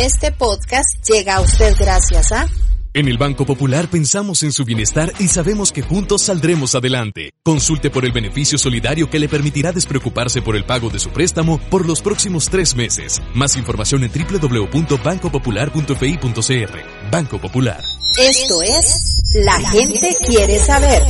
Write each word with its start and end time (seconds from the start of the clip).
Este 0.00 0.32
podcast 0.32 0.88
llega 1.06 1.36
a 1.36 1.42
usted 1.42 1.76
gracias 1.78 2.32
a... 2.32 2.48
En 2.94 3.06
el 3.06 3.18
Banco 3.18 3.44
Popular 3.44 3.90
pensamos 3.90 4.42
en 4.42 4.50
su 4.50 4.64
bienestar 4.64 5.12
y 5.18 5.28
sabemos 5.28 5.72
que 5.72 5.82
juntos 5.82 6.22
saldremos 6.22 6.74
adelante. 6.74 7.34
Consulte 7.44 7.90
por 7.90 8.06
el 8.06 8.12
beneficio 8.12 8.56
solidario 8.56 9.10
que 9.10 9.18
le 9.18 9.28
permitirá 9.28 9.72
despreocuparse 9.72 10.40
por 10.40 10.56
el 10.56 10.64
pago 10.64 10.88
de 10.88 10.98
su 10.98 11.10
préstamo 11.10 11.60
por 11.68 11.86
los 11.86 12.00
próximos 12.00 12.48
tres 12.48 12.74
meses. 12.74 13.20
Más 13.34 13.56
información 13.56 14.02
en 14.02 14.10
www.bancopopular.fi.cr. 14.10 17.10
Banco 17.10 17.38
Popular. 17.38 17.84
Esto 18.18 18.62
es 18.62 19.34
La 19.34 19.60
gente 19.70 20.16
quiere 20.26 20.58
saber. 20.60 21.02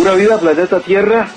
Pura 0.00 0.14
vida, 0.14 0.38
planeta 0.38 0.80
Tierra, 0.80 1.28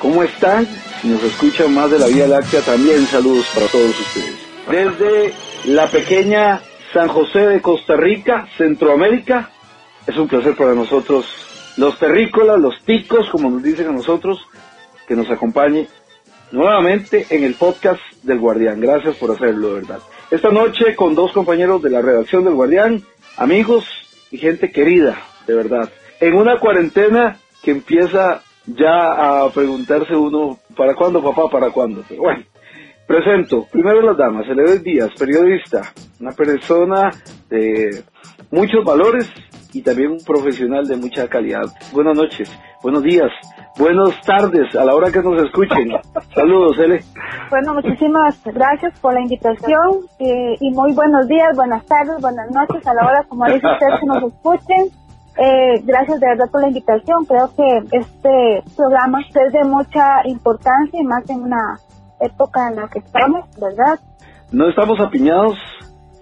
¿cómo 0.00 0.24
están? 0.24 0.66
Si 1.00 1.06
nos 1.06 1.22
escuchan 1.22 1.72
más 1.72 1.92
de 1.92 2.00
la 2.00 2.08
Vía 2.08 2.26
Láctea, 2.26 2.60
también 2.60 3.06
saludos 3.06 3.46
para 3.54 3.68
todos 3.68 4.00
ustedes. 4.00 4.34
Desde 4.68 5.32
la 5.72 5.86
pequeña 5.86 6.60
San 6.92 7.06
José 7.06 7.46
de 7.46 7.62
Costa 7.62 7.94
Rica, 7.94 8.48
Centroamérica, 8.58 9.50
es 10.08 10.16
un 10.16 10.26
placer 10.26 10.56
para 10.56 10.74
nosotros, 10.74 11.24
los 11.76 12.00
terrícolas, 12.00 12.58
los 12.58 12.82
ticos, 12.84 13.30
como 13.30 13.48
nos 13.48 13.62
dicen 13.62 13.86
a 13.86 13.92
nosotros, 13.92 14.44
que 15.06 15.14
nos 15.14 15.30
acompañe 15.30 15.86
nuevamente 16.50 17.28
en 17.30 17.44
el 17.44 17.54
podcast 17.54 18.02
del 18.24 18.40
Guardián. 18.40 18.80
Gracias 18.80 19.14
por 19.18 19.30
hacerlo, 19.30 19.68
de 19.68 19.82
verdad. 19.82 20.00
Esta 20.32 20.50
noche 20.50 20.96
con 20.96 21.14
dos 21.14 21.30
compañeros 21.30 21.80
de 21.80 21.90
la 21.90 22.02
redacción 22.02 22.42
del 22.42 22.54
Guardián, 22.54 23.04
amigos 23.36 23.84
y 24.32 24.38
gente 24.38 24.72
querida, 24.72 25.16
de 25.46 25.54
verdad. 25.54 25.88
En 26.18 26.34
una 26.34 26.58
cuarentena 26.58 27.38
que 27.62 27.70
empieza 27.70 28.42
ya 28.66 29.44
a 29.44 29.50
preguntarse 29.50 30.14
uno, 30.14 30.58
¿para 30.76 30.94
cuándo 30.94 31.22
papá? 31.22 31.48
¿Para 31.50 31.70
cuándo? 31.70 32.02
Pero 32.08 32.22
bueno, 32.22 32.44
presento 33.06 33.66
primero 33.70 34.00
las 34.02 34.16
damas, 34.16 34.46
Eleved 34.48 34.82
Díaz, 34.82 35.10
periodista, 35.18 35.82
una 36.20 36.32
persona 36.32 37.10
de 37.48 38.04
muchos 38.50 38.84
valores 38.84 39.28
y 39.72 39.82
también 39.82 40.12
un 40.12 40.24
profesional 40.24 40.86
de 40.86 40.96
mucha 40.96 41.28
calidad. 41.28 41.64
Buenas 41.92 42.16
noches, 42.16 42.50
buenos 42.82 43.02
días, 43.02 43.30
buenas 43.78 44.20
tardes 44.22 44.74
a 44.74 44.84
la 44.84 44.94
hora 44.94 45.10
que 45.10 45.22
nos 45.22 45.42
escuchen. 45.42 45.92
Saludos, 46.34 46.78
Ele. 46.78 47.02
Bueno, 47.50 47.74
muchísimas 47.74 48.42
gracias 48.44 48.98
por 49.00 49.14
la 49.14 49.20
invitación 49.20 50.06
eh, 50.18 50.56
y 50.60 50.70
muy 50.70 50.92
buenos 50.92 51.26
días, 51.28 51.56
buenas 51.56 51.84
tardes, 51.86 52.20
buenas 52.20 52.50
noches 52.50 52.86
a 52.86 52.94
la 52.94 53.06
hora, 53.06 53.24
como 53.28 53.44
dice 53.46 53.66
usted, 53.66 53.86
que 54.00 54.06
nos 54.06 54.22
escuchen. 54.22 54.99
Eh, 55.42 55.80
gracias 55.84 56.20
de 56.20 56.26
verdad 56.26 56.50
por 56.52 56.60
la 56.60 56.68
invitación. 56.68 57.24
Creo 57.24 57.50
que 57.56 57.96
este 57.96 58.62
programa 58.76 59.20
es 59.20 59.52
de 59.52 59.64
mucha 59.64 60.20
importancia 60.26 61.00
y 61.00 61.04
más 61.04 61.28
en 61.30 61.44
una 61.44 61.78
época 62.20 62.68
en 62.68 62.76
la 62.76 62.88
que 62.88 62.98
estamos, 62.98 63.48
¿verdad? 63.58 63.98
No 64.52 64.68
estamos 64.68 65.00
apiñados. 65.00 65.56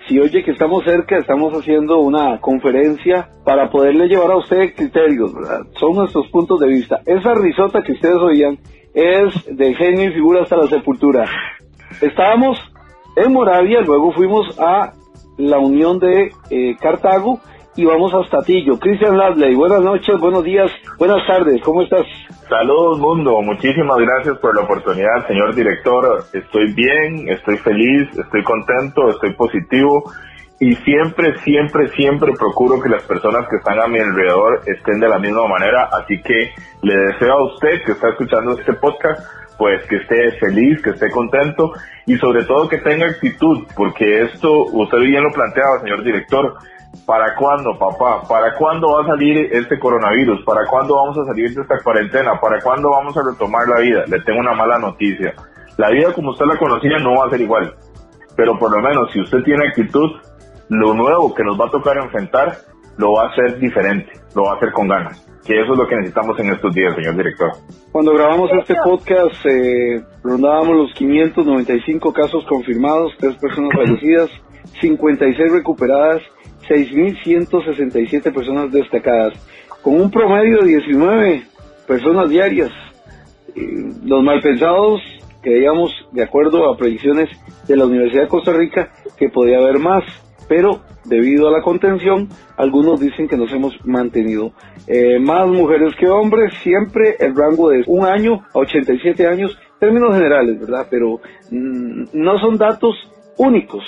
Si 0.06 0.20
oye 0.20 0.44
que 0.44 0.52
estamos 0.52 0.84
cerca, 0.84 1.18
estamos 1.18 1.52
haciendo 1.52 1.98
una 1.98 2.40
conferencia 2.40 3.28
para 3.44 3.68
poderle 3.70 4.06
llevar 4.06 4.30
a 4.30 4.36
usted 4.36 4.74
criterios, 4.76 5.34
¿verdad? 5.34 5.62
Son 5.80 5.96
nuestros 5.96 6.28
puntos 6.28 6.60
de 6.60 6.68
vista. 6.68 7.00
Esa 7.04 7.34
risota 7.34 7.82
que 7.82 7.92
ustedes 7.92 8.16
oían 8.16 8.56
es 8.94 9.34
de 9.50 9.74
genio 9.74 10.10
y 10.10 10.14
figura 10.14 10.42
hasta 10.42 10.56
la 10.56 10.68
sepultura. 10.68 11.24
Estábamos 12.00 12.56
en 13.16 13.32
Moravia, 13.32 13.80
luego 13.80 14.12
fuimos 14.12 14.58
a 14.60 14.92
la 15.36 15.58
Unión 15.58 15.98
de 15.98 16.30
eh, 16.50 16.76
Cartago 16.80 17.40
y 17.78 17.84
vamos 17.84 18.12
hasta 18.12 18.42
Tillo. 18.42 18.76
Cristian 18.76 19.16
Ladley, 19.16 19.54
buenas 19.54 19.80
noches, 19.80 20.18
buenos 20.18 20.42
días, 20.42 20.68
buenas 20.98 21.24
tardes, 21.28 21.62
¿cómo 21.62 21.82
estás? 21.82 22.04
Saludos 22.48 22.98
mundo, 22.98 23.40
muchísimas 23.40 23.96
gracias 23.98 24.36
por 24.38 24.56
la 24.56 24.62
oportunidad, 24.62 25.24
señor 25.28 25.54
director. 25.54 26.24
Estoy 26.32 26.74
bien, 26.74 27.28
estoy 27.28 27.56
feliz, 27.58 28.08
estoy 28.18 28.42
contento, 28.42 29.08
estoy 29.10 29.32
positivo 29.34 30.10
y 30.58 30.74
siempre, 30.74 31.38
siempre, 31.44 31.86
siempre 31.90 32.32
procuro 32.36 32.80
que 32.80 32.88
las 32.88 33.04
personas 33.04 33.46
que 33.48 33.58
están 33.58 33.78
a 33.78 33.86
mi 33.86 34.00
alrededor 34.00 34.60
estén 34.66 34.98
de 34.98 35.08
la 35.08 35.20
misma 35.20 35.46
manera. 35.46 35.88
Así 35.92 36.20
que 36.20 36.50
le 36.82 36.96
deseo 36.96 37.32
a 37.32 37.44
usted 37.44 37.84
que 37.86 37.92
está 37.92 38.08
escuchando 38.08 38.58
este 38.58 38.72
podcast, 38.72 39.20
pues 39.56 39.86
que 39.86 39.98
esté 39.98 40.32
feliz, 40.40 40.82
que 40.82 40.90
esté 40.90 41.12
contento 41.12 41.70
y 42.06 42.16
sobre 42.16 42.42
todo 42.42 42.68
que 42.68 42.78
tenga 42.78 43.06
actitud, 43.06 43.68
porque 43.76 44.22
esto, 44.22 44.64
usted 44.64 44.98
bien 44.98 45.22
lo 45.22 45.30
planteaba, 45.30 45.78
señor 45.80 46.02
director, 46.02 46.56
¿Para 47.06 47.34
cuándo, 47.36 47.78
papá? 47.78 48.22
¿Para 48.28 48.54
cuándo 48.54 48.88
va 48.92 49.02
a 49.02 49.06
salir 49.06 49.48
este 49.52 49.78
coronavirus? 49.78 50.44
¿Para 50.44 50.66
cuándo 50.66 50.96
vamos 50.96 51.18
a 51.18 51.24
salir 51.24 51.54
de 51.54 51.62
esta 51.62 51.78
cuarentena? 51.82 52.38
¿Para 52.40 52.60
cuándo 52.60 52.90
vamos 52.90 53.16
a 53.16 53.22
retomar 53.30 53.66
la 53.68 53.80
vida? 53.80 54.04
Le 54.06 54.20
tengo 54.20 54.40
una 54.40 54.54
mala 54.54 54.78
noticia. 54.78 55.34
La 55.76 55.90
vida 55.90 56.12
como 56.12 56.30
usted 56.30 56.46
la 56.46 56.58
conocía 56.58 56.98
no 56.98 57.16
va 57.16 57.26
a 57.26 57.30
ser 57.30 57.40
igual. 57.40 57.74
Pero 58.36 58.58
por 58.58 58.70
lo 58.70 58.82
menos 58.82 59.10
si 59.12 59.20
usted 59.20 59.42
tiene 59.42 59.68
actitud, 59.68 60.10
lo 60.68 60.94
nuevo 60.94 61.34
que 61.34 61.44
nos 61.44 61.58
va 61.58 61.66
a 61.66 61.70
tocar 61.70 61.96
enfrentar 61.96 62.58
lo 62.98 63.12
va 63.12 63.24
a 63.24 63.28
hacer 63.28 63.58
diferente, 63.58 64.12
lo 64.34 64.44
va 64.44 64.52
a 64.52 64.56
hacer 64.56 64.72
con 64.72 64.88
ganas. 64.88 65.24
Que 65.46 65.60
eso 65.60 65.72
es 65.72 65.78
lo 65.78 65.86
que 65.86 65.96
necesitamos 65.96 66.38
en 66.40 66.52
estos 66.52 66.74
días, 66.74 66.94
señor 66.94 67.16
director. 67.16 67.52
Cuando 67.90 68.12
grabamos 68.12 68.50
este 68.52 68.74
podcast, 68.84 69.46
eh, 69.46 70.02
rondábamos 70.22 70.76
los 70.76 70.94
595 70.94 72.12
casos 72.12 72.44
confirmados, 72.46 73.12
tres 73.18 73.36
personas 73.36 73.70
fallecidas, 73.72 74.28
56 74.80 75.52
recuperadas 75.52 76.22
6.167 76.68 78.32
personas 78.32 78.70
destacadas, 78.70 79.34
con 79.82 80.00
un 80.00 80.10
promedio 80.10 80.60
de 80.60 80.68
19 80.68 81.42
personas 81.86 82.28
diarias. 82.28 82.70
los 84.04 84.22
malpensados 84.22 85.00
creíamos, 85.40 85.90
de 86.12 86.22
acuerdo 86.22 86.68
a 86.68 86.76
predicciones 86.76 87.28
de 87.66 87.76
la 87.76 87.86
Universidad 87.86 88.22
de 88.22 88.28
Costa 88.28 88.52
Rica, 88.52 88.92
que 89.16 89.28
podía 89.28 89.58
haber 89.58 89.78
más, 89.78 90.04
pero 90.48 90.80
debido 91.04 91.48
a 91.48 91.52
la 91.52 91.62
contención, 91.62 92.28
algunos 92.56 93.00
dicen 93.00 93.28
que 93.28 93.36
nos 93.36 93.52
hemos 93.52 93.74
mantenido. 93.84 94.52
Eh, 94.86 95.18
más 95.18 95.48
mujeres 95.48 95.94
que 95.98 96.08
hombres, 96.08 96.52
siempre 96.62 97.16
el 97.18 97.34
rango 97.34 97.70
de 97.70 97.84
un 97.86 98.04
año 98.04 98.42
a 98.54 98.58
87 98.58 99.26
años, 99.26 99.56
términos 99.78 100.14
generales, 100.14 100.60
¿verdad? 100.60 100.86
Pero 100.90 101.20
mm, 101.50 102.04
no 102.12 102.38
son 102.38 102.56
datos 102.56 102.94
únicos. 103.36 103.84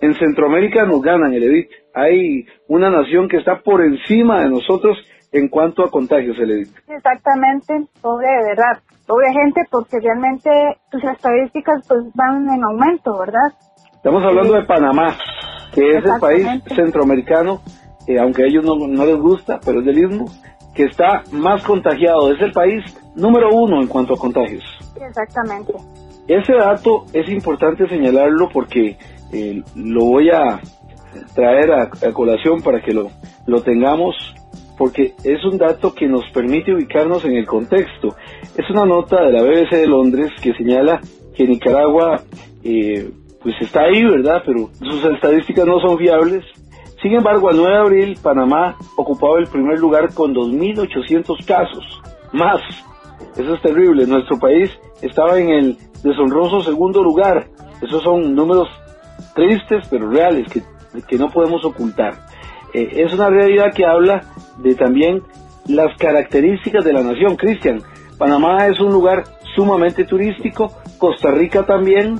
En 0.00 0.14
Centroamérica 0.14 0.84
nos 0.84 1.02
ganan 1.02 1.32
el 1.32 1.42
EDIT 1.42 1.70
hay 1.98 2.46
una 2.68 2.90
nación 2.90 3.28
que 3.28 3.38
está 3.38 3.60
por 3.60 3.82
encima 3.82 4.42
de 4.42 4.50
nosotros 4.50 4.96
en 5.32 5.48
cuanto 5.48 5.84
a 5.84 5.90
contagios, 5.90 6.38
Eledita. 6.38 6.80
Exactamente, 6.88 7.74
pobre 8.00 8.28
de 8.28 8.44
verdad, 8.50 8.78
pobre 9.06 9.32
gente, 9.32 9.62
porque 9.70 9.98
realmente 10.00 10.50
sus 10.90 11.02
estadísticas 11.04 11.84
pues 11.88 12.00
van 12.14 12.48
en 12.48 12.64
aumento, 12.64 13.18
¿verdad? 13.18 13.52
Estamos 13.94 14.22
hablando 14.24 14.54
de 14.54 14.62
Panamá, 14.62 15.16
que 15.74 15.98
es 15.98 16.04
el 16.04 16.20
país 16.20 16.46
centroamericano, 16.74 17.60
eh, 18.06 18.18
aunque 18.18 18.44
a 18.44 18.46
ellos 18.46 18.64
no, 18.64 18.74
no 18.86 19.04
les 19.04 19.18
gusta, 19.18 19.58
pero 19.64 19.80
es 19.80 19.86
del 19.86 19.96
mismo, 19.96 20.26
que 20.74 20.84
está 20.84 21.24
más 21.32 21.62
contagiado, 21.64 22.32
es 22.32 22.40
el 22.40 22.52
país 22.52 22.84
número 23.16 23.50
uno 23.52 23.82
en 23.82 23.88
cuanto 23.88 24.14
a 24.14 24.16
contagios. 24.16 24.64
Exactamente. 24.96 25.74
Ese 26.28 26.54
dato 26.54 27.04
es 27.12 27.28
importante 27.28 27.88
señalarlo 27.88 28.48
porque 28.52 28.96
eh, 29.32 29.62
lo 29.74 30.04
voy 30.04 30.30
a 30.30 30.60
traer 31.34 31.72
a, 31.72 31.90
colación 32.12 32.60
para 32.62 32.80
que 32.80 32.92
lo, 32.92 33.10
lo 33.46 33.62
tengamos 33.62 34.14
porque 34.76 35.14
es 35.24 35.44
un 35.44 35.58
dato 35.58 35.92
que 35.92 36.06
nos 36.06 36.24
permite 36.30 36.72
ubicarnos 36.72 37.24
en 37.24 37.34
el 37.34 37.46
contexto. 37.46 38.14
Es 38.56 38.70
una 38.70 38.86
nota 38.86 39.22
de 39.22 39.32
la 39.32 39.42
BBC 39.42 39.70
de 39.70 39.86
Londres 39.88 40.30
que 40.40 40.54
señala 40.54 41.00
que 41.34 41.48
Nicaragua 41.48 42.22
eh, 42.62 43.10
pues 43.42 43.54
está 43.60 43.82
ahí, 43.82 44.04
¿verdad? 44.04 44.42
Pero 44.46 44.70
sus 44.78 45.04
estadísticas 45.04 45.66
no 45.66 45.80
son 45.80 45.98
fiables. 45.98 46.44
Sin 47.02 47.12
embargo, 47.12 47.48
al 47.48 47.56
9 47.56 47.70
de 47.70 47.78
abril, 47.78 48.18
Panamá 48.22 48.76
ocupaba 48.96 49.38
el 49.38 49.46
primer 49.46 49.78
lugar 49.78 50.12
con 50.14 50.34
2.800 50.34 51.44
casos, 51.44 51.84
más. 52.32 52.60
Eso 53.36 53.54
es 53.54 53.62
terrible. 53.62 54.06
Nuestro 54.06 54.38
país 54.38 54.70
estaba 55.02 55.38
en 55.38 55.50
el 55.50 55.76
deshonroso 56.02 56.60
segundo 56.62 57.02
lugar. 57.02 57.46
Esos 57.80 58.02
son 58.02 58.34
números 58.34 58.68
tristes, 59.34 59.86
pero 59.90 60.10
reales, 60.10 60.50
que 60.52 60.62
que 61.06 61.16
no 61.16 61.28
podemos 61.28 61.64
ocultar. 61.64 62.14
Eh, 62.72 63.04
es 63.04 63.12
una 63.12 63.28
realidad 63.28 63.72
que 63.74 63.84
habla 63.84 64.22
de 64.58 64.74
también 64.74 65.22
las 65.66 65.96
características 65.98 66.84
de 66.84 66.92
la 66.92 67.02
nación. 67.02 67.36
Cristian, 67.36 67.82
Panamá 68.16 68.66
es 68.66 68.80
un 68.80 68.92
lugar 68.92 69.24
sumamente 69.54 70.04
turístico, 70.04 70.72
Costa 70.98 71.30
Rica 71.30 71.64
también 71.64 72.18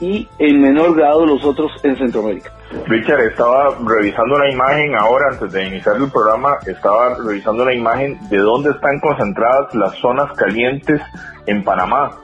y 0.00 0.26
en 0.38 0.62
menor 0.62 0.96
grado 0.96 1.26
los 1.26 1.44
otros 1.44 1.72
en 1.82 1.96
Centroamérica. 1.96 2.52
Richard, 2.86 3.20
estaba 3.20 3.76
revisando 3.84 4.36
una 4.36 4.50
imagen 4.50 4.94
ahora 4.94 5.26
antes 5.32 5.52
de 5.52 5.66
iniciar 5.66 5.96
el 5.96 6.10
programa, 6.10 6.56
estaba 6.66 7.16
revisando 7.16 7.64
una 7.64 7.74
imagen 7.74 8.18
de 8.30 8.38
dónde 8.38 8.70
están 8.70 8.98
concentradas 9.00 9.74
las 9.74 9.94
zonas 9.96 10.32
calientes 10.36 11.00
en 11.46 11.62
Panamá 11.64 12.16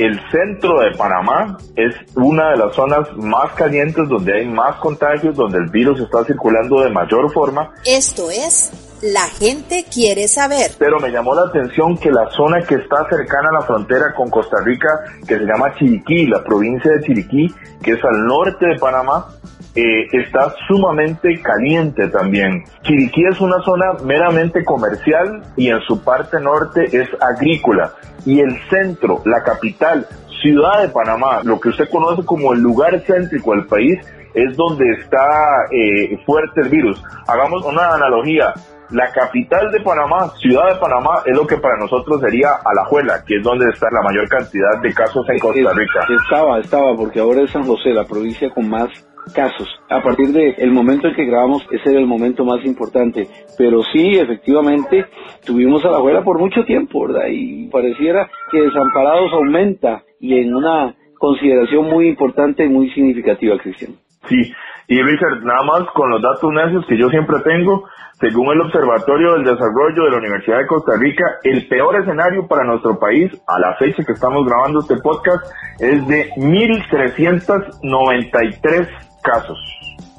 el 0.00 0.18
centro 0.30 0.80
de 0.80 0.96
Panamá 0.96 1.58
es 1.76 1.94
una 2.14 2.52
de 2.52 2.56
las 2.56 2.74
zonas 2.74 3.06
más 3.16 3.52
calientes 3.52 4.08
donde 4.08 4.32
hay 4.32 4.46
más 4.46 4.76
contagios, 4.76 5.36
donde 5.36 5.58
el 5.58 5.68
virus 5.68 6.00
está 6.00 6.24
circulando 6.24 6.80
de 6.80 6.88
mayor 6.88 7.30
forma. 7.30 7.70
Esto 7.84 8.30
es 8.30 8.89
la 9.02 9.26
gente 9.28 9.84
quiere 9.92 10.28
saber. 10.28 10.72
Pero 10.78 10.98
me 11.00 11.10
llamó 11.10 11.34
la 11.34 11.42
atención 11.42 11.96
que 11.96 12.10
la 12.10 12.28
zona 12.30 12.62
que 12.62 12.76
está 12.76 13.08
cercana 13.08 13.48
a 13.50 13.60
la 13.60 13.62
frontera 13.62 14.14
con 14.14 14.30
Costa 14.30 14.58
Rica, 14.64 14.88
que 15.26 15.38
se 15.38 15.44
llama 15.44 15.74
Chiriquí, 15.78 16.26
la 16.26 16.42
provincia 16.42 16.92
de 16.92 17.02
Chiriquí, 17.02 17.54
que 17.82 17.92
es 17.92 18.04
al 18.04 18.26
norte 18.26 18.66
de 18.66 18.78
Panamá, 18.78 19.26
eh, 19.74 20.06
está 20.12 20.52
sumamente 20.66 21.40
caliente 21.40 22.08
también. 22.08 22.64
Chiriquí 22.82 23.24
es 23.24 23.40
una 23.40 23.62
zona 23.62 23.92
meramente 24.04 24.64
comercial 24.64 25.42
y 25.56 25.68
en 25.68 25.80
su 25.82 26.02
parte 26.02 26.40
norte 26.40 26.84
es 26.84 27.08
agrícola. 27.20 27.92
Y 28.26 28.40
el 28.40 28.58
centro, 28.68 29.22
la 29.24 29.42
capital, 29.42 30.06
ciudad 30.42 30.82
de 30.82 30.88
Panamá, 30.88 31.40
lo 31.44 31.60
que 31.60 31.70
usted 31.70 31.88
conoce 31.90 32.24
como 32.24 32.52
el 32.52 32.60
lugar 32.60 33.00
céntrico 33.06 33.52
del 33.52 33.66
país, 33.66 33.98
es 34.34 34.56
donde 34.56 34.84
está 35.00 35.24
eh, 35.70 36.18
fuerte 36.24 36.60
el 36.62 36.68
virus. 36.68 37.02
Hagamos 37.26 37.64
una 37.64 37.94
analogía. 37.94 38.54
La 38.92 39.10
capital 39.12 39.70
de 39.70 39.80
Panamá, 39.80 40.28
ciudad 40.40 40.74
de 40.74 40.80
Panamá, 40.80 41.22
es 41.24 41.36
lo 41.36 41.46
que 41.46 41.56
para 41.58 41.76
nosotros 41.78 42.20
sería 42.20 42.54
Alajuela, 42.64 43.22
que 43.24 43.36
es 43.36 43.42
donde 43.42 43.66
está 43.70 43.86
la 43.92 44.02
mayor 44.02 44.28
cantidad 44.28 44.80
de 44.82 44.92
casos 44.92 45.24
en 45.28 45.38
Costa 45.38 45.72
Rica. 45.72 46.06
Estaba, 46.24 46.58
estaba, 46.58 46.96
porque 46.96 47.20
ahora 47.20 47.42
es 47.42 47.50
San 47.50 47.62
José, 47.62 47.90
la 47.90 48.04
provincia 48.04 48.50
con 48.50 48.68
más 48.68 48.88
casos. 49.32 49.68
A 49.88 50.02
partir 50.02 50.28
del 50.28 50.54
el 50.58 50.72
momento 50.72 51.08
en 51.08 51.14
que 51.14 51.24
grabamos, 51.24 51.62
ese 51.70 51.90
era 51.90 52.00
el 52.00 52.06
momento 52.06 52.44
más 52.44 52.64
importante. 52.64 53.28
Pero 53.56 53.82
sí, 53.92 54.18
efectivamente, 54.18 55.06
tuvimos 55.44 55.84
a 55.84 55.90
la 55.90 55.98
abuela 55.98 56.22
por 56.24 56.38
mucho 56.38 56.64
tiempo, 56.64 57.06
¿verdad? 57.06 57.28
Y 57.30 57.68
pareciera 57.68 58.28
que 58.50 58.60
Desamparados 58.60 59.32
aumenta 59.32 60.02
y 60.18 60.38
en 60.38 60.54
una 60.54 60.94
consideración 61.18 61.86
muy 61.86 62.08
importante 62.08 62.64
y 62.64 62.68
muy 62.68 62.90
significativa, 62.90 63.56
Cristian. 63.58 63.92
Sí, 64.28 64.52
y 64.90 65.00
Richard, 65.00 65.42
nada 65.44 65.62
más 65.62 65.88
con 65.94 66.10
los 66.10 66.20
datos 66.20 66.52
necios 66.52 66.84
que 66.88 66.98
yo 66.98 67.08
siempre 67.10 67.36
tengo, 67.44 67.84
según 68.18 68.50
el 68.50 68.60
Observatorio 68.62 69.34
del 69.34 69.44
Desarrollo 69.44 70.02
de 70.02 70.10
la 70.10 70.16
Universidad 70.16 70.58
de 70.58 70.66
Costa 70.66 70.94
Rica, 70.98 71.38
el 71.44 71.68
peor 71.68 72.00
escenario 72.00 72.48
para 72.48 72.64
nuestro 72.64 72.98
país, 72.98 73.30
a 73.46 73.60
la 73.60 73.76
fecha 73.76 74.02
que 74.04 74.10
estamos 74.10 74.44
grabando 74.44 74.80
este 74.80 74.96
podcast, 74.96 75.46
es 75.78 76.04
de 76.08 76.30
1.393 76.30 78.88
casos. 79.22 79.58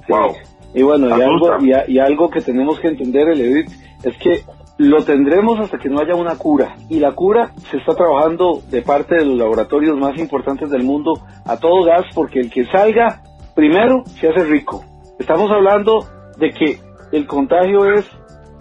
Wow. 0.07 0.37
Y 0.73 0.83
bueno, 0.83 1.09
y 1.09 1.21
algo, 1.21 1.49
y, 1.89 1.99
algo, 1.99 2.29
que 2.29 2.39
tenemos 2.39 2.79
que 2.79 2.87
entender, 2.87 3.27
el 3.27 3.41
Edith, 3.41 3.71
es 4.05 4.17
que 4.19 4.45
lo 4.77 5.03
tendremos 5.03 5.59
hasta 5.59 5.79
que 5.79 5.89
no 5.89 5.99
haya 5.99 6.15
una 6.15 6.37
cura. 6.37 6.77
Y 6.87 7.01
la 7.01 7.11
cura 7.11 7.51
se 7.69 7.75
está 7.75 7.93
trabajando 7.93 8.61
de 8.69 8.83
parte 8.83 9.15
de 9.15 9.25
los 9.25 9.37
laboratorios 9.37 9.97
más 9.97 10.17
importantes 10.17 10.69
del 10.69 10.83
mundo 10.83 11.11
a 11.45 11.57
todo 11.57 11.83
gas, 11.83 12.05
porque 12.15 12.39
el 12.39 12.49
que 12.49 12.63
salga 12.67 13.19
primero 13.55 14.03
se 14.05 14.29
hace 14.29 14.43
rico. 14.45 14.83
Estamos 15.19 15.51
hablando 15.51 16.07
de 16.37 16.51
que 16.51 16.79
el 17.11 17.27
contagio 17.27 17.85
es 17.93 18.05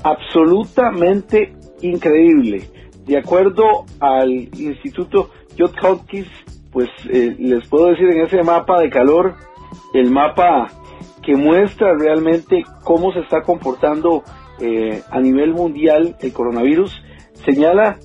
absolutamente 0.02 1.54
increíble. 1.82 2.68
De 3.04 3.18
acuerdo 3.18 3.86
al 4.00 4.30
Instituto 4.30 5.30
Johns 5.58 5.74
Hopkins, 5.82 6.28
pues 6.72 6.88
eh, 7.10 7.34
les 7.38 7.66
puedo 7.68 7.86
decir 7.86 8.08
en 8.08 8.24
ese 8.24 8.42
mapa 8.42 8.80
de 8.80 8.90
calor 8.90 9.34
el 9.94 10.10
mapa 10.10 10.68
que 11.22 11.36
muestra 11.36 11.96
realmente 11.98 12.64
cómo 12.84 13.12
se 13.12 13.20
está 13.20 13.42
comportando 13.42 14.22
eh, 14.60 15.02
a 15.10 15.20
nivel 15.20 15.52
mundial 15.52 16.16
el 16.20 16.32
coronavirus, 16.32 17.02
señala 17.44 17.98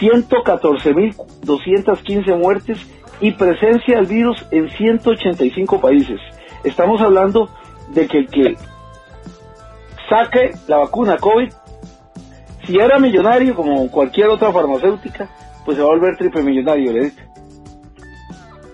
114.215 0.00 2.38
muertes 2.38 2.78
y 3.20 3.32
presencia 3.32 3.96
del 3.96 4.06
virus 4.06 4.46
en 4.50 4.68
185 4.68 5.80
países. 5.80 6.20
Estamos 6.64 7.00
hablando 7.00 7.48
de 7.90 8.06
que 8.06 8.18
el 8.18 8.28
que 8.28 8.56
saque 10.08 10.52
la 10.66 10.76
vacuna 10.78 11.16
COVID 11.16 11.48
si 12.66 12.78
era 12.78 12.98
millonario 12.98 13.54
como 13.54 13.88
cualquier 13.90 14.28
otra 14.28 14.52
farmacéutica, 14.52 15.28
pues 15.64 15.76
se 15.76 15.82
va 15.82 15.88
a 15.88 15.92
volver 15.92 16.16
triple 16.16 16.42
millonario, 16.42 16.92
le 16.92 17.04
dice. 17.04 17.28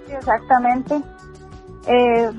Exactamente. 0.09 1.01
Eh, 1.87 2.31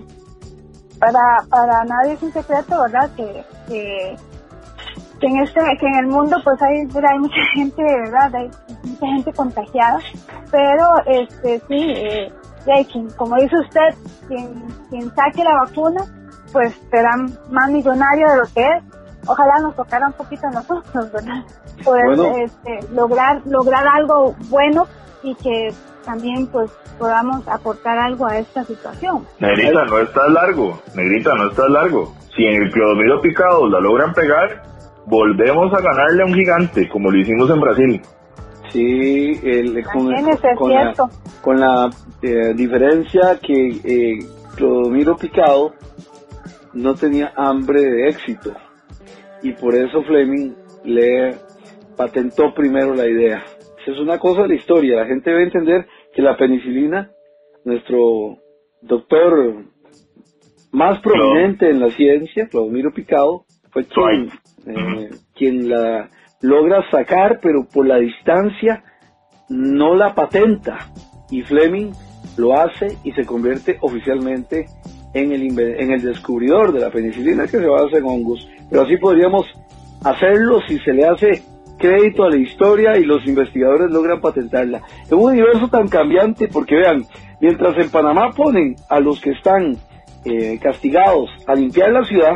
para, 0.99 1.45
para 1.49 1.85
nadie 1.85 2.13
es 2.13 2.23
un 2.23 2.33
secreto, 2.33 2.81
¿verdad? 2.81 3.09
Que, 3.15 3.43
que, 3.73 5.27
en 5.27 5.37
este 5.39 5.59
que 5.79 5.87
en 5.87 5.95
el 5.95 6.07
mundo 6.07 6.37
pues 6.43 6.61
hay, 6.61 6.79
hay 6.79 7.19
mucha 7.19 7.41
gente, 7.55 7.83
¿verdad? 7.83 8.35
Hay 8.35 8.51
mucha 8.83 9.07
gente 9.07 9.33
contagiada, 9.33 9.99
pero 10.51 10.85
este 11.05 11.59
sí, 11.67 11.93
eh, 11.95 12.31
como 13.17 13.35
dice 13.37 13.57
usted, 13.59 13.95
quien, 14.27 14.53
quien 14.89 15.13
saque 15.15 15.43
la 15.43 15.55
vacuna, 15.65 16.01
pues 16.51 16.73
será 16.91 17.15
más 17.49 17.69
millonario 17.69 18.29
de 18.29 18.37
lo 18.37 18.43
que 18.53 18.61
es 18.61 18.83
ojalá 19.25 19.59
nos 19.59 19.75
tocara 19.75 20.07
un 20.07 20.13
poquito 20.13 20.47
a 20.47 20.51
nosotros, 20.51 21.11
¿verdad? 21.11 21.43
Poder 21.83 22.43
este, 22.43 22.79
lograr, 22.93 23.41
lograr 23.45 23.87
algo 23.87 24.35
bueno 24.49 24.87
y 25.23 25.35
que 25.35 25.73
también 26.05 26.47
pues 26.47 26.71
podamos 26.99 27.47
aportar 27.47 27.97
algo 27.97 28.25
a 28.25 28.37
esta 28.37 28.63
situación. 28.63 29.25
Negrita, 29.39 29.85
no 29.85 29.99
está 29.99 30.27
largo, 30.27 30.79
Negrita, 30.93 31.33
no 31.35 31.49
está 31.49 31.67
largo. 31.69 32.13
Si 32.35 32.45
en 32.45 32.63
el 32.63 32.71
clodomiro 32.71 33.21
picado 33.21 33.69
la 33.69 33.79
logran 33.79 34.13
pegar, 34.13 34.63
volvemos 35.05 35.71
a 35.73 35.81
ganarle 35.81 36.23
a 36.23 36.25
un 36.25 36.33
gigante, 36.33 36.89
como 36.89 37.11
lo 37.11 37.17
hicimos 37.17 37.49
en 37.49 37.59
Brasil. 37.59 38.01
Sí, 38.71 39.39
el, 39.43 39.83
con, 39.83 40.09
la, 40.73 40.93
con 41.41 41.59
la 41.59 41.89
eh, 42.23 42.53
diferencia 42.55 43.37
que 43.39 43.69
eh, 43.83 44.19
Clodomiro 44.55 45.15
Picado 45.15 45.73
no 46.73 46.95
tenía 46.95 47.33
hambre 47.35 47.81
de 47.81 48.09
éxito 48.09 48.51
y 49.43 49.51
por 49.51 49.75
eso 49.75 50.01
Fleming 50.03 50.55
le 50.85 51.35
patentó 51.95 52.53
primero 52.55 52.95
la 52.95 53.07
idea. 53.07 53.43
Es 53.85 53.99
una 53.99 54.17
cosa 54.17 54.43
de 54.43 54.47
la 54.47 54.55
historia, 54.55 55.01
la 55.01 55.05
gente 55.05 55.29
debe 55.29 55.43
entender 55.43 55.85
que 56.13 56.21
la 56.21 56.37
penicilina, 56.37 57.11
nuestro 57.65 58.37
doctor 58.81 59.65
más 60.73 60.99
prominente 61.01 61.69
en 61.69 61.79
la 61.79 61.89
ciencia, 61.91 62.47
Claudio 62.47 62.91
Picado, 62.91 63.45
fue 63.71 63.85
quien, 63.85 64.29
eh, 64.65 65.09
quien 65.35 65.69
la 65.69 66.09
logra 66.41 66.83
sacar, 66.89 67.39
pero 67.41 67.65
por 67.71 67.87
la 67.87 67.97
distancia 67.97 68.83
no 69.49 69.95
la 69.95 70.13
patenta. 70.13 70.91
Y 71.29 71.43
Fleming 71.43 71.91
lo 72.37 72.53
hace 72.53 72.97
y 73.03 73.11
se 73.11 73.25
convierte 73.25 73.77
oficialmente 73.81 74.65
en 75.13 75.31
el, 75.31 75.59
en 75.59 75.91
el 75.91 76.01
descubridor 76.01 76.73
de 76.73 76.81
la 76.81 76.89
penicilina 76.89 77.43
que 77.43 77.59
se 77.59 77.67
basa 77.67 77.97
en 77.97 78.05
hongos. 78.05 78.47
Pero 78.69 78.81
así 78.81 78.97
podríamos 78.97 79.45
hacerlo 80.03 80.59
si 80.67 80.79
se 80.79 80.91
le 80.91 81.05
hace 81.05 81.43
crédito 81.77 82.23
a 82.23 82.29
la 82.29 82.37
historia 82.37 82.97
y 82.97 83.03
los 83.03 83.25
investigadores 83.27 83.91
logran 83.91 84.21
patentarla. 84.21 84.81
En 85.09 85.17
un 85.19 85.31
universo 85.33 85.67
tan 85.67 85.87
cambiante, 85.87 86.47
porque 86.47 86.75
vean, 86.75 87.03
mientras 87.41 87.77
en 87.77 87.91
Panamá 87.91 88.31
ponen 88.31 88.75
a 88.89 88.99
los 88.99 89.21
que 89.21 89.31
están 89.31 89.77
eh, 90.25 90.59
castigados 90.61 91.29
a 91.47 91.55
limpiar 91.55 91.91
la 91.91 92.03
ciudad, 92.03 92.33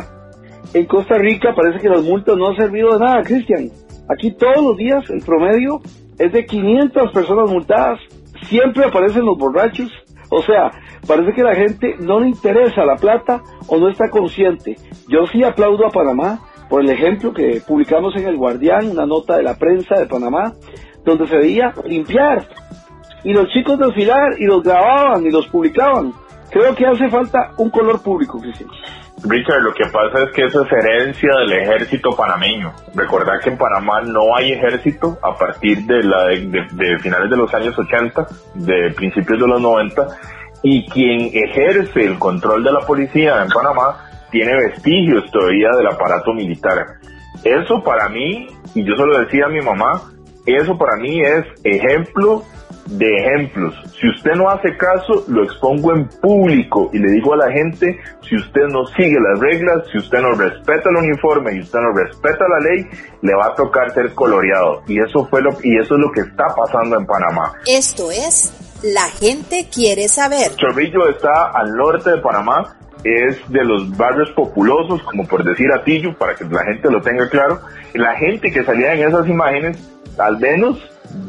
en 0.74 0.86
Costa 0.86 1.16
Rica 1.16 1.54
parece 1.54 1.80
que 1.80 1.88
las 1.88 2.02
multas 2.02 2.36
no 2.36 2.48
han 2.48 2.56
servido 2.56 2.92
de 2.92 3.04
nada, 3.04 3.22
Cristian. 3.22 3.70
Aquí 4.10 4.32
todos 4.32 4.62
los 4.62 4.76
días 4.76 5.08
el 5.10 5.20
promedio 5.20 5.80
es 6.18 6.32
de 6.32 6.44
500 6.44 7.12
personas 7.12 7.50
multadas, 7.50 7.98
siempre 8.48 8.84
aparecen 8.84 9.24
los 9.24 9.38
borrachos, 9.38 9.90
o 10.30 10.42
sea, 10.42 10.70
parece 11.06 11.32
que 11.32 11.42
la 11.42 11.54
gente 11.54 11.96
no 12.00 12.20
le 12.20 12.28
interesa 12.28 12.84
la 12.84 12.96
plata 12.96 13.42
o 13.66 13.78
no 13.78 13.88
está 13.88 14.10
consciente. 14.10 14.76
Yo 15.08 15.26
sí 15.32 15.42
aplaudo 15.42 15.86
a 15.86 15.90
Panamá 15.90 16.40
por 16.68 16.82
el 16.82 16.90
ejemplo 16.90 17.32
que 17.32 17.62
publicamos 17.66 18.14
en 18.16 18.26
El 18.26 18.36
Guardián, 18.36 18.90
una 18.90 19.06
nota 19.06 19.36
de 19.36 19.42
la 19.42 19.56
prensa 19.56 19.94
de 19.94 20.06
Panamá, 20.06 20.52
donde 21.04 21.26
se 21.26 21.36
veía 21.36 21.72
limpiar. 21.86 22.46
Y 23.24 23.32
los 23.32 23.48
chicos 23.48 23.78
desfilar 23.78 24.34
y 24.38 24.44
los 24.44 24.62
grababan 24.62 25.24
y 25.24 25.30
los 25.30 25.46
publicaban. 25.48 26.12
Creo 26.50 26.74
que 26.74 26.86
hace 26.86 27.08
falta 27.08 27.52
un 27.58 27.70
color 27.70 28.02
público, 28.02 28.40
Cristian. 28.40 28.70
Richard, 29.24 29.62
lo 29.62 29.74
que 29.74 29.84
pasa 29.90 30.22
es 30.24 30.30
que 30.32 30.44
eso 30.44 30.62
es 30.62 30.72
herencia 30.72 31.30
del 31.40 31.52
ejército 31.52 32.10
panameño. 32.16 32.72
Recordar 32.94 33.40
que 33.40 33.50
en 33.50 33.58
Panamá 33.58 34.00
no 34.02 34.36
hay 34.36 34.52
ejército 34.52 35.18
a 35.22 35.36
partir 35.36 35.84
de, 35.84 36.04
la, 36.04 36.26
de, 36.26 36.98
finales 37.00 37.28
de 37.28 37.36
los 37.36 37.52
años 37.52 37.76
80, 37.76 38.26
de 38.54 38.92
principios 38.94 39.40
de 39.40 39.46
los 39.46 39.60
90, 39.60 40.06
y 40.62 40.88
quien 40.88 41.30
ejerce 41.32 42.00
el 42.00 42.18
control 42.18 42.62
de 42.62 42.72
la 42.72 42.80
policía 42.80 43.42
en 43.42 43.48
Panamá 43.48 44.04
tiene 44.30 44.54
vestigios 44.54 45.30
todavía 45.30 45.70
del 45.76 45.86
aparato 45.88 46.32
militar. 46.32 46.86
Eso 47.44 47.82
para 47.82 48.08
mí, 48.08 48.46
y 48.74 48.84
yo 48.84 48.94
se 48.96 49.06
lo 49.06 49.18
decía 49.18 49.46
a 49.46 49.48
mi 49.48 49.60
mamá, 49.60 50.02
eso 50.46 50.78
para 50.78 50.96
mí 50.96 51.20
es 51.20 51.44
ejemplo 51.64 52.44
de 52.88 53.16
ejemplos. 53.16 53.74
Si 54.00 54.08
usted 54.08 54.32
no 54.32 54.48
hace 54.48 54.76
caso, 54.76 55.24
lo 55.28 55.44
expongo 55.44 55.94
en 55.94 56.08
público 56.08 56.90
y 56.92 56.98
le 56.98 57.10
digo 57.12 57.34
a 57.34 57.36
la 57.36 57.52
gente, 57.52 57.98
si 58.26 58.36
usted 58.36 58.62
no 58.70 58.86
sigue 58.86 59.18
las 59.20 59.38
reglas, 59.40 59.84
si 59.92 59.98
usted 59.98 60.20
no 60.20 60.32
respeta 60.32 60.88
el 60.88 60.96
uniforme 60.96 61.54
y 61.54 61.60
usted 61.60 61.78
no 61.80 61.92
respeta 61.92 62.44
la 62.48 62.70
ley, 62.70 62.86
le 63.22 63.34
va 63.34 63.46
a 63.46 63.54
tocar 63.54 63.90
ser 63.92 64.14
coloreado. 64.14 64.82
Y 64.86 65.00
eso 65.00 65.26
fue 65.26 65.42
lo 65.42 65.50
y 65.62 65.76
eso 65.76 65.94
es 65.94 66.00
lo 66.00 66.10
que 66.12 66.20
está 66.20 66.46
pasando 66.56 66.98
en 66.98 67.06
Panamá. 67.06 67.52
Esto 67.66 68.10
es 68.10 68.54
La 68.82 69.08
gente 69.08 69.66
quiere 69.72 70.08
saber. 70.08 70.54
Chorrillo 70.56 71.08
está 71.08 71.50
al 71.50 71.74
norte 71.74 72.10
de 72.10 72.18
Panamá, 72.18 72.76
es 73.04 73.36
de 73.48 73.64
los 73.64 73.96
barrios 73.96 74.30
populosos, 74.30 75.02
como 75.02 75.26
por 75.26 75.44
decir 75.44 75.66
Atillo, 75.72 76.16
para 76.16 76.34
que 76.34 76.44
la 76.44 76.64
gente 76.64 76.90
lo 76.90 77.00
tenga 77.00 77.28
claro. 77.28 77.60
La 77.94 78.14
gente 78.16 78.50
que 78.50 78.64
salía 78.64 78.94
en 78.94 79.08
esas 79.08 79.26
imágenes, 79.28 79.76
al 80.18 80.38
menos 80.38 80.78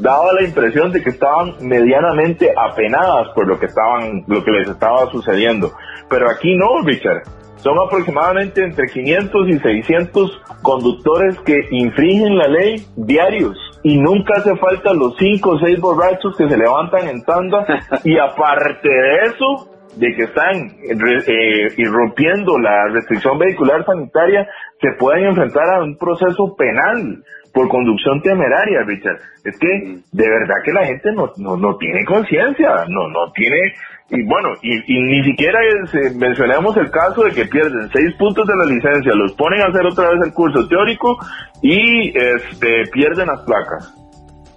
daba 0.02 0.34
la 0.34 0.44
impresión 0.44 0.92
de 0.92 1.02
que 1.02 1.10
estaban 1.10 1.56
medianamente 1.62 2.52
apenadas 2.58 3.30
por 3.34 3.48
lo 3.48 3.60
que 3.60 3.68
estaban, 3.68 4.24
lo 4.28 4.44
que 4.44 4.52
les 4.52 4.70
estaba 4.70 5.10
sucediendo. 5.12 5.72
Pero 6.10 6.30
aquí 6.30 6.56
no, 6.56 6.82
Richard. 6.84 7.24
Son 7.58 7.78
aproximadamente 7.78 8.64
entre 8.64 8.88
500 8.88 9.50
y 9.50 9.60
600 9.60 10.42
conductores 10.62 11.38
que 11.40 11.60
infringen 11.72 12.38
la 12.38 12.48
ley 12.48 12.86
diarios 12.96 13.58
y 13.84 13.98
nunca 13.98 14.36
hace 14.38 14.56
falta 14.56 14.94
los 14.94 15.18
5 15.18 15.50
o 15.50 15.60
6 15.60 15.80
borrachos 15.82 16.38
que 16.38 16.48
se 16.48 16.58
levantan 16.58 17.10
en 17.10 17.22
tanda 17.24 17.66
y 18.06 18.18
aparte 18.18 18.88
de 18.88 19.16
eso, 19.26 19.70
de 19.98 20.16
que 20.16 20.24
están 20.24 20.56
eh, 20.84 21.68
irrumpiendo 21.78 22.58
la 22.60 22.88
restricción 22.94 23.38
vehicular 23.38 23.86
sanitaria, 23.86 24.48
se 24.80 24.92
pueden 24.98 25.26
enfrentar 25.26 25.68
a 25.76 25.84
un 25.84 25.98
proceso 25.98 26.56
penal 26.56 27.24
por 27.60 27.68
conducción 27.68 28.22
temeraria, 28.22 28.84
Richard. 28.86 29.20
Es 29.44 29.60
que 29.60 29.68
de 30.14 30.30
verdad 30.30 30.56
que 30.64 30.72
la 30.72 30.86
gente 30.86 31.12
no, 31.12 31.30
no, 31.36 31.58
no 31.58 31.76
tiene 31.76 32.06
conciencia, 32.06 32.86
no, 32.88 33.10
no 33.10 33.30
tiene 33.34 33.74
y 34.12 34.24
bueno, 34.24 34.48
y, 34.62 35.02
ni 35.02 35.24
siquiera 35.26 35.60
eh, 35.62 36.10
mencionamos 36.16 36.78
el 36.78 36.90
caso 36.90 37.24
de 37.24 37.32
que 37.32 37.46
pierden 37.46 37.90
seis 37.92 38.16
puntos 38.18 38.48
de 38.48 38.56
la 38.56 38.64
licencia, 38.64 39.14
los 39.14 39.34
ponen 39.34 39.60
a 39.62 39.66
hacer 39.66 39.86
otra 39.86 40.10
vez 40.10 40.22
el 40.24 40.34
curso 40.34 40.66
teórico 40.70 41.18
y 41.62 42.18
este 42.18 42.86
pierden 42.94 43.28
las 43.28 43.42
placas. 43.42 43.94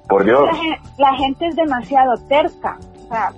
Por 0.08 0.24
Dios. 0.24 0.48
La, 0.96 1.12
gente 1.16 1.48
es 1.48 1.56
demasiado 1.56 2.12
terca. 2.28 2.78
O 2.78 3.08
sea, 3.08 3.30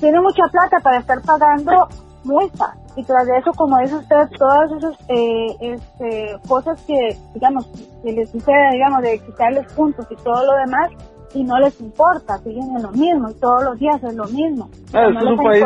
tiene 0.00 0.18
mucha 0.18 0.44
plata 0.50 0.80
para 0.82 0.98
estar 0.98 1.18
pagando 1.26 1.88
multas. 2.26 2.76
Y 2.96 3.04
tras 3.04 3.26
de 3.26 3.38
eso, 3.38 3.52
como 3.52 3.78
dice 3.78 3.96
usted, 3.96 4.28
todas 4.38 4.70
esas 4.72 4.96
eh, 5.08 5.56
este, 5.60 6.36
cosas 6.48 6.80
que, 6.82 7.16
digamos, 7.34 7.66
que 8.02 8.12
les 8.12 8.30
sucede, 8.30 8.72
digamos, 8.72 9.02
de 9.02 9.18
quitarles 9.18 9.72
puntos 9.72 10.06
y 10.10 10.16
todo 10.16 10.44
lo 10.44 10.54
demás, 10.56 10.90
y 11.36 11.44
no 11.44 11.58
les 11.58 11.78
importa, 11.80 12.38
siguen 12.38 12.76
en 12.76 12.82
lo 12.82 12.90
mismo 12.92 13.30
y 13.30 13.34
todos 13.34 13.64
los 13.64 13.78
días 13.78 14.02
es 14.02 14.14
lo 14.14 14.24
mismo. 14.24 14.70
Ah, 14.94 15.08
esto 15.08 15.18
es 15.18 15.30
un 15.30 15.36
país, 15.36 15.64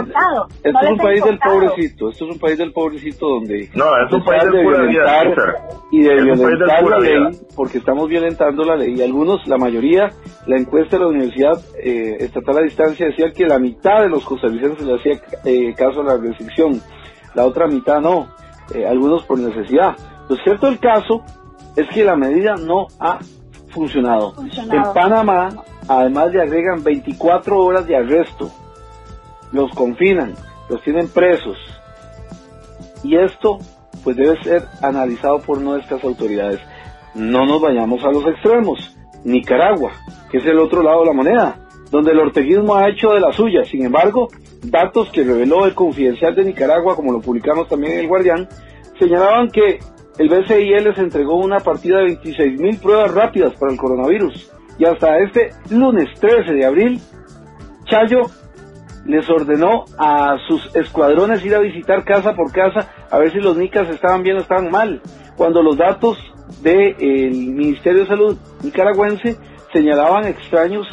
esto 0.64 0.80
es 0.82 0.90
un 0.90 0.98
país 0.98 1.24
del 1.24 1.38
pobrecito, 1.38 2.10
esto 2.10 2.24
es 2.24 2.30
un 2.32 2.38
país 2.38 2.58
del 2.58 2.72
pobrecito 2.72 3.28
donde 3.28 3.70
no, 3.74 3.84
es 4.04 4.12
un 4.12 4.24
país 4.24 4.42
de 4.44 4.60
violentar 4.60 5.28
y 5.92 6.02
de 6.02 6.22
violentar 6.22 6.82
la 6.82 6.98
ley, 6.98 7.38
porque 7.54 7.78
estamos 7.78 8.08
violentando 8.08 8.64
la 8.64 8.76
ley. 8.76 8.94
Y 8.96 9.02
algunos, 9.02 9.46
la 9.46 9.58
mayoría, 9.58 10.10
la 10.46 10.56
encuesta 10.56 10.96
de 10.96 11.04
la 11.04 11.08
Universidad 11.08 11.60
eh, 11.82 12.16
Estatal 12.20 12.58
a 12.58 12.62
Distancia 12.62 13.06
decía 13.06 13.30
que 13.32 13.46
la 13.46 13.58
mitad 13.58 14.02
de 14.02 14.08
los 14.08 14.24
costarricenses 14.24 14.84
le 14.84 14.94
hacía 14.96 15.20
eh, 15.44 15.74
caso 15.74 16.00
a 16.00 16.04
la 16.04 16.16
restricción, 16.16 16.80
la 17.34 17.46
otra 17.46 17.68
mitad 17.68 18.00
no, 18.00 18.28
eh, 18.74 18.86
algunos 18.86 19.24
por 19.24 19.38
necesidad. 19.38 19.96
Lo 20.28 20.36
cierto 20.36 20.66
del 20.66 20.78
caso 20.78 21.22
es 21.76 21.88
que 21.88 22.04
la 22.04 22.16
medida 22.16 22.54
no 22.56 22.86
ha 22.98 23.18
funcionado. 23.70 24.34
En 24.38 24.92
Panamá, 24.92 25.50
además 25.88 26.32
le 26.32 26.42
agregan 26.42 26.82
24 26.82 27.58
horas 27.58 27.86
de 27.86 27.96
arresto, 27.96 28.50
los 29.52 29.70
confinan, 29.72 30.34
los 30.68 30.82
tienen 30.82 31.08
presos. 31.08 31.56
Y 33.02 33.16
esto 33.16 33.58
pues 34.04 34.16
debe 34.16 34.42
ser 34.42 34.64
analizado 34.82 35.40
por 35.40 35.60
nuestras 35.60 36.02
autoridades. 36.04 36.60
No 37.14 37.44
nos 37.44 37.60
vayamos 37.60 38.04
a 38.04 38.10
los 38.10 38.26
extremos. 38.26 38.96
Nicaragua, 39.24 39.92
que 40.30 40.38
es 40.38 40.46
el 40.46 40.58
otro 40.58 40.82
lado 40.82 41.00
de 41.00 41.06
la 41.06 41.12
moneda, 41.12 41.56
donde 41.90 42.12
el 42.12 42.20
orteguismo 42.20 42.74
ha 42.74 42.88
hecho 42.88 43.10
de 43.10 43.20
la 43.20 43.32
suya. 43.32 43.64
Sin 43.64 43.84
embargo, 43.84 44.28
datos 44.62 45.10
que 45.10 45.24
reveló 45.24 45.66
el 45.66 45.74
Confidencial 45.74 46.34
de 46.34 46.44
Nicaragua, 46.44 46.96
como 46.96 47.12
lo 47.12 47.20
publicamos 47.20 47.68
también 47.68 47.94
en 47.94 47.98
El 48.00 48.08
Guardián, 48.08 48.48
señalaban 48.98 49.50
que 49.50 49.80
el 50.20 50.28
BCI 50.28 50.80
les 50.80 50.98
entregó 50.98 51.36
una 51.36 51.60
partida 51.60 52.00
de 52.00 52.20
26.000 52.20 52.78
pruebas 52.82 53.10
rápidas 53.14 53.54
para 53.54 53.72
el 53.72 53.78
coronavirus. 53.78 54.52
Y 54.78 54.84
hasta 54.84 55.18
este 55.18 55.54
lunes 55.70 56.10
13 56.20 56.52
de 56.52 56.66
abril, 56.66 57.00
Chayo 57.86 58.26
les 59.06 59.26
ordenó 59.30 59.86
a 59.96 60.36
sus 60.46 60.76
escuadrones 60.76 61.42
ir 61.42 61.54
a 61.54 61.60
visitar 61.60 62.04
casa 62.04 62.34
por 62.34 62.52
casa 62.52 62.90
a 63.10 63.18
ver 63.18 63.32
si 63.32 63.38
los 63.38 63.56
nicas 63.56 63.88
estaban 63.88 64.22
bien 64.22 64.36
o 64.36 64.40
estaban 64.40 64.70
mal. 64.70 65.00
Cuando 65.38 65.62
los 65.62 65.78
datos 65.78 66.18
del 66.60 67.32
Ministerio 67.32 68.00
de 68.00 68.06
Salud 68.06 68.36
nicaragüense 68.62 69.38
señalaban 69.72 70.26
extraños 70.26 70.86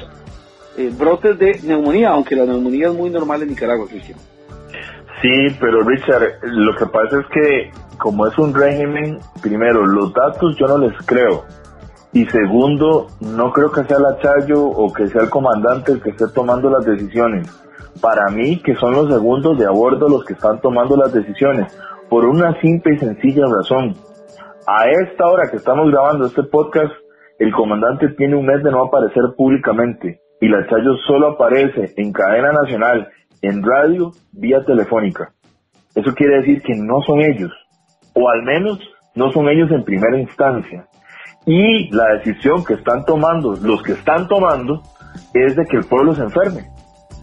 eh, 0.77 0.89
brotes 0.97 1.37
de 1.37 1.59
neumonía, 1.63 2.11
aunque 2.11 2.33
la 2.37 2.45
neumonía 2.45 2.87
es 2.87 2.93
muy 2.93 3.09
normal 3.09 3.41
en 3.41 3.49
Nicaragua, 3.49 3.87
Cristian. 3.89 4.19
Sí, 5.21 5.57
pero 5.59 5.81
Richard, 5.81 6.39
lo 6.43 6.75
que 6.75 6.85
pasa 6.85 7.19
es 7.19 7.25
que 7.27 7.71
como 7.97 8.27
es 8.27 8.37
un 8.37 8.53
régimen, 8.53 9.19
primero, 9.41 9.85
los 9.85 10.13
datos 10.13 10.55
yo 10.57 10.67
no 10.67 10.77
les 10.77 10.95
creo. 11.05 11.43
Y 12.13 12.25
segundo, 12.27 13.07
no 13.19 13.51
creo 13.51 13.71
que 13.71 13.83
sea 13.83 13.99
la 13.99 14.17
Chayo 14.19 14.63
o 14.63 14.93
que 14.93 15.07
sea 15.07 15.23
el 15.23 15.29
comandante 15.29 15.91
el 15.91 16.01
que 16.01 16.11
esté 16.11 16.25
tomando 16.33 16.69
las 16.69 16.85
decisiones. 16.85 17.47
Para 18.01 18.29
mí, 18.29 18.61
que 18.61 18.75
son 18.75 18.93
los 18.93 19.07
segundos 19.07 19.57
de 19.57 19.65
a 19.65 19.71
bordo 19.71 20.07
los 20.07 20.23
que 20.23 20.33
están 20.33 20.61
tomando 20.61 20.95
las 20.95 21.11
decisiones. 21.11 21.75
Por 22.09 22.25
una 22.25 22.59
simple 22.61 22.93
y 22.93 22.99
sencilla 22.99 23.45
razón. 23.47 23.95
A 24.67 24.89
esta 24.89 25.25
hora 25.25 25.49
que 25.49 25.57
estamos 25.57 25.89
grabando 25.91 26.27
este 26.27 26.43
podcast, 26.43 26.93
el 27.39 27.51
comandante 27.53 28.09
tiene 28.09 28.35
un 28.35 28.45
mes 28.45 28.63
de 28.63 28.71
no 28.71 28.85
aparecer 28.85 29.23
públicamente. 29.35 30.21
Y 30.39 30.47
la 30.47 30.65
Chayo 30.67 30.95
solo 31.07 31.31
aparece 31.31 31.93
en 31.97 32.13
cadena 32.13 32.51
nacional 32.51 33.09
en 33.41 33.63
radio 33.63 34.11
vía 34.31 34.63
telefónica. 34.65 35.33
Eso 35.95 36.13
quiere 36.13 36.39
decir 36.39 36.61
que 36.61 36.75
no 36.75 37.01
son 37.01 37.21
ellos, 37.21 37.51
o 38.13 38.29
al 38.29 38.43
menos 38.43 38.79
no 39.15 39.31
son 39.31 39.49
ellos 39.49 39.71
en 39.71 39.83
primera 39.83 40.19
instancia. 40.19 40.87
Y 41.45 41.89
la 41.95 42.15
decisión 42.15 42.63
que 42.63 42.75
están 42.75 43.05
tomando, 43.05 43.55
los 43.55 43.81
que 43.81 43.93
están 43.93 44.27
tomando, 44.27 44.81
es 45.33 45.55
de 45.55 45.65
que 45.65 45.77
el 45.77 45.85
pueblo 45.85 46.13
se 46.13 46.23
enferme. 46.23 46.67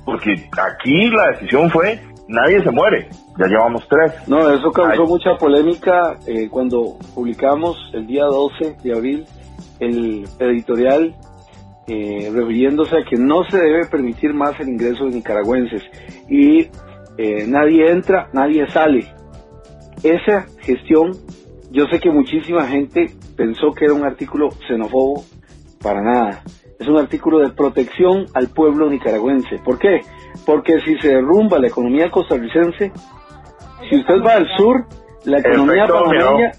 Porque 0.04 0.32
aquí 0.60 1.10
la 1.10 1.28
decisión 1.28 1.70
fue, 1.70 2.00
nadie 2.26 2.62
se 2.62 2.70
muere, 2.70 3.08
ya 3.38 3.46
llevamos 3.46 3.86
tres. 3.88 4.12
No, 4.28 4.50
eso 4.50 4.70
causó 4.72 5.04
mucha 5.04 5.36
polémica 5.36 6.18
eh, 6.26 6.48
cuando 6.50 6.98
publicamos 7.14 7.76
el 7.92 8.06
día 8.06 8.24
12 8.24 8.76
de 8.82 8.92
abril 8.92 9.26
el 9.80 10.24
editorial 10.38 11.14
eh, 11.86 12.30
refiriéndose 12.32 12.96
a 12.96 13.04
que 13.04 13.16
no 13.16 13.44
se 13.44 13.58
debe 13.58 13.86
permitir 13.86 14.32
más 14.32 14.58
el 14.60 14.68
ingreso 14.68 15.04
de 15.04 15.16
nicaragüenses 15.16 15.82
y 16.28 16.68
eh, 17.18 17.46
nadie 17.46 17.90
entra, 17.90 18.28
nadie 18.32 18.66
sale. 18.68 19.06
Esa 20.02 20.46
gestión, 20.60 21.12
yo 21.70 21.86
sé 21.86 22.00
que 22.00 22.10
muchísima 22.10 22.66
gente 22.66 23.10
pensó 23.36 23.72
que 23.72 23.86
era 23.86 23.94
un 23.94 24.04
artículo 24.04 24.50
xenófobo, 24.66 25.24
para 25.82 26.00
nada. 26.02 26.42
Es 26.78 26.88
un 26.88 26.96
artículo 26.96 27.38
de 27.38 27.50
protección 27.50 28.26
al 28.34 28.48
pueblo 28.48 28.90
nicaragüense. 28.90 29.58
¿Por 29.64 29.78
qué? 29.78 30.00
Porque 30.44 30.80
si 30.80 30.96
se 30.98 31.08
derrumba 31.08 31.58
la 31.58 31.68
economía 31.68 32.10
costarricense, 32.10 32.90
si 33.88 33.96
usted 33.96 34.22
va 34.26 34.34
al 34.34 34.48
sur, 34.56 34.86
la 35.24 35.38
economía 35.38 35.86
panameña, 35.86 36.52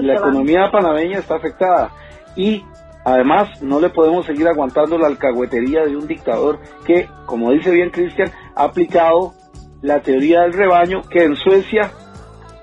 la 0.00 0.14
economía 0.14 0.70
panameña 0.70 1.18
está 1.18 1.36
afectada 1.36 1.90
y 2.36 2.62
Además, 3.04 3.62
no 3.62 3.80
le 3.80 3.90
podemos 3.90 4.26
seguir 4.26 4.46
aguantando 4.46 4.96
la 4.96 5.08
alcahuetería 5.08 5.84
de 5.84 5.96
un 5.96 6.06
dictador 6.06 6.60
que, 6.86 7.08
como 7.26 7.50
dice 7.50 7.70
bien 7.70 7.90
Cristian, 7.90 8.30
ha 8.54 8.64
aplicado 8.64 9.34
la 9.80 10.00
teoría 10.00 10.42
del 10.42 10.52
rebaño, 10.52 11.02
que 11.10 11.24
en 11.24 11.36
Suecia 11.36 11.90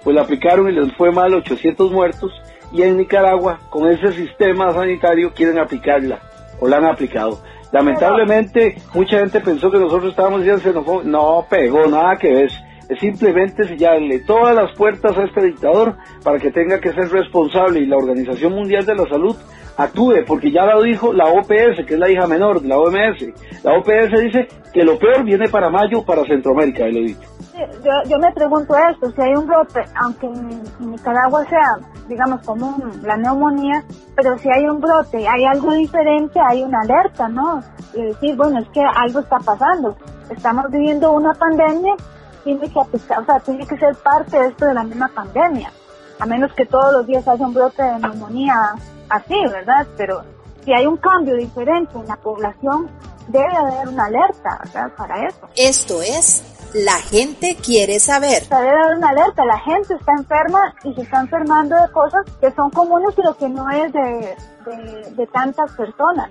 pues 0.03 0.15
la 0.15 0.21
aplicaron 0.21 0.69
y 0.69 0.73
les 0.73 0.95
fue 0.95 1.11
mal 1.11 1.33
800 1.33 1.91
muertos, 1.91 2.31
y 2.71 2.83
en 2.83 2.97
Nicaragua, 2.97 3.59
con 3.69 3.89
ese 3.89 4.13
sistema 4.13 4.71
sanitario, 4.71 5.33
quieren 5.33 5.59
aplicarla, 5.59 6.19
o 6.59 6.67
la 6.67 6.77
han 6.77 6.85
aplicado. 6.85 7.41
Lamentablemente, 7.71 8.77
mucha 8.93 9.19
gente 9.19 9.41
pensó 9.41 9.69
que 9.69 9.77
nosotros 9.77 10.11
estábamos 10.11 10.43
diciendo, 10.43 11.01
no 11.03 11.45
pegó 11.49 11.85
nada 11.87 12.15
que 12.15 12.33
ver. 12.33 12.51
Es 12.89 12.99
simplemente 12.99 13.67
sellarle 13.67 14.19
todas 14.19 14.55
las 14.55 14.75
puertas 14.75 15.15
a 15.15 15.23
este 15.23 15.43
dictador 15.43 15.95
para 16.23 16.39
que 16.39 16.49
tenga 16.49 16.79
que 16.79 16.91
ser 16.91 17.09
responsable 17.11 17.81
y 17.81 17.85
la 17.85 17.97
Organización 17.97 18.53
Mundial 18.53 18.83
de 18.83 18.95
la 18.95 19.07
Salud 19.07 19.35
actúe, 19.79 20.25
porque 20.27 20.51
ya 20.51 20.65
lo 20.65 20.81
dijo 20.81 21.13
la 21.13 21.25
OPS, 21.25 21.85
que 21.87 21.93
es 21.93 21.99
la 21.99 22.09
hija 22.09 22.27
menor 22.27 22.61
de 22.61 22.67
la 22.67 22.77
OMS. 22.77 23.63
La 23.63 23.77
OPS 23.77 24.21
dice 24.21 24.47
que 24.73 24.83
lo 24.83 24.99
peor 24.99 25.23
viene 25.23 25.47
para 25.47 25.69
mayo 25.69 26.03
para 26.03 26.25
Centroamérica, 26.25 26.85
lo 26.85 26.99
dicho. 26.99 27.27
Yo, 27.57 28.09
yo 28.09 28.19
me 28.19 28.31
pregunto 28.33 28.73
esto, 28.89 29.11
si 29.11 29.21
hay 29.21 29.33
un 29.33 29.47
brote, 29.47 29.81
aunque 29.95 30.27
en 30.27 30.91
Nicaragua 30.91 31.45
sea, 31.45 31.77
digamos, 32.07 32.41
común 32.45 33.01
la 33.03 33.17
neumonía, 33.17 33.83
pero 34.15 34.37
si 34.37 34.49
hay 34.49 34.65
un 34.67 34.79
brote, 34.79 35.27
hay 35.27 35.45
algo 35.45 35.73
diferente, 35.73 36.39
hay 36.39 36.63
una 36.63 36.79
alerta, 36.81 37.27
¿no? 37.27 37.61
Y 37.93 38.03
decir, 38.03 38.35
bueno, 38.35 38.59
es 38.59 38.69
que 38.69 38.81
algo 38.81 39.19
está 39.19 39.39
pasando. 39.39 39.97
Estamos 40.29 40.65
viviendo 40.71 41.11
una 41.11 41.33
pandemia, 41.33 41.95
tiene 42.43 42.69
que, 42.69 42.79
o 42.79 43.25
sea, 43.25 43.39
tiene 43.45 43.65
que 43.65 43.77
ser 43.77 43.95
parte 43.95 44.39
de 44.39 44.47
esto 44.47 44.65
de 44.65 44.73
la 44.73 44.83
misma 44.83 45.09
pandemia. 45.13 45.71
A 46.19 46.25
menos 46.25 46.53
que 46.53 46.65
todos 46.65 46.93
los 46.93 47.07
días 47.07 47.27
haya 47.27 47.45
un 47.45 47.53
brote 47.53 47.81
de 47.81 47.99
neumonía 47.99 48.73
así, 49.09 49.35
¿verdad? 49.51 49.87
Pero 49.97 50.21
si 50.63 50.73
hay 50.73 50.85
un 50.85 50.97
cambio 50.97 51.35
diferente 51.35 51.97
en 51.97 52.07
la 52.07 52.15
población, 52.17 52.89
debe 53.27 53.55
haber 53.55 53.87
una 53.87 54.05
alerta 54.05 54.59
¿verdad? 54.65 54.91
para 54.97 55.27
eso. 55.27 55.47
Esto 55.55 56.01
es 56.01 56.45
La 56.73 56.99
gente 56.99 57.55
quiere 57.63 57.99
saber. 57.99 58.43
O 58.51 58.55
debe 58.55 58.69
haber 58.69 58.97
una 58.97 59.09
alerta, 59.09 59.43
la 59.45 59.59
gente 59.59 59.95
está 59.95 60.11
enferma 60.13 60.75
y 60.83 60.93
se 60.93 61.01
está 61.01 61.21
enfermando 61.21 61.75
de 61.75 61.91
cosas 61.91 62.23
que 62.39 62.51
son 62.51 62.69
comunes 62.69 63.09
pero 63.15 63.35
que 63.35 63.49
no 63.49 63.67
es 63.71 63.91
de, 63.91 64.35
de, 64.65 65.11
de 65.15 65.27
tantas 65.27 65.75
personas. 65.75 66.29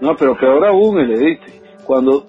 No, 0.00 0.14
pero 0.16 0.36
peor 0.36 0.64
aún, 0.64 0.98
el 1.00 1.12
Edith, 1.12 1.40
cuando 1.84 2.24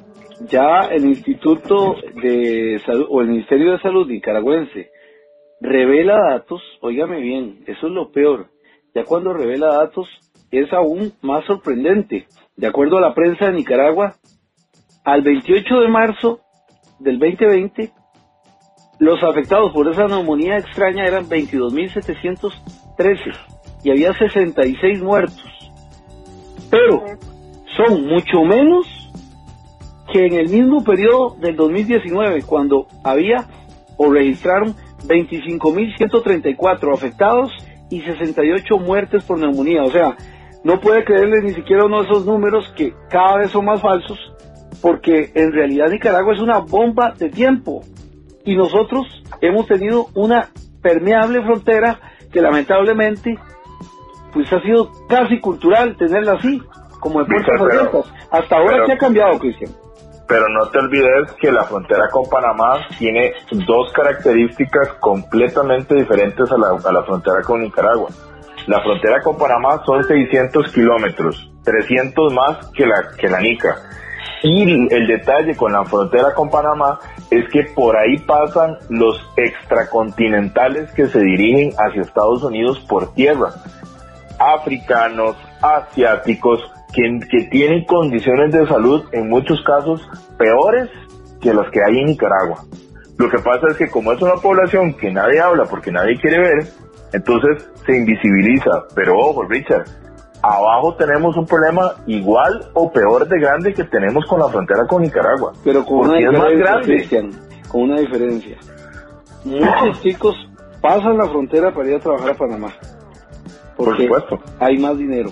ya 0.49 0.87
el 0.91 1.05
Instituto 1.05 1.95
de 2.21 2.81
Salud 2.85 3.05
o 3.09 3.21
el 3.21 3.27
Ministerio 3.27 3.73
de 3.73 3.79
Salud 3.79 4.07
nicaragüense 4.07 4.89
revela 5.59 6.17
datos, 6.31 6.61
óigame 6.81 7.19
bien, 7.21 7.63
eso 7.67 7.87
es 7.87 7.93
lo 7.93 8.11
peor. 8.11 8.47
Ya 8.93 9.05
cuando 9.05 9.31
revela 9.33 9.67
datos 9.67 10.09
es 10.51 10.73
aún 10.73 11.13
más 11.21 11.45
sorprendente. 11.45 12.27
De 12.57 12.67
acuerdo 12.67 12.97
a 12.97 13.01
la 13.01 13.13
prensa 13.13 13.45
de 13.45 13.53
Nicaragua, 13.53 14.15
al 15.03 15.21
28 15.21 15.79
de 15.79 15.87
marzo 15.87 16.41
del 16.99 17.17
2020, 17.17 17.93
los 18.99 19.23
afectados 19.23 19.71
por 19.73 19.87
esa 19.87 20.07
neumonía 20.07 20.57
extraña 20.57 21.05
eran 21.05 21.27
22.713 21.27 23.33
y 23.83 23.91
había 23.91 24.13
66 24.13 25.01
muertos. 25.01 25.71
Pero 26.69 27.05
son 27.77 28.05
mucho 28.05 28.43
menos 28.43 28.85
que 30.11 30.25
en 30.25 30.33
el 30.33 30.49
mismo 30.49 30.83
periodo 30.83 31.37
del 31.39 31.55
2019, 31.55 32.43
cuando 32.43 32.87
había 33.03 33.47
o 33.97 34.11
registraron 34.11 34.75
25.134 35.07 36.93
afectados 36.93 37.51
y 37.91 38.01
68 38.01 38.77
muertes 38.79 39.23
por 39.23 39.37
neumonía. 39.37 39.83
O 39.83 39.91
sea, 39.91 40.17
no 40.63 40.79
puede 40.79 41.03
creerle 41.03 41.41
ni 41.43 41.53
siquiera 41.53 41.85
uno 41.85 42.01
de 42.01 42.09
esos 42.09 42.25
números 42.25 42.73
que 42.75 42.93
cada 43.09 43.37
vez 43.37 43.51
son 43.51 43.65
más 43.65 43.81
falsos, 43.81 44.17
porque 44.81 45.31
en 45.35 45.51
realidad 45.51 45.89
Nicaragua 45.89 46.33
es 46.33 46.41
una 46.41 46.59
bomba 46.59 47.13
de 47.15 47.29
tiempo 47.29 47.83
y 48.43 48.55
nosotros 48.55 49.05
hemos 49.41 49.67
tenido 49.67 50.07
una 50.15 50.49
permeable 50.81 51.43
frontera 51.43 51.99
que 52.31 52.41
lamentablemente 52.41 53.37
pues 54.33 54.51
ha 54.51 54.61
sido 54.61 54.89
casi 55.07 55.39
cultural 55.39 55.95
tenerla 55.97 56.33
así, 56.33 56.59
como 56.99 57.19
de 57.19 57.25
puertas 57.25 57.61
abiertas. 57.61 58.13
Hasta 58.31 58.55
ahora 58.55 58.85
se 58.85 58.93
ha 58.93 58.97
cambiado, 58.97 59.37
Cristian 59.37 59.71
pero 60.31 60.47
no 60.47 60.65
te 60.69 60.79
olvides 60.79 61.29
que 61.41 61.51
la 61.51 61.65
frontera 61.65 62.07
con 62.09 62.23
Panamá 62.29 62.87
tiene 62.97 63.33
dos 63.67 63.91
características 63.91 64.93
completamente 65.01 65.93
diferentes 65.93 66.49
a 66.49 66.57
la, 66.57 66.69
a 66.69 66.91
la 66.93 67.03
frontera 67.03 67.41
con 67.41 67.61
Nicaragua. 67.61 68.07
La 68.65 68.79
frontera 68.81 69.21
con 69.21 69.37
Panamá 69.37 69.83
son 69.85 70.01
600 70.05 70.71
kilómetros, 70.71 71.51
300 71.65 72.31
más 72.31 72.65
que 72.67 72.85
la, 72.85 73.11
que 73.17 73.27
la 73.27 73.41
Nica. 73.41 73.75
Y 74.41 74.93
el 74.95 75.05
detalle 75.05 75.53
con 75.53 75.73
la 75.73 75.83
frontera 75.83 76.33
con 76.33 76.49
Panamá 76.49 76.97
es 77.29 77.49
que 77.49 77.63
por 77.75 77.97
ahí 77.97 78.17
pasan 78.19 78.77
los 78.87 79.21
extracontinentales 79.35 80.93
que 80.93 81.07
se 81.07 81.19
dirigen 81.19 81.73
hacia 81.77 82.03
Estados 82.03 82.41
Unidos 82.41 82.79
por 82.87 83.13
tierra. 83.15 83.49
Africanos, 84.39 85.35
asiáticos, 85.61 86.61
que, 86.93 87.47
tienen 87.49 87.85
condiciones 87.85 88.53
de 88.53 88.67
salud 88.67 89.03
en 89.11 89.29
muchos 89.29 89.61
casos 89.63 90.07
peores 90.37 90.89
que 91.41 91.53
las 91.53 91.69
que 91.71 91.79
hay 91.83 91.99
en 91.99 92.07
Nicaragua. 92.07 92.63
Lo 93.17 93.29
que 93.29 93.39
pasa 93.39 93.67
es 93.69 93.77
que 93.77 93.89
como 93.89 94.11
es 94.11 94.21
una 94.21 94.35
población 94.35 94.93
que 94.93 95.11
nadie 95.11 95.39
habla 95.39 95.65
porque 95.65 95.91
nadie 95.91 96.17
quiere 96.19 96.39
ver, 96.39 96.67
entonces 97.13 97.69
se 97.85 97.97
invisibiliza. 97.97 98.85
Pero 98.95 99.17
ojo, 99.17 99.43
Richard, 99.43 99.85
abajo 100.41 100.95
tenemos 100.95 101.35
un 101.37 101.45
problema 101.45 101.93
igual 102.07 102.69
o 102.73 102.91
peor 102.91 103.27
de 103.27 103.39
grande 103.39 103.73
que 103.73 103.83
tenemos 103.85 104.25
con 104.25 104.39
la 104.39 104.47
frontera 104.47 104.85
con 104.87 105.01
Nicaragua. 105.01 105.53
Pero 105.63 105.85
con 105.85 106.09
una 106.09 106.17
diferencia, 106.17 107.21
con 107.67 107.81
una 107.83 107.99
diferencia. 107.99 108.57
Muchos 109.43 110.01
chicos 110.01 110.35
pasan 110.81 111.17
la 111.17 111.27
frontera 111.27 111.73
para 111.73 111.89
ir 111.89 111.95
a 111.95 111.99
trabajar 111.99 112.31
a 112.31 112.33
Panamá. 112.33 112.73
Por 113.75 113.97
supuesto. 113.97 114.39
Hay 114.59 114.77
más 114.77 114.97
dinero. 114.97 115.29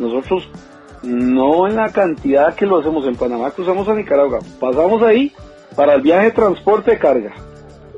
Nosotros 0.00 0.48
no 1.02 1.68
en 1.68 1.76
la 1.76 1.90
cantidad 1.90 2.54
que 2.54 2.66
lo 2.66 2.78
hacemos 2.78 3.06
en 3.06 3.16
Panamá, 3.16 3.50
cruzamos 3.50 3.88
a 3.88 3.94
Nicaragua, 3.94 4.40
pasamos 4.58 5.02
ahí 5.02 5.32
para 5.76 5.94
el 5.94 6.02
viaje 6.02 6.26
de 6.26 6.30
transporte 6.32 6.92
de 6.92 6.98
carga. 6.98 7.32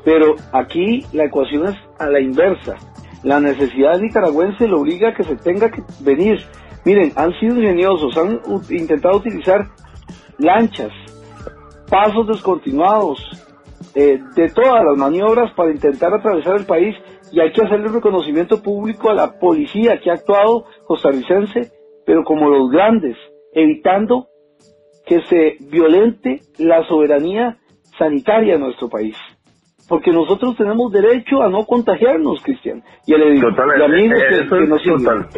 Pero 0.04 0.34
aquí 0.52 1.06
la 1.12 1.24
ecuación 1.24 1.68
es 1.68 1.76
a 1.98 2.06
la 2.08 2.20
inversa. 2.20 2.76
La 3.22 3.38
necesidad 3.38 4.00
nicaragüense 4.00 4.66
le 4.66 4.74
obliga 4.74 5.10
a 5.10 5.14
que 5.14 5.22
se 5.22 5.36
tenga 5.36 5.70
que 5.70 5.82
venir. 6.00 6.44
Miren, 6.84 7.12
han 7.14 7.32
sido 7.38 7.56
ingeniosos, 7.56 8.16
han 8.16 8.40
intentado 8.68 9.18
utilizar 9.18 9.68
lanchas, 10.38 10.90
pasos 11.88 12.26
descontinuados, 12.26 13.20
eh, 13.94 14.20
de 14.34 14.48
todas 14.48 14.84
las 14.84 14.96
maniobras 14.96 15.52
para 15.52 15.70
intentar 15.70 16.12
atravesar 16.14 16.56
el 16.56 16.66
país 16.66 16.96
y 17.30 17.40
hay 17.40 17.52
que 17.52 17.62
hacerle 17.62 17.88
reconocimiento 17.88 18.62
público 18.62 19.10
a 19.10 19.14
la 19.14 19.38
policía 19.38 20.00
que 20.00 20.10
ha 20.10 20.14
actuado 20.14 20.64
costarricense 20.86 21.70
pero 22.06 22.24
como 22.24 22.48
los 22.48 22.70
grandes, 22.70 23.16
evitando 23.52 24.28
que 25.06 25.20
se 25.22 25.56
violente 25.60 26.40
la 26.58 26.84
soberanía 26.84 27.58
sanitaria 27.98 28.54
de 28.54 28.60
nuestro 28.60 28.88
país. 28.88 29.16
Porque 29.88 30.10
nosotros 30.10 30.56
tenemos 30.56 30.92
derecho 30.92 31.42
a 31.42 31.48
no 31.48 31.64
contagiarnos, 31.66 32.42
Cristian. 32.42 32.82
Y 33.06 33.14
el 33.14 33.40
total, 33.40 33.68
eso, 33.72 34.56
es 34.56 34.82
total. 34.84 35.28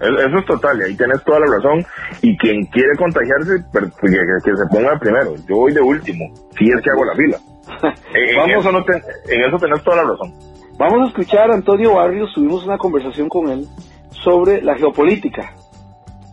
Eso 0.00 0.38
es 0.38 0.44
total, 0.46 0.78
y 0.78 0.82
ahí 0.82 0.96
tienes 0.96 1.24
toda 1.24 1.40
la 1.40 1.56
razón. 1.56 1.84
Y 2.20 2.36
quien 2.36 2.64
quiere 2.66 2.90
contagiarse, 2.98 3.64
que, 3.72 4.56
se 4.56 4.66
ponga 4.70 4.98
primero. 4.98 5.34
Yo 5.48 5.56
voy 5.56 5.72
de 5.72 5.80
último, 5.80 6.32
si 6.56 6.70
es 6.70 6.80
que 6.82 6.90
hago 6.90 7.04
la 7.04 7.14
fila. 7.14 7.38
Vamos 8.36 8.66
a 8.66 8.72
no 8.72 8.78
en 8.78 9.44
eso 9.44 9.56
tenés 9.58 9.82
toda 9.82 9.96
la 9.96 10.10
razón. 10.10 10.32
Vamos 10.78 11.00
a 11.00 11.08
escuchar 11.08 11.50
a 11.50 11.54
Antonio 11.54 11.94
Barrios, 11.94 12.32
tuvimos 12.34 12.64
una 12.64 12.76
conversación 12.76 13.28
con 13.28 13.48
él 13.48 13.66
sobre 14.10 14.62
la 14.62 14.74
geopolítica 14.76 15.54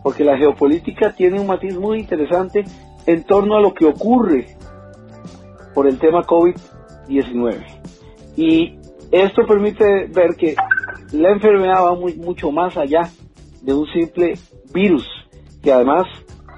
porque 0.02 0.24
la 0.24 0.36
geopolítica 0.36 1.12
tiene 1.12 1.40
un 1.40 1.46
matiz 1.46 1.76
muy 1.76 2.00
interesante 2.00 2.64
en 3.06 3.24
torno 3.24 3.56
a 3.56 3.60
lo 3.60 3.74
que 3.74 3.86
ocurre 3.86 4.56
por 5.74 5.86
el 5.86 5.98
tema 5.98 6.22
COVID-19. 6.22 7.64
Y 8.36 8.78
esto 9.10 9.46
permite 9.46 10.06
ver 10.06 10.36
que 10.36 10.54
la 11.12 11.30
enfermedad 11.30 11.84
va 11.84 11.94
muy, 11.94 12.14
mucho 12.14 12.50
más 12.50 12.76
allá 12.76 13.10
de 13.62 13.74
un 13.74 13.86
simple 13.86 14.34
virus, 14.72 15.06
que 15.62 15.72
además 15.72 16.06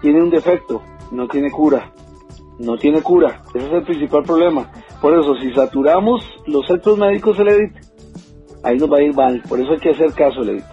tiene 0.01 0.23
un 0.23 0.31
defecto, 0.31 0.83
no 1.11 1.27
tiene 1.29 1.51
cura. 1.51 1.93
No 2.59 2.77
tiene 2.77 3.03
cura, 3.03 3.43
ese 3.55 3.67
es 3.67 3.73
el 3.73 3.83
principal 3.83 4.23
problema. 4.23 4.71
Por 5.01 5.19
eso, 5.19 5.35
si 5.37 5.53
saturamos 5.53 6.23
los 6.47 6.65
centros 6.67 6.97
médicos, 6.97 7.37
el 7.41 7.73
ahí 8.63 8.77
nos 8.77 8.93
va 8.93 8.99
a 8.99 9.03
ir 9.03 9.15
mal. 9.15 9.43
Por 9.49 9.61
eso 9.61 9.73
hay 9.73 9.79
que 9.79 9.91
hacer 9.91 10.13
caso, 10.13 10.43
Edith. 10.43 10.65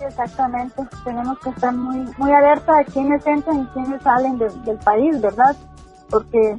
Exactamente, 0.00 0.82
tenemos 1.04 1.38
que 1.40 1.50
estar 1.50 1.72
muy 1.72 2.04
muy 2.18 2.32
alerta 2.32 2.76
de 2.78 2.84
quiénes 2.86 3.26
entran 3.26 3.62
y 3.62 3.66
quiénes 3.66 4.02
salen 4.02 4.38
del 4.38 4.78
país, 4.84 5.20
¿verdad? 5.20 5.56
Porque 6.10 6.56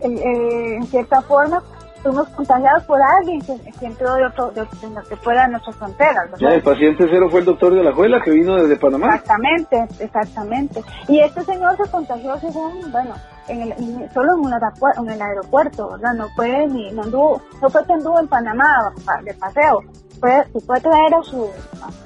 eh, 0.00 0.08
eh, 0.08 0.76
en 0.76 0.86
cierta 0.86 1.20
forma 1.22 1.62
fuimos 2.02 2.28
contagiados 2.30 2.82
por 2.84 3.00
alguien 3.00 3.40
que, 3.40 3.86
entró 3.86 4.14
de 4.14 4.26
otro, 4.26 4.50
de, 4.50 4.62
de, 4.62 5.16
fuera 5.16 5.42
de 5.42 5.52
nuestras 5.52 5.76
fronteras. 5.76 6.30
¿verdad? 6.30 6.38
Ya, 6.40 6.48
el 6.48 6.62
paciente 6.62 7.06
cero 7.08 7.28
fue 7.30 7.40
el 7.40 7.46
doctor 7.46 7.74
de 7.74 7.82
la 7.82 7.92
Juela 7.92 8.20
que 8.22 8.32
vino 8.32 8.56
desde 8.56 8.76
Panamá. 8.76 9.14
Exactamente, 9.14 9.86
exactamente. 10.00 10.82
Y 11.08 11.20
este 11.20 11.42
señor 11.44 11.76
se 11.76 11.90
contagió 11.90 12.36
según, 12.40 12.90
bueno, 12.90 13.14
en 13.48 13.62
el, 13.62 14.10
solo 14.12 14.32
en, 14.34 15.04
en 15.04 15.10
el 15.10 15.22
aeropuerto, 15.22 15.90
¿verdad? 15.90 16.14
No 16.14 16.28
fue 16.30 16.66
ni, 16.66 16.90
no 16.92 17.02
anduvo, 17.02 17.42
no 17.60 17.70
fue 17.70 17.84
que 17.86 17.92
anduvo 17.92 18.18
en 18.18 18.28
Panamá 18.28 18.92
de 19.22 19.34
paseo, 19.34 19.80
fue, 20.22 20.44
se 20.52 20.60
fue 20.60 20.80
traer 20.80 21.14
a 21.14 21.22
su 21.24 21.50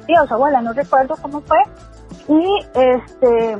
tío, 0.07 0.23
a 0.23 0.27
su 0.27 0.35
abuela, 0.35 0.63
no 0.63 0.73
recuerdo 0.73 1.15
cómo 1.21 1.43
fue, 1.43 1.59
y 2.29 2.65
este, 2.75 3.59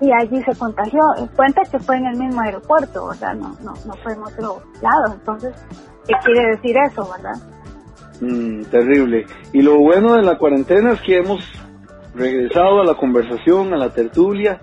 y 0.00 0.12
allí 0.12 0.40
se 0.44 0.54
contagió. 0.56 1.00
Cuenta 1.34 1.62
que 1.70 1.80
fue 1.80 1.96
en 1.96 2.06
el 2.06 2.16
mismo 2.16 2.40
aeropuerto, 2.40 3.08
¿verdad? 3.08 3.34
No, 3.34 3.56
no, 3.64 3.74
no 3.84 3.94
fue 4.02 4.12
en 4.12 4.22
otro 4.22 4.62
lado. 4.80 5.14
Entonces, 5.14 5.52
¿qué 6.06 6.14
quiere 6.24 6.50
decir 6.50 6.76
eso, 6.76 7.10
verdad? 7.10 7.42
Mm, 8.20 8.62
terrible. 8.66 9.26
Y 9.52 9.62
lo 9.62 9.78
bueno 9.78 10.14
de 10.14 10.22
la 10.22 10.38
cuarentena 10.38 10.92
es 10.92 11.00
que 11.00 11.18
hemos 11.18 11.40
regresado 12.14 12.80
a 12.80 12.84
la 12.84 12.94
conversación, 12.94 13.74
a 13.74 13.76
la 13.76 13.92
tertulia. 13.92 14.60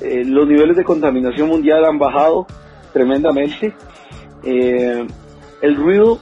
Eh, 0.00 0.24
los 0.24 0.46
niveles 0.46 0.76
de 0.76 0.84
contaminación 0.84 1.48
mundial 1.48 1.84
han 1.84 1.98
bajado 1.98 2.46
tremendamente. 2.92 3.74
Eh, 4.44 5.04
el 5.60 5.76
ruido, 5.76 6.20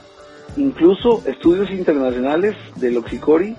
incluso 0.57 1.23
estudios 1.27 1.69
internacionales 1.71 2.55
del 2.75 2.97
Oxicori, 2.97 3.55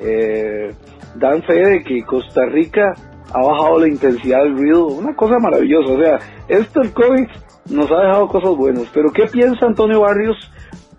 eh, 0.00 0.72
dan 1.16 1.42
fe 1.42 1.54
de 1.54 1.84
que 1.84 2.04
Costa 2.04 2.46
Rica 2.46 2.94
ha 3.32 3.40
bajado 3.40 3.80
la 3.80 3.88
intensidad 3.88 4.42
del 4.42 4.56
ruido, 4.56 4.86
una 4.86 5.14
cosa 5.14 5.38
maravillosa. 5.38 5.92
O 5.92 5.98
sea, 5.98 6.18
esto 6.48 6.80
el 6.82 6.92
COVID 6.92 7.26
nos 7.70 7.90
ha 7.90 8.00
dejado 8.00 8.28
cosas 8.28 8.56
buenas. 8.56 8.84
Pero 8.92 9.12
¿qué 9.12 9.24
piensa 9.26 9.66
Antonio 9.66 10.00
Barrios, 10.00 10.36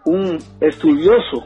un 0.05 0.37
estudioso 0.59 1.45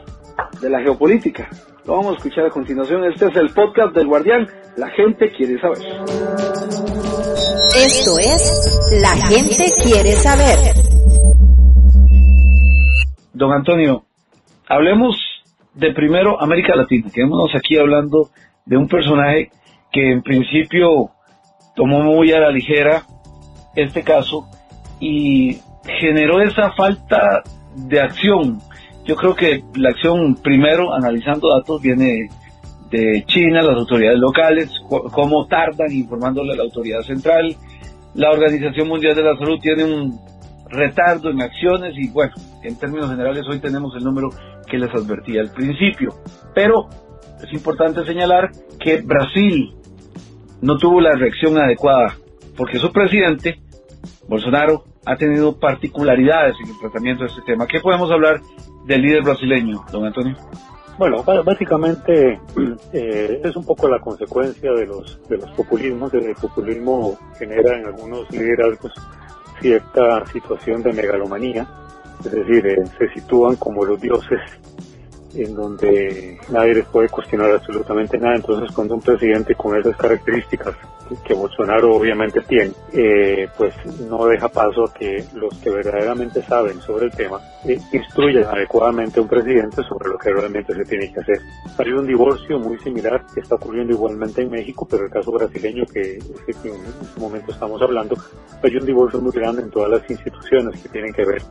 de 0.60 0.70
la 0.70 0.80
geopolítica? 0.80 1.48
Lo 1.84 1.94
vamos 1.94 2.14
a 2.14 2.16
escuchar 2.16 2.46
a 2.46 2.50
continuación. 2.50 3.04
Este 3.04 3.26
es 3.26 3.36
el 3.36 3.50
podcast 3.50 3.94
del 3.94 4.06
Guardián. 4.06 4.46
La 4.76 4.88
gente 4.90 5.30
quiere 5.36 5.58
saber. 5.60 5.78
Esto 7.76 8.18
es 8.18 8.78
La 9.02 9.16
gente 9.26 9.64
quiere 9.82 10.12
saber. 10.12 10.87
Don 13.38 13.52
Antonio, 13.52 14.02
hablemos 14.68 15.16
de 15.72 15.92
primero 15.92 16.42
América 16.42 16.74
Latina. 16.74 17.08
Quedémonos 17.14 17.54
aquí 17.54 17.78
hablando 17.78 18.30
de 18.66 18.76
un 18.76 18.88
personaje 18.88 19.52
que 19.92 20.10
en 20.10 20.22
principio 20.22 21.10
tomó 21.76 22.00
muy 22.00 22.32
a 22.32 22.40
la 22.40 22.50
ligera 22.50 23.02
este 23.76 24.02
caso 24.02 24.44
y 24.98 25.56
generó 26.00 26.42
esa 26.42 26.72
falta 26.72 27.44
de 27.76 28.00
acción. 28.00 28.58
Yo 29.04 29.14
creo 29.14 29.36
que 29.36 29.62
la 29.76 29.90
acción 29.90 30.34
primero, 30.42 30.92
analizando 30.92 31.56
datos, 31.56 31.80
viene 31.80 32.28
de 32.90 33.22
China, 33.28 33.62
las 33.62 33.76
autoridades 33.76 34.18
locales, 34.18 34.68
cómo 34.88 35.46
tardan 35.46 35.92
informándole 35.92 36.54
a 36.54 36.56
la 36.56 36.64
autoridad 36.64 37.02
central. 37.02 37.54
La 38.14 38.32
Organización 38.32 38.88
Mundial 38.88 39.14
de 39.14 39.22
la 39.22 39.36
Salud 39.36 39.60
tiene 39.60 39.84
un 39.84 40.18
retardo 40.70 41.30
en 41.30 41.42
acciones 41.42 41.94
y 41.96 42.10
bueno, 42.10 42.32
en 42.62 42.78
términos 42.78 43.10
generales 43.10 43.44
hoy 43.48 43.60
tenemos 43.60 43.94
el 43.96 44.04
número 44.04 44.30
que 44.66 44.78
les 44.78 44.90
advertía 44.94 45.40
al 45.40 45.50
principio. 45.50 46.14
Pero 46.54 46.88
es 47.42 47.52
importante 47.52 48.04
señalar 48.04 48.50
que 48.78 49.00
Brasil 49.00 49.74
no 50.60 50.76
tuvo 50.76 51.00
la 51.00 51.12
reacción 51.12 51.56
adecuada 51.58 52.14
porque 52.56 52.78
su 52.78 52.92
presidente, 52.92 53.60
Bolsonaro, 54.28 54.84
ha 55.06 55.16
tenido 55.16 55.58
particularidades 55.58 56.56
en 56.62 56.70
el 56.70 56.78
tratamiento 56.80 57.22
de 57.24 57.30
este 57.30 57.42
tema. 57.42 57.66
¿Qué 57.66 57.80
podemos 57.80 58.10
hablar 58.10 58.40
del 58.86 59.00
líder 59.00 59.22
brasileño, 59.22 59.84
don 59.92 60.04
Antonio? 60.04 60.36
Bueno, 60.98 61.22
básicamente 61.22 62.40
eh, 62.92 63.40
es 63.44 63.56
un 63.56 63.64
poco 63.64 63.88
la 63.88 64.00
consecuencia 64.00 64.72
de 64.72 64.86
los 64.86 65.20
de 65.28 65.38
los 65.38 65.50
populismos. 65.52 66.12
El 66.12 66.34
populismo 66.34 67.16
genera 67.38 67.78
en 67.78 67.86
algunos 67.86 68.28
liderazgos 68.32 68.92
cierta 69.60 70.26
situación 70.26 70.82
de 70.82 70.92
megalomanía, 70.92 71.66
es 72.24 72.32
decir, 72.32 72.66
eh, 72.66 72.84
se 72.98 73.08
sitúan 73.10 73.56
como 73.56 73.84
los 73.84 74.00
dioses 74.00 74.40
en 75.34 75.54
donde 75.54 76.38
nadie 76.50 76.74
les 76.74 76.86
puede 76.86 77.08
cuestionar 77.08 77.50
absolutamente 77.50 78.18
nada. 78.18 78.36
Entonces, 78.36 78.74
cuando 78.74 78.94
un 78.94 79.02
presidente 79.02 79.54
con 79.54 79.76
esas 79.78 79.96
características 79.96 80.74
que 81.24 81.34
Bolsonaro 81.34 81.94
obviamente 81.94 82.40
tiene, 82.42 82.72
eh, 82.92 83.48
pues 83.56 83.74
no 84.08 84.26
deja 84.26 84.48
paso 84.48 84.84
a 84.84 84.92
que 84.92 85.24
los 85.34 85.56
que 85.58 85.70
verdaderamente 85.70 86.42
saben 86.42 86.80
sobre 86.82 87.06
el 87.06 87.12
tema 87.12 87.40
eh, 87.64 87.78
instruyan 87.92 88.44
adecuadamente 88.44 89.18
a 89.18 89.22
un 89.22 89.28
presidente 89.28 89.82
sobre 89.84 90.10
lo 90.10 90.18
que 90.18 90.30
realmente 90.30 90.74
se 90.74 90.84
tiene 90.84 91.12
que 91.12 91.20
hacer. 91.20 91.40
Hay 91.78 91.92
un 91.92 92.06
divorcio 92.06 92.58
muy 92.58 92.78
similar 92.80 93.24
que 93.32 93.40
está 93.40 93.54
ocurriendo 93.54 93.94
igualmente 93.94 94.42
en 94.42 94.50
México, 94.50 94.86
pero 94.90 95.04
el 95.04 95.10
caso 95.10 95.32
brasileño 95.32 95.84
que, 95.86 96.18
que 96.46 96.68
en 96.68 96.84
este 97.00 97.20
momento 97.20 97.52
estamos 97.52 97.80
hablando, 97.80 98.16
hay 98.62 98.76
un 98.76 98.86
divorcio 98.86 99.20
muy 99.20 99.32
grande 99.32 99.62
en 99.62 99.70
todas 99.70 99.90
las 99.90 100.10
instituciones 100.10 100.80
que 100.82 100.88
tienen 100.90 101.12
que 101.12 101.24
ver 101.24 101.42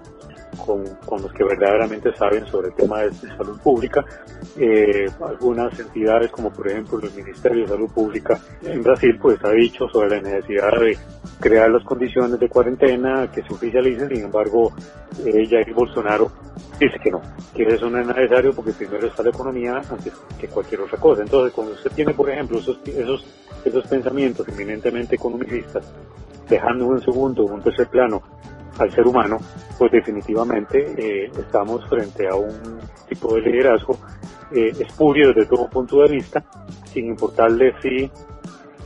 con, 0.66 0.84
con, 1.06 1.22
los 1.22 1.32
que 1.34 1.44
verdaderamente 1.44 2.14
saben 2.16 2.46
sobre 2.48 2.70
el 2.70 2.74
tema 2.76 3.02
de, 3.02 3.12
salud 3.14 3.60
pública. 3.62 4.04
Eh, 4.58 5.10
algunas 5.22 5.78
entidades, 5.80 6.32
como 6.32 6.52
por 6.52 6.68
ejemplo 6.68 7.00
el 7.00 7.12
Ministerio 7.14 7.64
de 7.64 7.70
Salud 7.70 7.90
Pública 7.90 8.40
en 8.64 8.82
Brasil, 8.82 9.18
pues 9.22 9.44
ha 9.44 9.52
dicho 9.52 9.88
sobre 9.90 10.10
la 10.10 10.22
necesidad 10.22 10.72
de 10.80 10.98
crear 11.40 11.70
las 11.70 11.84
condiciones 11.84 12.40
de 12.40 12.50
cuarentena 12.50 13.30
que 13.32 13.44
se 13.44 13.54
oficialicen, 13.54 14.10
sin 14.10 14.26
embargo, 14.26 14.74
eh, 15.26 15.48
Jair 15.48 15.74
Bolsonaro 15.74 16.32
dice 16.80 17.00
que 17.04 17.12
no, 17.12 17.22
que 17.54 17.64
eso 17.64 17.90
no 17.90 18.00
es 18.00 18.08
necesario 18.08 18.54
porque 18.54 18.72
primero 18.72 19.08
está 19.08 19.24
la 19.24 19.30
economía 19.30 19.82
antes 19.90 20.14
que 20.40 20.48
cualquier 20.48 20.82
otra 20.82 20.98
cosa. 20.98 21.22
Entonces, 21.22 21.54
cuando 21.54 21.74
usted 21.74 21.92
tiene, 21.92 22.14
por 22.14 22.30
ejemplo, 22.30 22.60
esos, 22.60 22.80
esos, 22.86 23.26
esos 23.66 23.88
pensamientos 23.88 24.48
eminentemente 24.48 25.16
economicistas, 25.16 25.92
dejando 26.50 26.94
en 26.94 27.02
segundo, 27.02 27.52
en 27.54 27.62
tercer 27.62 27.88
plano, 27.88 28.22
al 28.80 28.92
ser 28.92 29.08
humano, 29.08 29.38
pues 29.78 29.92
definitivamente 29.92 30.94
eh, 30.98 31.32
estamos 31.38 31.88
frente 31.90 32.28
a 32.28 32.36
un 32.36 32.80
tipo 33.10 33.36
de 33.36 33.42
liderazgo 33.42 33.98
eh, 34.52 34.72
espurio 34.80 35.34
desde 35.34 35.50
todo 35.50 35.70
punto 35.70 36.02
de 36.02 36.10
vista, 36.10 36.44
sin 36.86 37.08
importarle 37.08 37.74
si 37.82 38.10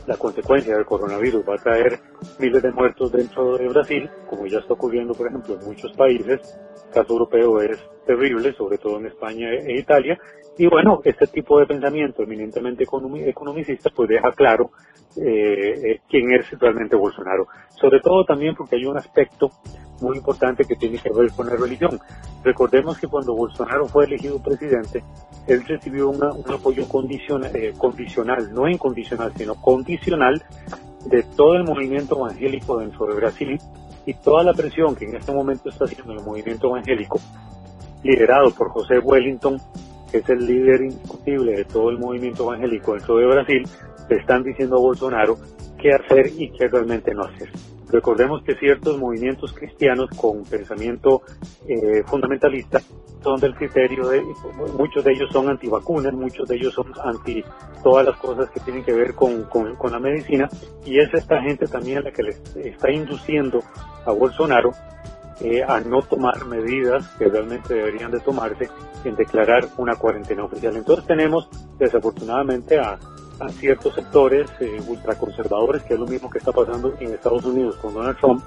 la 0.06 0.16
consecuencia 0.16 0.74
del 0.74 0.84
coronavirus 0.84 1.44
va 1.48 1.54
a 1.54 1.58
traer 1.58 2.00
miles 2.38 2.62
de 2.62 2.72
muertos 2.72 3.12
dentro 3.12 3.56
de 3.56 3.68
Brasil, 3.68 4.10
como 4.28 4.46
ya 4.46 4.58
está 4.58 4.74
ocurriendo, 4.74 5.14
por 5.14 5.28
ejemplo, 5.28 5.54
en 5.54 5.64
muchos 5.64 5.92
países. 5.92 6.40
El 6.88 6.92
caso 6.92 7.12
europeo 7.12 7.60
es 7.60 7.78
terrible, 8.04 8.52
sobre 8.54 8.78
todo 8.78 8.98
en 8.98 9.06
España 9.06 9.52
e 9.52 9.78
Italia. 9.78 10.18
Y 10.58 10.66
bueno, 10.66 11.00
este 11.04 11.26
tipo 11.28 11.58
de 11.58 11.66
pensamiento 11.66 12.22
eminentemente 12.22 12.84
economicista 12.84 13.90
pues 13.94 14.08
deja 14.08 14.30
claro 14.32 14.70
eh, 15.16 16.00
quién 16.08 16.30
es 16.32 16.50
realmente 16.58 16.94
Bolsonaro. 16.94 17.46
Sobre 17.70 18.00
todo 18.00 18.24
también 18.24 18.54
porque 18.54 18.76
hay 18.76 18.84
un 18.84 18.96
aspecto 18.96 19.50
muy 20.02 20.18
importante 20.18 20.64
que 20.64 20.76
tiene 20.76 20.98
que 20.98 21.10
ver 21.10 21.30
con 21.32 21.46
la 21.46 21.56
religión. 21.56 21.98
Recordemos 22.44 22.98
que 22.98 23.06
cuando 23.06 23.34
Bolsonaro 23.34 23.86
fue 23.86 24.04
elegido 24.04 24.42
presidente, 24.42 25.02
él 25.46 25.64
recibió 25.66 26.10
un 26.10 26.22
apoyo 26.22 26.86
condicional, 26.86 27.54
eh, 27.54 27.72
condicional, 27.76 28.52
no 28.52 28.68
incondicional, 28.68 29.32
sino 29.36 29.54
condicional 29.54 30.42
de 31.06 31.22
todo 31.22 31.54
el 31.54 31.64
movimiento 31.64 32.18
evangélico 32.18 32.78
dentro 32.78 33.06
de 33.06 33.14
Brasil 33.14 33.58
y 34.04 34.14
toda 34.14 34.44
la 34.44 34.52
presión 34.52 34.94
que 34.94 35.06
en 35.06 35.16
este 35.16 35.32
momento 35.32 35.68
está 35.68 35.84
haciendo 35.84 36.12
el 36.12 36.20
movimiento 36.20 36.68
evangélico, 36.68 37.20
liderado 38.02 38.50
por 38.50 38.68
José 38.70 38.98
Wellington, 38.98 39.60
es 40.12 40.28
el 40.28 40.46
líder 40.46 40.82
indiscutible 40.82 41.56
de 41.56 41.64
todo 41.64 41.90
el 41.90 41.98
movimiento 41.98 42.44
evangélico 42.44 42.94
dentro 42.94 43.16
de 43.16 43.26
Brasil, 43.26 43.62
le 44.08 44.16
están 44.16 44.42
diciendo 44.42 44.76
a 44.76 44.80
Bolsonaro 44.80 45.36
qué 45.78 45.92
hacer 45.92 46.26
y 46.36 46.50
qué 46.50 46.68
realmente 46.68 47.14
no 47.14 47.24
hacer. 47.24 47.50
Recordemos 47.92 48.42
que 48.42 48.54
ciertos 48.54 48.98
movimientos 48.98 49.52
cristianos 49.52 50.08
con 50.16 50.44
pensamiento 50.44 51.22
eh, 51.68 52.02
fundamentalista 52.06 52.80
son 53.22 53.38
del 53.38 53.54
criterio 53.54 54.08
de, 54.08 54.22
muchos 54.78 55.04
de 55.04 55.12
ellos 55.12 55.30
son 55.30 55.50
antivacunas, 55.50 56.12
muchos 56.14 56.48
de 56.48 56.56
ellos 56.56 56.72
son 56.72 56.86
anti 57.04 57.44
todas 57.84 58.06
las 58.06 58.16
cosas 58.16 58.48
que 58.50 58.60
tienen 58.60 58.82
que 58.82 58.94
ver 58.94 59.14
con, 59.14 59.44
con, 59.44 59.92
la 59.92 59.98
medicina 59.98 60.48
y 60.86 60.98
es 60.98 61.12
esta 61.12 61.42
gente 61.42 61.66
también 61.66 62.02
la 62.02 62.10
que 62.10 62.22
les 62.22 62.56
está 62.56 62.90
induciendo 62.90 63.62
a 64.06 64.10
Bolsonaro 64.12 64.72
eh, 65.42 65.62
a 65.66 65.80
no 65.80 66.02
tomar 66.02 66.44
medidas 66.46 67.06
que 67.18 67.26
realmente 67.26 67.74
deberían 67.74 68.10
de 68.10 68.20
tomarse 68.20 68.70
en 69.04 69.16
declarar 69.16 69.68
una 69.76 69.96
cuarentena 69.96 70.44
oficial. 70.44 70.76
Entonces 70.76 71.06
tenemos 71.06 71.48
desafortunadamente 71.78 72.78
a 72.78 72.98
a 73.42 73.48
ciertos 73.50 73.94
sectores 73.94 74.50
eh, 74.60 74.80
ultraconservadores, 74.86 75.82
que 75.82 75.94
es 75.94 76.00
lo 76.00 76.06
mismo 76.06 76.30
que 76.30 76.38
está 76.38 76.52
pasando 76.52 76.94
en 77.00 77.14
Estados 77.14 77.44
Unidos 77.44 77.76
con 77.76 77.94
Donald 77.94 78.16
Trump, 78.18 78.42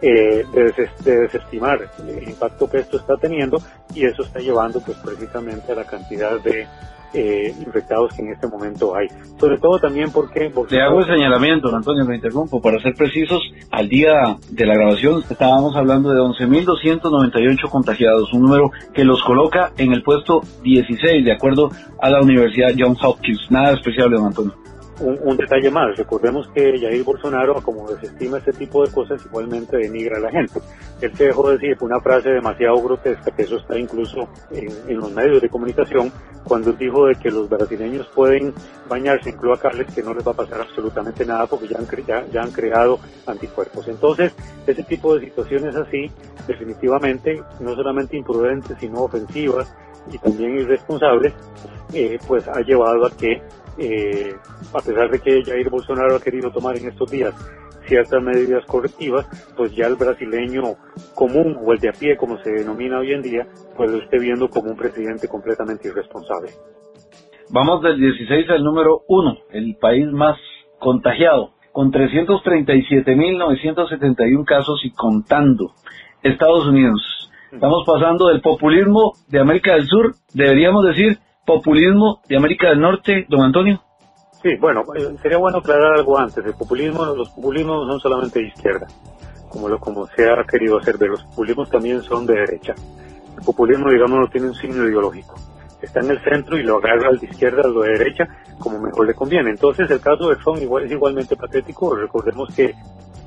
eh, 0.00 0.44
de, 0.52 1.20
desestimar 1.20 1.88
el 2.04 2.28
impacto 2.28 2.68
que 2.68 2.78
esto 2.78 2.96
está 2.96 3.16
teniendo 3.16 3.62
y 3.94 4.04
eso 4.04 4.24
está 4.24 4.40
llevando 4.40 4.80
pues 4.80 4.98
precisamente 4.98 5.70
a 5.70 5.76
la 5.76 5.84
cantidad 5.84 6.40
de 6.40 6.66
eh, 7.14 7.54
infectados 7.58 8.12
que 8.14 8.22
en 8.22 8.32
este 8.32 8.46
momento 8.46 8.94
hay. 8.94 9.08
Sobre 9.38 9.58
todo 9.58 9.78
también 9.78 10.10
porque... 10.12 10.52
Le 10.70 10.82
hago 10.82 11.00
el 11.00 11.06
señalamiento, 11.06 11.74
Antonio, 11.74 12.04
me 12.04 12.16
interrumpo. 12.16 12.60
Para 12.60 12.80
ser 12.80 12.94
precisos, 12.94 13.40
al 13.70 13.88
día 13.88 14.38
de 14.50 14.66
la 14.66 14.74
grabación 14.74 15.22
estábamos 15.28 15.76
hablando 15.76 16.10
de 16.10 16.20
11.298 16.20 17.68
contagiados, 17.70 18.32
un 18.32 18.42
número 18.42 18.70
que 18.94 19.04
los 19.04 19.22
coloca 19.22 19.72
en 19.76 19.92
el 19.92 20.02
puesto 20.02 20.42
16, 20.62 21.24
de 21.24 21.32
acuerdo 21.32 21.70
a 22.00 22.10
la 22.10 22.20
Universidad 22.20 22.70
Johns 22.78 23.02
Hopkins. 23.02 23.50
Nada 23.50 23.72
especial, 23.72 24.10
don 24.10 24.26
Antonio 24.26 24.61
un, 25.00 25.36
detalle 25.36 25.70
más, 25.70 25.96
recordemos 25.96 26.48
que 26.54 26.78
Jair 26.78 27.02
Bolsonaro, 27.02 27.62
como 27.62 27.88
desestima 27.88 28.38
este 28.38 28.52
tipo 28.52 28.84
de 28.84 28.92
cosas, 28.92 29.24
igualmente 29.24 29.76
denigra 29.76 30.18
a 30.18 30.20
la 30.20 30.30
gente. 30.30 30.60
Él 31.00 31.12
se 31.16 31.26
dejó 31.26 31.50
decir 31.50 31.76
una 31.80 32.00
frase 32.00 32.30
demasiado 32.30 32.80
grotesca, 32.82 33.30
que 33.30 33.42
eso 33.42 33.56
está 33.56 33.78
incluso 33.78 34.28
en, 34.50 34.96
los 34.96 35.10
medios 35.12 35.40
de 35.40 35.48
comunicación, 35.48 36.12
cuando 36.44 36.72
dijo 36.72 37.06
de 37.06 37.14
que 37.16 37.30
los 37.30 37.48
brasileños 37.48 38.06
pueden 38.14 38.52
bañarse 38.88 39.30
en 39.30 39.38
cloacales, 39.38 39.92
que 39.94 40.02
no 40.02 40.14
les 40.14 40.26
va 40.26 40.32
a 40.32 40.36
pasar 40.36 40.60
absolutamente 40.60 41.24
nada 41.24 41.46
porque 41.46 41.68
ya 41.68 41.78
han, 41.78 42.30
ya 42.30 42.42
han 42.42 42.50
creado 42.50 42.98
anticuerpos. 43.26 43.88
Entonces, 43.88 44.34
ese 44.66 44.82
tipo 44.82 45.14
de 45.14 45.26
situaciones 45.26 45.74
así, 45.74 46.10
definitivamente, 46.46 47.42
no 47.60 47.74
solamente 47.74 48.16
imprudentes, 48.16 48.76
sino 48.78 49.02
ofensivas 49.02 49.72
y 50.12 50.18
también 50.18 50.58
irresponsables, 50.58 51.32
eh, 51.92 52.18
pues 52.26 52.46
ha 52.48 52.60
llevado 52.60 53.06
a 53.06 53.10
que 53.10 53.42
eh, 53.78 54.34
a 54.74 54.80
pesar 54.80 55.10
de 55.10 55.20
que 55.20 55.44
Jair 55.44 55.70
Bolsonaro 55.70 56.16
ha 56.16 56.20
querido 56.20 56.50
tomar 56.50 56.76
en 56.76 56.88
estos 56.88 57.10
días 57.10 57.34
ciertas 57.86 58.22
medidas 58.22 58.64
correctivas, 58.66 59.26
pues 59.56 59.74
ya 59.74 59.86
el 59.86 59.96
brasileño 59.96 60.62
común 61.14 61.56
o 61.64 61.72
el 61.72 61.78
de 61.78 61.88
a 61.88 61.92
pie, 61.92 62.14
como 62.16 62.36
se 62.38 62.50
denomina 62.50 62.98
hoy 62.98 63.12
en 63.12 63.22
día, 63.22 63.46
pues 63.76 63.90
lo 63.90 63.98
esté 63.98 64.18
viendo 64.18 64.48
como 64.48 64.70
un 64.70 64.76
presidente 64.76 65.28
completamente 65.28 65.88
irresponsable. 65.88 66.50
Vamos 67.50 67.82
del 67.82 67.98
16 67.98 68.48
al 68.50 68.62
número 68.62 69.00
1, 69.08 69.38
el 69.50 69.76
país 69.76 70.06
más 70.10 70.38
contagiado, 70.78 71.54
con 71.72 71.90
337.971 71.92 74.44
casos 74.44 74.80
y 74.84 74.92
contando. 74.92 75.72
Estados 76.22 76.66
Unidos. 76.66 77.00
Estamos 77.50 77.84
pasando 77.86 78.28
del 78.28 78.40
populismo 78.40 79.14
de 79.28 79.40
América 79.40 79.74
del 79.74 79.86
Sur, 79.86 80.14
deberíamos 80.32 80.86
decir, 80.86 81.18
populismo 81.44 82.20
de 82.28 82.36
América 82.36 82.68
del 82.68 82.80
Norte, 82.80 83.26
don 83.28 83.42
Antonio? 83.42 83.80
Sí, 84.42 84.56
bueno, 84.60 84.82
eh, 84.96 85.16
sería 85.22 85.38
bueno 85.38 85.58
aclarar 85.58 85.94
algo 85.94 86.18
antes. 86.18 86.44
El 86.44 86.54
populismo, 86.54 87.04
los 87.04 87.30
populismos 87.30 87.86
no 87.86 87.92
son 87.92 88.00
solamente 88.00 88.40
de 88.40 88.48
izquierda, 88.48 88.86
como 89.48 89.68
lo 89.68 89.78
como 89.78 90.06
se 90.08 90.28
ha 90.28 90.44
querido 90.44 90.78
hacer 90.78 90.98
ver. 90.98 91.10
Los 91.10 91.24
populismos 91.24 91.70
también 91.70 92.02
son 92.02 92.26
de 92.26 92.34
derecha. 92.34 92.74
El 93.36 93.44
populismo, 93.44 93.90
digamos, 93.90 94.18
no 94.18 94.26
tiene 94.28 94.48
un 94.48 94.54
signo 94.54 94.84
ideológico. 94.84 95.36
Está 95.80 96.00
en 96.00 96.10
el 96.10 96.22
centro 96.22 96.56
y 96.56 96.62
lo 96.62 96.78
agarra 96.78 97.08
al 97.08 97.18
de 97.18 97.26
izquierda, 97.26 97.62
al 97.64 97.74
de 97.74 97.98
derecha, 97.98 98.28
como 98.58 98.80
mejor 98.80 99.06
le 99.06 99.14
conviene. 99.14 99.50
Entonces, 99.50 99.90
el 99.90 100.00
caso 100.00 100.28
de 100.28 100.36
Trump 100.36 100.60
igual, 100.60 100.84
es 100.84 100.92
igualmente 100.92 101.36
patético. 101.36 101.94
Recordemos 101.94 102.54
que 102.54 102.74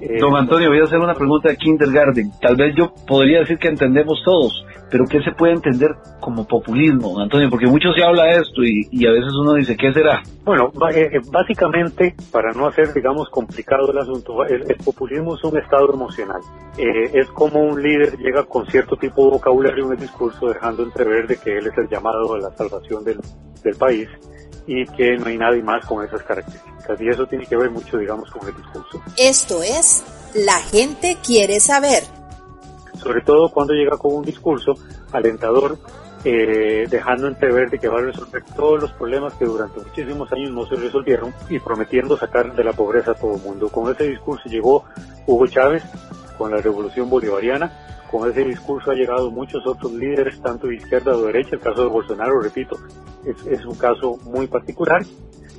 eh, 0.02 0.18
Don 0.20 0.36
Antonio, 0.36 0.70
voy 0.70 0.80
a 0.80 0.84
hacer 0.84 1.00
una 1.00 1.14
pregunta 1.14 1.50
de 1.50 1.58
kindergarten. 1.58 2.32
Tal 2.42 2.56
vez 2.56 2.76
yo 2.76 2.94
podría 3.08 3.40
decir 3.40 3.58
que 3.58 3.70
entendemos 3.70 4.22
todos, 4.26 4.66
pero 4.92 5.06
¿qué 5.06 5.22
se 5.22 5.32
puede 5.32 5.54
entender 5.54 5.96
como 6.20 6.46
populismo, 6.46 7.14
don 7.14 7.22
Antonio? 7.24 7.50
Porque 7.50 7.68
mucho 7.68 7.92
se 7.94 8.04
habla 8.04 8.26
de 8.26 8.42
esto 8.42 8.64
y, 8.64 9.06
a 9.06 9.12
veces 9.12 9.32
uno 9.40 9.54
dice, 9.54 9.78
¿qué 9.78 9.94
será? 9.94 10.22
Bueno, 10.44 10.72
eh, 10.94 11.10
eh, 11.14 11.20
básicamente, 11.32 12.16
para 12.32 12.52
no 12.52 12.68
hacer, 12.68 12.94
digamos, 12.94 13.30
complicado 13.30 13.92
el 13.92 13.98
asunto, 13.98 14.44
el, 14.46 14.76
populismo 14.84 15.36
es 15.36 15.44
un 15.44 15.58
estado 15.58 15.94
emocional. 15.94 16.42
es 16.78 17.28
como 17.30 17.62
un 17.62 17.82
líder 17.82 18.18
llega 18.18 18.44
con 18.44 18.66
cierto 18.68 18.96
tipo 18.98 19.26
de 19.26 19.32
vocabulario 19.32 19.86
en 19.86 19.94
el 19.94 20.00
discurso, 20.00 20.48
dejando 20.48 20.84
entrever 20.84 21.28
de 21.28 21.38
que 21.38 21.58
él 21.58 21.68
es 21.68 21.78
el 21.78 21.88
llamado 21.88 22.36
a 22.36 22.40
la 22.40 22.52
salvación 22.52 23.04
del, 23.04 23.20
del 23.64 23.76
país 23.76 24.10
y 24.68 24.86
que 24.86 25.18
no 25.18 25.28
hay 25.28 25.38
nadie 25.38 25.62
más 25.62 25.86
con 25.86 26.04
esas 26.06 26.24
características. 26.24 27.02
Y 27.02 27.10
eso 27.10 27.26
tiene 27.28 27.46
que 27.46 27.56
ver 27.56 27.70
mucho, 27.70 27.98
digamos, 27.98 28.30
con 28.32 28.48
el 28.48 28.56
discurso. 28.56 29.02
Esto 29.18 29.64
es, 29.64 30.04
la 30.34 30.60
gente 30.60 31.18
quiere 31.24 31.60
saber. 31.60 32.04
Sobre 32.98 33.22
todo 33.22 33.50
cuando 33.50 33.74
llega 33.74 33.98
con 33.98 34.16
un 34.16 34.24
discurso 34.24 34.74
alentador, 35.12 35.78
eh, 36.24 36.88
dejando 36.90 37.28
entrever 37.28 37.70
de 37.70 37.78
que 37.78 37.88
va 37.88 38.00
a 38.00 38.02
resolver 38.02 38.44
todos 38.56 38.82
los 38.82 38.92
problemas 38.94 39.34
que 39.36 39.46
durante 39.46 39.80
muchísimos 39.80 40.32
años 40.34 40.52
no 40.52 40.66
se 40.66 40.76
resolvieron 40.76 41.32
y 41.50 41.60
prometiendo 41.60 42.18
sacar 42.18 42.56
de 42.56 42.64
la 42.64 42.74
pobreza 42.74 43.12
a 43.12 43.14
todo 43.14 43.36
el 43.36 43.42
mundo. 43.42 43.70
Con 43.70 43.92
ese 43.92 44.06
discurso 44.06 44.50
llegó 44.50 44.86
Hugo 45.28 45.46
Chávez 45.46 45.84
con 46.38 46.50
la 46.50 46.58
revolución 46.58 47.10
bolivariana 47.10 47.72
con 48.12 48.30
ese 48.30 48.44
discurso 48.44 48.92
ha 48.92 48.96
llegado 48.96 49.32
muchos 49.32 49.66
otros 49.66 49.92
líderes, 49.94 50.42
tanto 50.42 50.68
de 50.68 50.76
izquierda 50.76 51.16
o 51.16 51.22
de 51.22 51.28
derecha. 51.28 51.56
El 51.56 51.62
caso 51.62 51.84
de 51.84 51.90
Bolsonaro, 51.90 52.42
repito, 52.42 52.78
es, 53.26 53.46
es 53.48 53.66
un 53.66 53.76
caso 53.76 54.18
muy 54.26 54.48
particular 54.48 55.04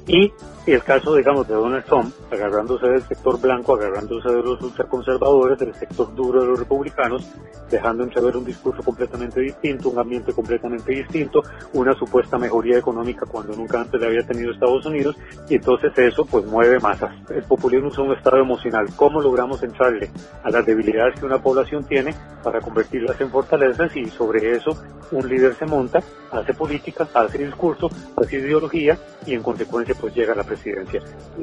y 0.07 0.33
el 0.67 0.83
caso, 0.83 1.15
digamos, 1.15 1.47
de 1.47 1.55
Donald 1.55 1.85
Trump, 1.85 2.13
agarrándose 2.31 2.87
del 2.89 3.03
sector 3.03 3.41
blanco, 3.41 3.75
agarrándose 3.75 4.29
de 4.29 4.43
los 4.43 4.61
ultraconservadores, 4.61 5.59
del 5.59 5.75
sector 5.75 6.15
duro 6.15 6.41
de 6.41 6.47
los 6.49 6.59
republicanos, 6.59 7.25
dejando 7.71 8.05
entrever 8.05 8.37
un 8.37 8.45
discurso 8.45 8.83
completamente 8.83 9.41
distinto, 9.41 9.91
un 9.91 9.99
ambiente 9.99 10.33
completamente 10.33 10.93
distinto, 10.93 11.43
una 11.73 11.95
supuesta 11.95 12.39
mejoría 12.39 12.79
económica 12.79 13.27
cuando 13.27 13.55
nunca 13.55 13.81
antes 13.81 14.01
le 14.01 14.07
había 14.07 14.27
tenido 14.27 14.53
Estados 14.53 14.87
Unidos, 14.87 15.17
y 15.49 15.55
entonces 15.55 15.93
eso 15.99 16.25
pues 16.25 16.45
mueve 16.45 16.81
masas. 16.81 17.15
El 17.31 17.43
populismo 17.45 17.89
es 17.89 17.99
un 17.99 18.13
estado 18.13 18.39
emocional. 18.39 18.87
¿Cómo 18.97 19.21
logramos 19.21 19.63
entrarle 19.63 20.11
a 20.43 20.51
las 20.51 20.67
debilidades 20.67 21.19
que 21.19 21.27
una 21.27 21.41
población 21.41 21.85
tiene 21.85 22.15
para 22.43 22.61
convertirlas 22.61 23.21
en 23.21 23.31
fortalezas 23.31 23.97
y 23.97 24.07
sobre 24.07 24.53
eso 24.53 24.77
un 25.11 25.29
líder 25.29 25.55
se 25.55 25.67
monta, 25.67 26.01
hace 26.31 26.55
política, 26.55 27.09
hace 27.15 27.39
discurso, 27.39 27.89
hace 28.17 28.39
ideología 28.39 28.99
y 29.25 29.35
en 29.35 29.43
consecuencia 29.43 29.95
pues 30.01 30.15
llega 30.15 30.33
a 30.33 30.37
la 30.37 30.45
presidencia. 30.45 31.03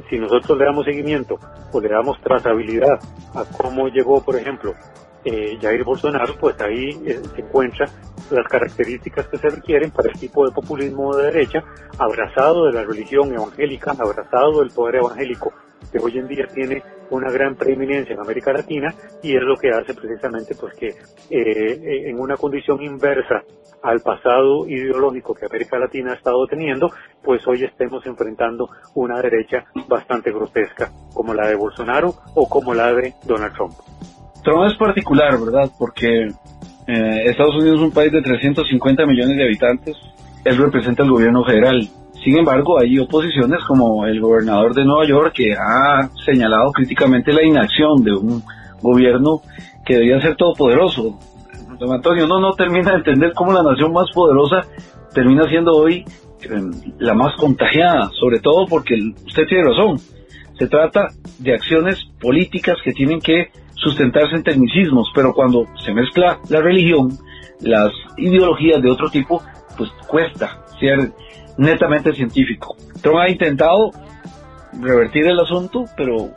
Si 0.09 0.17
nosotros 0.17 0.57
le 0.57 0.65
damos 0.65 0.85
seguimiento 0.85 1.39
o 1.71 1.81
le 1.81 1.89
damos 1.89 2.19
trazabilidad 2.21 2.99
a 3.33 3.45
cómo 3.45 3.87
llegó, 3.87 4.23
por 4.23 4.35
ejemplo, 4.35 4.73
eh, 5.25 5.57
Jair 5.61 5.83
Bolsonaro, 5.83 6.35
pues 6.39 6.59
ahí 6.59 6.89
eh, 7.05 7.21
se 7.35 7.41
encuentra 7.41 7.87
las 8.33 8.47
características 8.47 9.27
que 9.27 9.37
se 9.37 9.49
requieren 9.49 9.91
para 9.91 10.09
el 10.09 10.19
tipo 10.19 10.45
de 10.45 10.53
populismo 10.53 11.15
de 11.15 11.31
derecha, 11.31 11.63
abrazado 11.97 12.65
de 12.65 12.73
la 12.73 12.83
religión 12.83 13.33
evangélica, 13.33 13.91
abrazado 13.91 14.59
del 14.59 14.71
poder 14.71 14.95
evangélico 14.95 15.53
que 15.91 15.99
hoy 15.99 16.17
en 16.17 16.27
día 16.27 16.47
tiene 16.47 16.81
una 17.09 17.31
gran 17.31 17.55
preeminencia 17.55 18.13
en 18.13 18.19
América 18.19 18.51
Latina 18.53 18.93
y 19.21 19.35
es 19.35 19.43
lo 19.43 19.55
que 19.57 19.69
hace 19.69 19.93
precisamente 19.93 20.55
pues 20.55 20.73
que 20.75 20.87
eh, 21.29 22.09
en 22.09 22.19
una 22.19 22.37
condición 22.37 22.81
inversa 22.81 23.43
al 23.83 23.99
pasado 23.99 24.67
ideológico 24.67 25.33
que 25.33 25.45
América 25.45 25.77
Latina 25.77 26.13
ha 26.13 26.15
estado 26.15 26.47
teniendo, 26.47 26.89
pues 27.21 27.45
hoy 27.47 27.63
estemos 27.63 28.05
enfrentando 28.05 28.69
una 28.95 29.21
derecha 29.21 29.65
bastante 29.87 30.31
grotesca 30.31 30.89
como 31.13 31.33
la 31.33 31.47
de 31.47 31.55
Bolsonaro 31.55 32.15
o 32.33 32.47
como 32.47 32.73
la 32.73 32.93
de 32.93 33.13
Donald 33.25 33.53
Trump. 33.53 33.73
Trump 34.43 34.65
es 34.65 34.77
particular, 34.77 35.37
¿verdad? 35.37 35.69
Porque 35.77 36.29
eh, 36.87 37.23
Estados 37.25 37.55
Unidos 37.55 37.79
es 37.79 37.85
un 37.85 37.91
país 37.91 38.11
de 38.11 38.21
350 38.21 39.05
millones 39.05 39.37
de 39.37 39.43
habitantes, 39.43 39.95
él 40.45 40.57
representa 40.57 41.03
el 41.03 41.09
gobierno 41.09 41.43
federal 41.45 41.89
sin 42.23 42.37
embargo, 42.37 42.79
hay 42.79 42.97
oposiciones 42.99 43.61
como 43.65 44.05
el 44.05 44.21
gobernador 44.21 44.73
de 44.73 44.85
Nueva 44.85 45.05
York 45.05 45.33
que 45.35 45.53
ha 45.53 46.09
señalado 46.25 46.71
críticamente 46.71 47.33
la 47.33 47.43
inacción 47.43 48.01
de 48.01 48.13
un 48.13 48.41
gobierno 48.81 49.41
que 49.85 49.95
debía 49.95 50.21
ser 50.21 50.37
todopoderoso. 50.37 51.19
Don 51.77 51.91
Antonio, 51.91 52.25
no, 52.27 52.39
no 52.39 52.53
termina 52.53 52.91
de 52.91 52.97
entender 52.97 53.33
cómo 53.33 53.51
la 53.51 53.61
nación 53.61 53.91
más 53.91 54.09
poderosa 54.13 54.61
termina 55.13 55.49
siendo 55.49 55.73
hoy 55.73 56.05
em, 56.43 56.71
la 56.99 57.13
más 57.13 57.35
contagiada, 57.35 58.09
sobre 58.17 58.39
todo 58.39 58.67
porque 58.67 58.95
usted 59.25 59.43
tiene 59.47 59.65
razón. 59.65 59.97
Se 60.57 60.67
trata 60.67 61.07
de 61.39 61.53
acciones 61.53 61.97
políticas 62.21 62.77
que 62.85 62.93
tienen 62.93 63.19
que 63.19 63.49
sustentarse 63.83 64.35
en 64.35 64.43
tecnicismos, 64.43 65.11
pero 65.13 65.33
cuando 65.33 65.65
se 65.83 65.93
mezcla 65.93 66.39
la 66.49 66.61
religión, 66.61 67.09
las 67.59 67.91
ideologías 68.17 68.81
de 68.81 68.89
otro 68.89 69.09
tipo, 69.09 69.41
pues 69.77 69.89
cuesta 70.07 70.63
ser 70.79 71.11
netamente 71.57 72.13
científico. 72.13 72.75
Trump 73.01 73.19
ha 73.19 73.29
intentado 73.29 73.91
revertir 74.79 75.27
el 75.27 75.39
asunto, 75.39 75.85
pero 75.95 76.29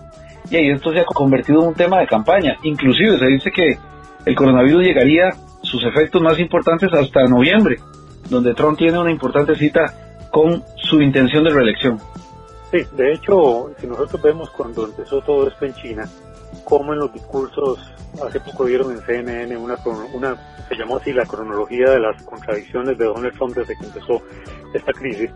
y 0.51 0.57
ahí 0.57 0.71
esto 0.71 0.93
se 0.93 1.01
ha 1.01 1.05
convertido 1.05 1.63
en 1.63 1.69
un 1.69 1.75
tema 1.75 1.99
de 2.01 2.07
campaña. 2.07 2.57
Inclusive 2.63 3.19
se 3.19 3.27
dice 3.27 3.51
que 3.51 3.79
el 4.25 4.35
coronavirus 4.35 4.85
llegaría 4.85 5.33
sus 5.63 5.83
efectos 5.85 6.23
más 6.23 6.39
importantes 6.39 6.93
hasta 6.93 7.25
noviembre, 7.25 7.79
donde 8.29 8.55
Trump 8.55 8.79
tiene 8.79 8.99
una 8.99 9.11
importante 9.11 9.57
cita 9.57 9.93
con 10.31 10.63
su 10.77 11.01
intención 11.01 11.45
de 11.45 11.51
reelección. 11.51 11.99
Sí, 12.71 12.79
de 12.97 13.13
hecho, 13.13 13.71
si 13.79 13.87
nosotros 13.87 14.21
vemos 14.23 14.51
cuando 14.51 14.87
empezó 14.87 15.21
todo 15.21 15.49
esto 15.49 15.65
en 15.65 15.75
China, 15.75 16.05
como 16.67 16.93
en 16.93 16.99
los 16.99 17.13
discursos, 17.13 17.79
hace 18.27 18.41
poco 18.41 18.65
vieron 18.65 18.91
en 18.91 19.01
CNN 19.03 19.57
una, 19.57 19.77
una, 20.13 20.37
se 20.69 20.75
llamó 20.75 20.97
así 20.97 21.13
la 21.13 21.25
cronología 21.25 21.91
de 21.91 22.01
las 22.01 22.21
contradicciones 22.25 22.99
de 22.99 23.05
Donald 23.05 23.33
Trump 23.35 23.55
desde 23.55 23.79
que 23.79 23.87
empezó 23.87 24.21
esta 24.75 24.93
crisis, 24.93 25.31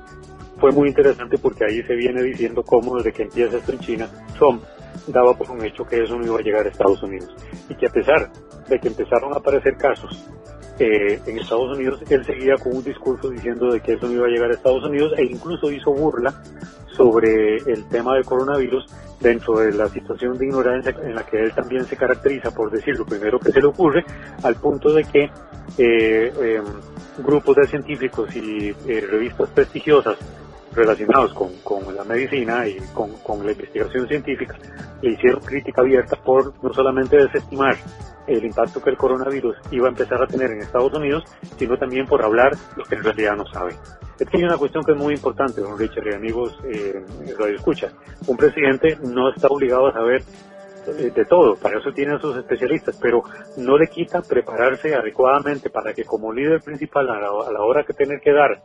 fue 0.59 0.73
muy 0.73 0.89
interesante 0.89 1.39
porque 1.39 1.65
ahí 1.65 1.85
se 1.85 1.95
viene 1.95 2.21
diciendo 2.21 2.65
cómo 2.65 2.97
desde 2.97 3.13
que 3.13 3.23
empieza 3.23 3.59
esto 3.59 3.71
en 3.71 3.79
China, 3.79 4.09
Trump 4.37 4.65
daba 5.07 5.33
por 5.33 5.49
un 5.53 5.65
hecho 5.65 5.85
que 5.85 6.03
eso 6.03 6.19
no 6.19 6.27
iba 6.27 6.41
a 6.41 6.43
llegar 6.43 6.67
a 6.67 6.69
Estados 6.69 7.01
Unidos. 7.05 7.33
Y 7.69 7.77
que 7.77 7.87
a 7.87 7.91
pesar 7.91 8.29
de 8.69 8.81
que 8.81 8.89
empezaron 8.89 9.33
a 9.33 9.37
aparecer 9.37 9.77
casos 9.77 10.29
eh, 10.81 11.21
en 11.27 11.39
Estados 11.39 11.77
Unidos, 11.77 12.01
él 12.09 12.25
seguía 12.25 12.57
con 12.57 12.75
un 12.75 12.83
discurso 12.83 13.29
diciendo 13.29 13.71
de 13.71 13.81
que 13.81 13.93
eso 13.93 14.07
no 14.07 14.15
iba 14.15 14.27
a 14.27 14.31
llegar 14.31 14.51
a 14.51 14.55
Estados 14.55 14.83
Unidos 14.85 15.13
e 15.19 15.25
incluso 15.25 15.71
hizo 15.71 15.93
burla 15.93 16.35
sobre 16.97 17.57
el 17.57 17.87
tema 17.89 18.15
del 18.15 18.25
coronavirus 18.25 18.87
dentro 19.21 19.59
de 19.59 19.73
la 19.73 19.89
situación 19.89 20.39
de 20.39 20.47
ignorancia 20.47 20.97
en 21.03 21.15
la 21.15 21.25
que 21.25 21.43
él 21.43 21.53
también 21.53 21.85
se 21.85 21.97
caracteriza 21.97 22.51
por 22.51 22.71
decir 22.71 22.97
lo 22.99 23.05
primero 23.05 23.39
que 23.39 23.53
se 23.53 23.61
le 23.61 23.67
ocurre, 23.67 24.05
al 24.43 24.57
punto 24.57 24.93
de 24.93 25.05
que 25.05 25.31
eh, 25.77 26.33
em, 26.41 26.65
grupos 27.23 27.57
de 27.57 27.67
científicos 27.67 28.35
y 28.35 28.75
eh, 28.87 29.07
revistas 29.09 29.51
prestigiosas 29.51 30.17
relacionados 30.73 31.35
con, 31.35 31.51
con 31.63 31.95
la 31.95 32.05
medicina 32.05 32.67
y 32.67 32.79
con, 32.95 33.13
con, 33.19 33.45
la 33.45 33.53
investigación 33.53 34.07
científica 34.07 34.57
le 35.03 35.13
hicieron 35.13 35.41
crítica 35.41 35.81
abierta 35.81 36.17
por 36.17 36.53
no 36.63 36.73
solamente 36.73 37.17
desestimar 37.17 37.77
el 38.27 38.45
impacto 38.45 38.81
que 38.81 38.91
el 38.91 38.97
coronavirus 38.97 39.57
iba 39.73 39.87
a 39.87 39.91
empezar 39.91 40.23
a 40.23 40.27
tener 40.27 40.51
en 40.51 40.61
Estados 40.61 40.93
Unidos, 40.95 41.25
sino 41.59 41.77
también 41.77 42.07
por 42.07 42.23
hablar 42.23 42.53
lo 42.77 42.85
que 42.85 42.95
en 42.95 43.03
realidad 43.03 43.35
no 43.37 43.47
sabe. 43.47 43.75
Es 44.19 44.29
que 44.29 44.37
hay 44.37 44.45
una 44.45 44.59
cuestión 44.59 44.85
que 44.85 44.93
es 44.93 44.99
muy 44.99 45.15
importante, 45.15 45.61
don 45.61 45.79
Richard 45.79 46.07
y 46.07 46.15
amigos 46.15 46.59
eh, 46.65 47.03
Radio 47.39 47.57
Escucha. 47.57 47.91
Un 48.27 48.37
presidente 48.37 48.99
no 49.03 49.31
está 49.31 49.49
obligado 49.49 49.89
a 49.89 49.93
saber 49.93 50.23
eh, 50.87 51.11
de 51.15 51.25
todo, 51.25 51.57
para 51.57 51.79
eso 51.79 51.93
tienen 51.93 52.19
sus 52.21 52.37
especialistas, 52.37 52.99
pero 53.01 53.23
no 53.59 53.77
le 53.77 53.89
quita 53.89 54.23
prepararse 54.23 54.95
adecuadamente 54.95 55.71
para 55.71 55.93
que 55.93 56.05
como 56.05 56.33
líder 56.33 56.61
principal 56.61 57.09
a 57.11 57.21
la, 57.21 57.63
hora 57.63 57.85
que 57.85 57.93
tener 57.93 58.21
que 58.21 58.33
dar 58.33 58.63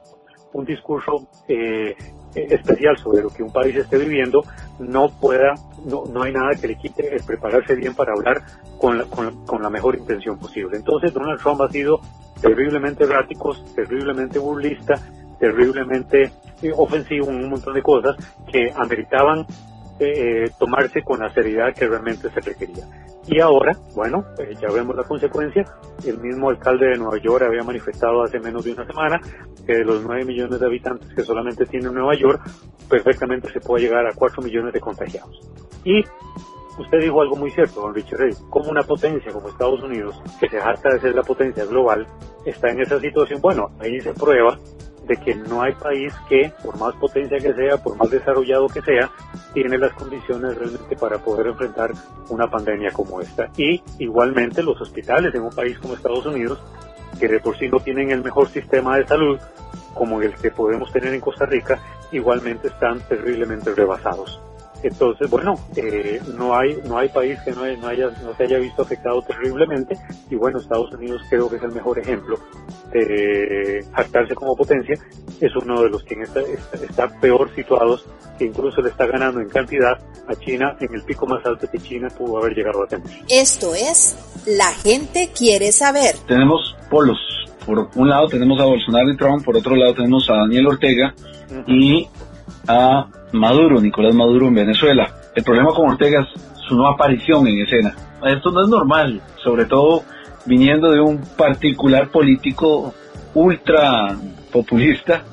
un 0.56 0.66
discurso 0.66 1.28
eh, 1.48 1.96
especial 2.34 2.98
sobre 2.98 3.22
lo 3.22 3.30
que 3.30 3.44
un 3.44 3.52
país 3.52 3.76
esté 3.76 3.98
viviendo, 3.98 4.42
no 4.80 5.10
pueda, 5.10 5.54
no, 5.86 6.06
no 6.06 6.24
hay 6.24 6.32
nada 6.32 6.56
que 6.60 6.68
le 6.68 6.76
quite 6.78 7.14
el 7.14 7.24
prepararse 7.24 7.76
bien 7.76 7.94
para 7.94 8.14
hablar 8.14 8.42
con 8.78 8.98
la, 8.98 9.04
con, 9.06 9.46
con 9.46 9.62
la 9.62 9.70
mejor 9.70 9.96
intención 9.96 10.40
posible. 10.40 10.78
Entonces 10.78 11.14
Donald 11.14 11.42
Trump 11.42 11.62
ha 11.62 11.70
sido 11.70 12.00
terriblemente 12.42 13.04
errático, 13.04 13.54
terriblemente 13.76 14.40
burlista, 14.40 14.96
terriblemente 15.40 16.32
eh, 16.62 16.72
ofensivo 16.76 17.28
en 17.30 17.44
un 17.44 17.50
montón 17.50 17.74
de 17.74 17.82
cosas 17.82 18.16
que 18.50 18.72
ameritaban 18.76 19.46
eh, 20.00 20.50
tomarse 20.60 21.02
con 21.04 21.20
la 21.20 21.34
seriedad 21.34 21.74
que 21.74 21.88
realmente 21.88 22.30
se 22.30 22.42
requería. 22.42 22.86
Y 23.28 23.40
ahora, 23.40 23.72
bueno, 23.96 24.24
eh, 24.38 24.54
ya 24.62 24.70
vemos 24.70 24.96
la 24.96 25.04
consecuencia. 25.04 25.66
El 26.06 26.20
mismo 26.20 26.50
alcalde 26.50 26.90
de 26.90 26.98
Nueva 26.98 27.18
York 27.18 27.44
había 27.48 27.64
manifestado 27.64 28.24
hace 28.24 28.40
menos 28.40 28.66
de 28.66 28.74
una 28.74 28.86
semana 28.86 29.20
que 29.66 29.78
de 29.78 29.86
los 29.86 30.04
9 30.04 30.26
millones 30.26 30.60
de 30.60 30.66
habitantes 30.66 31.12
que 31.14 31.24
solamente 31.24 31.66
tiene 31.66 31.90
Nueva 31.90 32.14
York, 32.16 32.42
perfectamente 32.88 33.52
se 33.52 33.60
puede 33.60 33.86
llegar 33.86 34.06
a 34.06 34.14
4 34.14 34.44
millones 34.44 34.74
de 34.74 34.80
contagiados. 34.80 35.40
Y 35.84 36.04
usted 36.78 37.00
dijo 37.00 37.22
algo 37.22 37.36
muy 37.36 37.50
cierto, 37.52 37.82
don 37.82 37.96
Richard 37.96 38.20
Rey, 38.20 38.34
como 38.50 38.70
una 38.70 38.84
potencia 38.84 39.32
como 39.32 39.50
Estados 39.50 39.82
Unidos, 39.82 40.22
que 40.40 40.50
se 40.50 40.60
harta 40.60 40.90
de 40.90 41.00
ser 41.00 41.16
la 41.16 41.24
potencia 41.24 41.66
global, 41.66 42.06
está 42.46 42.70
en 42.70 42.82
esa 42.82 43.00
situación, 43.00 43.42
bueno, 43.42 43.72
ahí 43.80 44.00
se 44.02 44.14
prueba 44.14 44.60
de 45.08 45.18
que 45.18 45.36
no 45.36 45.62
hay 45.62 45.74
país 45.74 46.14
que, 46.28 46.52
por 46.64 46.78
más 46.78 46.96
potencia 46.96 47.38
que 47.40 47.54
sea, 47.54 47.78
por 47.78 47.96
más 47.98 48.10
desarrollado 48.10 48.68
que 48.68 48.82
sea, 48.82 49.10
tiene 49.54 49.78
las 49.78 49.94
condiciones 49.94 50.58
realmente 50.58 50.96
para 50.96 51.20
poder 51.20 51.48
enfrentar 51.48 51.92
una 52.30 52.50
pandemia 52.50 52.92
como 52.92 53.22
esta. 53.22 53.50
Y 53.58 53.82
igualmente 54.00 54.64
los 54.64 54.80
hospitales 54.82 55.34
en 55.36 55.44
un 55.44 55.52
país 55.52 55.78
como 55.80 55.94
Estados 55.94 56.26
Unidos, 56.26 56.62
que 57.20 57.28
de 57.28 57.40
por 57.40 57.58
sí 57.58 57.70
no 57.70 57.80
tienen 57.80 58.12
el 58.12 58.24
mejor 58.24 58.50
sistema 58.50 58.98
de 58.98 59.08
salud, 59.08 59.40
como 59.94 60.22
el 60.22 60.34
que 60.36 60.52
podemos 60.52 60.92
tener 60.92 61.14
en 61.14 61.22
Costa 61.22 61.46
Rica, 61.46 61.80
igualmente 62.12 62.68
están 62.68 63.00
terriblemente 63.08 63.74
rebasados. 63.74 64.42
Entonces, 64.84 65.30
bueno, 65.30 65.56
eh, 65.76 66.22
no 66.38 66.56
hay 66.56 66.78
no 66.88 66.98
hay 66.98 67.10
país 67.10 67.40
que 67.44 67.52
no, 67.52 67.64
haya, 67.64 68.10
no 68.24 68.36
se 68.36 68.44
haya 68.44 68.60
visto 68.60 68.84
afectado 68.84 69.22
terriblemente 69.22 69.98
y 70.30 70.36
bueno, 70.36 70.60
Estados 70.60 70.92
Unidos 70.92 71.22
creo 71.30 71.50
que 71.50 71.58
es 71.58 71.64
el 71.64 71.72
mejor 71.72 72.00
ejemplo 72.00 72.38
de 72.92 73.86
jactarse 73.94 74.36
como 74.36 74.56
potencia, 74.56 74.96
es 75.42 75.56
uno 75.56 75.82
de 75.82 75.90
los 75.90 76.04
que 76.04 76.16
está, 76.22 76.42
está, 76.42 77.20
peor 77.20 77.54
situados, 77.56 78.06
que 78.38 78.46
incluso 78.46 78.82
le 78.82 78.90
está 78.90 79.06
ganando 79.06 79.42
en 79.42 79.50
cantidad 79.50 79.98
a 80.28 80.36
China 80.36 80.76
en 80.80 80.94
el 80.94 81.04
pico 81.04 81.26
más 81.26 81.46
alto 81.46 81.68
que 81.70 81.80
China 81.80 82.08
pudo 82.10 82.38
haber 82.38 82.54
llegado 82.54 82.84
a 82.84 82.88
tener. 82.88 83.08
Esto 83.30 83.74
es 83.76 84.18
La 84.46 84.72
gente 84.72 85.32
quiere 85.36 85.72
saber. 85.72 86.16
Tenemos 86.28 86.76
polos. 86.90 87.18
Por 87.66 87.90
un 87.96 88.10
lado 88.10 88.28
tenemos 88.28 88.60
a 88.62 88.66
Bolsonaro 88.66 89.10
y 89.12 89.18
Trump, 89.18 89.44
por 89.44 89.58
otro 89.58 89.76
lado 89.76 89.96
tenemos 89.96 90.30
a 90.30 90.36
Daniel 90.36 90.68
Ortega 90.68 91.16
y 91.66 92.08
a 92.68 93.08
Maduro, 93.36 93.80
Nicolás 93.80 94.16
Maduro 94.16 94.48
en 94.48 94.56
Venezuela. 94.56 95.10
El 95.36 95.44
problema 95.44 95.72
con 95.74 95.90
Ortega 95.92 96.22
es 96.22 96.42
su 96.68 96.76
no 96.76 96.88
aparición 96.88 97.48
en 97.48 97.60
escena. 97.60 97.94
Esto 98.26 98.52
no 98.52 98.64
es 98.64 98.70
normal, 98.70 99.22
sobre 99.44 99.66
todo 99.66 100.04
viniendo 100.46 100.92
de 100.92 101.00
un 101.00 101.22
particular 101.38 102.10
político 102.10 102.94
ultra 103.34 104.16
populista 104.52 105.24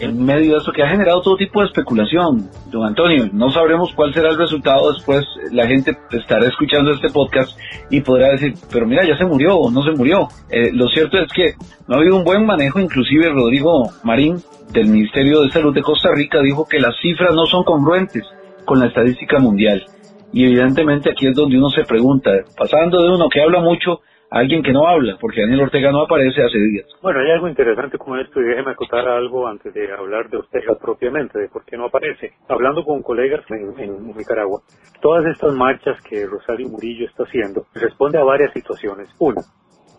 en 0.00 0.24
medio 0.24 0.52
de 0.52 0.58
eso 0.58 0.72
que 0.72 0.82
ha 0.82 0.88
generado 0.88 1.22
todo 1.22 1.36
tipo 1.36 1.60
de 1.60 1.66
especulación. 1.66 2.48
Don 2.70 2.84
Antonio, 2.84 3.28
no 3.32 3.50
sabremos 3.50 3.92
cuál 3.94 4.12
será 4.12 4.30
el 4.30 4.38
resultado 4.38 4.92
después. 4.92 5.24
La 5.50 5.66
gente 5.66 5.96
estará 6.10 6.46
escuchando 6.46 6.92
este 6.92 7.08
podcast 7.08 7.58
y 7.90 8.00
podrá 8.00 8.30
decir, 8.30 8.54
pero 8.70 8.86
mira, 8.86 9.04
ya 9.06 9.16
se 9.16 9.24
murió 9.24 9.56
o 9.56 9.70
no 9.70 9.82
se 9.82 9.92
murió. 9.92 10.28
Eh, 10.50 10.70
lo 10.72 10.88
cierto 10.88 11.18
es 11.18 11.32
que 11.32 11.54
no 11.88 11.94
ha 11.94 11.98
habido 11.98 12.16
un 12.16 12.24
buen 12.24 12.46
manejo, 12.46 12.80
inclusive 12.80 13.30
Rodrigo 13.30 13.90
Marín 14.04 14.36
del 14.72 14.88
Ministerio 14.88 15.42
de 15.42 15.50
Salud 15.50 15.74
de 15.74 15.82
Costa 15.82 16.10
Rica 16.14 16.40
dijo 16.40 16.66
que 16.66 16.80
las 16.80 16.96
cifras 17.00 17.34
no 17.34 17.46
son 17.46 17.64
congruentes 17.64 18.24
con 18.64 18.78
la 18.78 18.86
estadística 18.86 19.38
mundial. 19.38 19.84
Y 20.32 20.44
evidentemente 20.44 21.10
aquí 21.10 21.26
es 21.26 21.34
donde 21.34 21.58
uno 21.58 21.68
se 21.68 21.84
pregunta, 21.84 22.30
pasando 22.56 23.02
de 23.02 23.14
uno 23.14 23.28
que 23.28 23.42
habla 23.42 23.60
mucho 23.60 24.00
alguien 24.32 24.62
que 24.62 24.72
no 24.72 24.86
habla, 24.86 25.16
porque 25.20 25.42
Daniel 25.42 25.62
Ortega 25.62 25.92
no 25.92 26.02
aparece 26.02 26.42
hace 26.42 26.58
días. 26.58 26.86
Bueno, 27.02 27.20
hay 27.20 27.30
algo 27.30 27.48
interesante 27.48 27.98
con 27.98 28.18
esto 28.18 28.40
y 28.40 28.44
déjeme 28.44 28.72
acotar 28.72 29.06
algo 29.06 29.46
antes 29.46 29.72
de 29.74 29.92
hablar 29.92 30.28
de 30.30 30.38
Ortega 30.38 30.74
propiamente, 30.80 31.38
de 31.38 31.48
por 31.48 31.64
qué 31.64 31.76
no 31.76 31.86
aparece. 31.86 32.32
Hablando 32.48 32.82
con 32.84 33.02
colegas 33.02 33.44
en, 33.50 33.78
en 33.78 34.06
Nicaragua, 34.16 34.62
todas 35.00 35.26
estas 35.26 35.52
marchas 35.54 36.00
que 36.02 36.26
Rosario 36.26 36.68
Murillo 36.68 37.06
está 37.06 37.24
haciendo 37.24 37.66
responde 37.74 38.18
a 38.18 38.24
varias 38.24 38.52
situaciones. 38.52 39.08
Uno, 39.18 39.42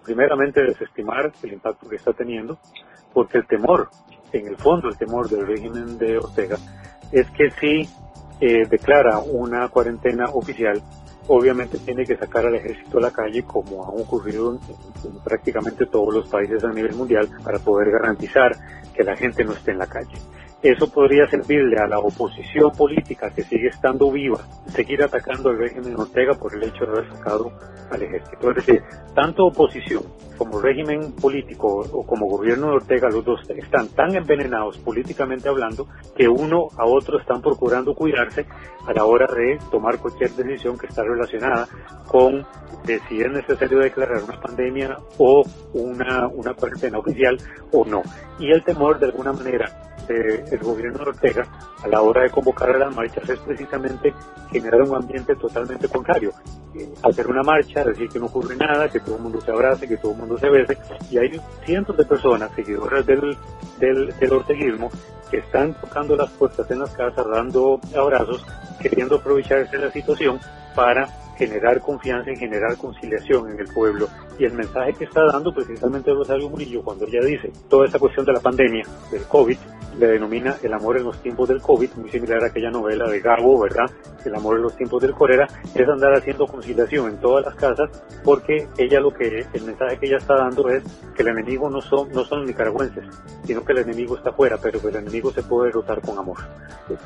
primeramente 0.04 0.64
desestimar 0.64 1.32
el 1.44 1.54
impacto 1.54 1.88
que 1.88 1.98
está 1.98 2.14
teniendo, 2.14 2.58
porque 3.14 3.38
el 3.38 3.48
temor 3.48 3.88
en 4.34 4.48
el 4.48 4.58
fondo 4.58 4.90
el 4.90 4.98
temor 4.98 5.30
del 5.30 5.46
régimen 5.48 5.98
de 5.98 6.18
Ortega 6.18 6.58
es 7.12 7.30
que 7.32 7.52
si 7.52 7.88
eh, 8.42 8.66
declara 8.68 9.20
una 9.20 9.70
cuarentena 9.70 10.26
oficial, 10.34 10.82
obviamente 11.28 11.78
tiene 11.80 12.06
que 12.06 12.18
sacar 12.18 12.46
al 12.46 12.56
ejército 12.56 12.98
a 12.98 13.02
la 13.02 13.12
calle 13.12 13.44
como 13.44 13.84
ha 13.84 13.90
ocurrido 13.90 14.54
en, 14.54 14.60
prácticamente 15.24 15.86
todos 15.86 16.14
los 16.14 16.28
países 16.28 16.64
a 16.64 16.72
nivel 16.72 16.96
mundial 16.96 17.30
para 17.44 17.60
poder 17.60 17.92
garantizar 17.92 18.56
que 18.94 19.04
la 19.04 19.16
gente 19.16 19.44
no 19.44 19.54
esté 19.54 19.72
en 19.72 19.80
la 19.80 19.88
calle. 19.88 20.18
Eso 20.64 20.90
podría 20.90 21.28
servirle 21.28 21.78
a 21.78 21.88
la 21.88 22.00
oposición 22.00 22.72
política 22.72 23.30
que 23.30 23.44
sigue 23.44 23.68
estando 23.68 24.10
viva, 24.10 24.40
seguir 24.68 25.04
atacando 25.04 25.50
al 25.50 25.58
régimen 25.58 26.00
Ortega 26.00 26.36
por 26.36 26.56
el 26.56 26.64
hecho 26.64 26.86
de 26.86 26.92
haber 26.92 27.10
sacado 27.10 27.52
al 27.92 28.02
ejército. 28.02 28.50
Es 28.50 28.56
decir, 28.56 28.82
tanto 29.14 29.48
oposición 29.48 30.04
como 30.38 30.62
régimen 30.62 31.12
político 31.12 31.68
o 31.92 32.06
como 32.06 32.28
gobierno 32.28 32.70
de 32.70 32.76
Ortega, 32.76 33.10
los 33.10 33.26
dos 33.26 33.42
están 33.50 33.90
tan 33.90 34.16
envenenados 34.16 34.78
políticamente 34.78 35.50
hablando 35.50 35.86
que 36.16 36.30
uno 36.30 36.70
a 36.78 36.86
otro 36.86 37.20
están 37.20 37.42
procurando 37.42 37.94
cuidarse 37.94 38.46
a 38.86 38.94
la 38.94 39.06
hora 39.06 39.28
de 39.28 39.60
tomar 39.72 40.00
cualquier 40.00 40.32
decisión 40.32 40.78
que 40.78 40.88
está 40.88 41.04
relacionada 41.04 41.68
con 42.08 42.46
si 43.08 43.22
es 43.22 43.32
necesario 43.32 43.80
declarar 43.80 44.22
una 44.24 44.40
pandemia 44.40 44.98
o 45.18 45.44
una, 45.74 46.28
una 46.28 46.54
cuarentena 46.54 47.00
oficial 47.00 47.38
o 47.72 47.86
no. 47.86 48.02
Y 48.40 48.52
el 48.52 48.64
temor 48.64 49.00
de 49.00 49.06
alguna 49.06 49.32
manera 49.32 49.94
el 50.10 50.60
gobierno 50.60 51.00
de 51.00 51.10
Ortega 51.12 51.48
a 51.82 51.88
la 51.88 52.02
hora 52.02 52.24
de 52.24 52.30
convocar 52.30 52.70
a 52.72 52.78
las 52.78 52.96
marchas 52.96 53.30
es 53.30 53.40
precisamente 53.40 54.14
generar 54.52 54.82
un 54.82 54.96
ambiente 54.96 55.36
totalmente 55.36 55.88
contrario. 55.88 56.32
Hacer 57.04 57.28
una 57.28 57.44
marcha, 57.44 57.84
decir 57.84 58.10
que 58.10 58.20
no 58.20 58.26
ocurre 58.26 58.56
nada, 58.56 58.90
que 58.90 59.00
todo 59.00 59.16
el 59.16 59.22
mundo 59.22 59.40
se 59.42 59.52
abrace, 59.52 59.88
que 59.88 59.98
todo 59.98 60.12
el 60.14 60.18
mundo 60.18 60.38
se 60.38 60.50
bese, 60.50 60.78
y 61.10 61.18
hay 61.18 61.40
cientos 61.66 61.96
de 61.96 62.06
personas, 62.06 62.52
seguidoras 62.56 63.06
del, 63.06 63.38
del, 63.80 64.14
del 64.18 64.34
orteguismo, 64.34 64.90
que 65.30 65.38
están 65.38 65.74
tocando 65.76 66.16
las 66.16 66.32
puertas 66.32 66.70
en 66.72 66.80
las 66.80 66.94
casas, 66.96 67.26
dando 67.30 67.80
abrazos, 67.96 68.46
queriendo 68.80 69.16
aprovecharse 69.16 69.78
de 69.78 69.86
la 69.86 69.92
situación 69.92 70.40
para 70.76 71.08
generar 71.38 71.80
confianza 71.82 72.32
y 72.32 72.36
generar 72.36 72.78
conciliación 72.78 73.52
en 73.52 73.60
el 73.60 73.68
pueblo. 73.74 74.08
Y 74.38 74.46
el 74.46 74.54
mensaje 74.54 74.94
que 74.94 75.06
está 75.06 75.26
dando 75.26 75.54
precisamente 75.54 76.12
Rosario 76.12 76.50
Murillo 76.50 76.84
cuando 76.84 77.06
ella 77.06 77.22
dice 77.22 77.52
toda 77.70 77.86
esta 77.86 78.00
cuestión 78.00 78.26
de 78.26 78.34
la 78.34 78.40
pandemia, 78.40 78.86
del 79.12 79.24
COVID, 79.24 79.58
le 80.00 80.08
denomina 80.08 80.56
el 80.64 80.74
amor 80.74 80.98
en 80.98 81.04
los 81.04 81.22
tiempos 81.22 81.48
del 81.50 81.62
COVID, 81.62 81.90
muy 81.98 82.10
similar 82.10 82.44
a 82.44 82.48
aquella 82.48 82.72
novela 82.72 83.08
de 83.08 83.20
Gabo, 83.20 83.60
¿verdad? 83.62 83.90
El 84.26 84.36
amor 84.36 84.58
en 84.58 84.64
los 84.64 84.76
tiempos 84.76 85.02
del 85.02 85.14
cólera, 85.14 85.48
es 85.76 85.88
andar 85.88 86.14
haciendo 86.14 86.48
conciliación 86.48 87.10
en 87.10 87.18
todas 87.18 87.46
las 87.46 87.56
casas 87.56 87.90
porque 88.24 88.68
ella 88.78 89.00
lo 89.00 89.14
que, 89.14 89.46
el 89.54 89.64
mensaje 89.64 89.98
que 90.00 90.08
ella 90.08 90.18
está 90.18 90.36
dando 90.36 90.70
es 90.70 90.84
que 91.16 91.22
el 91.22 91.30
enemigo 91.30 91.70
no 91.70 91.82
son, 91.82 92.12
no 92.12 92.24
son 92.24 92.40
los 92.40 92.48
nicaragüenses, 92.48 93.04
sino 93.46 93.64
que 93.64 93.74
el 93.74 93.80
enemigo 93.80 94.18
está 94.18 94.32
afuera, 94.32 94.58
pero 94.62 94.82
que 94.82 94.88
el 94.88 94.96
enemigo 94.96 95.32
se 95.32 95.44
puede 95.44 95.68
derrotar 95.68 96.02
con 96.02 96.18
amor. 96.18 96.38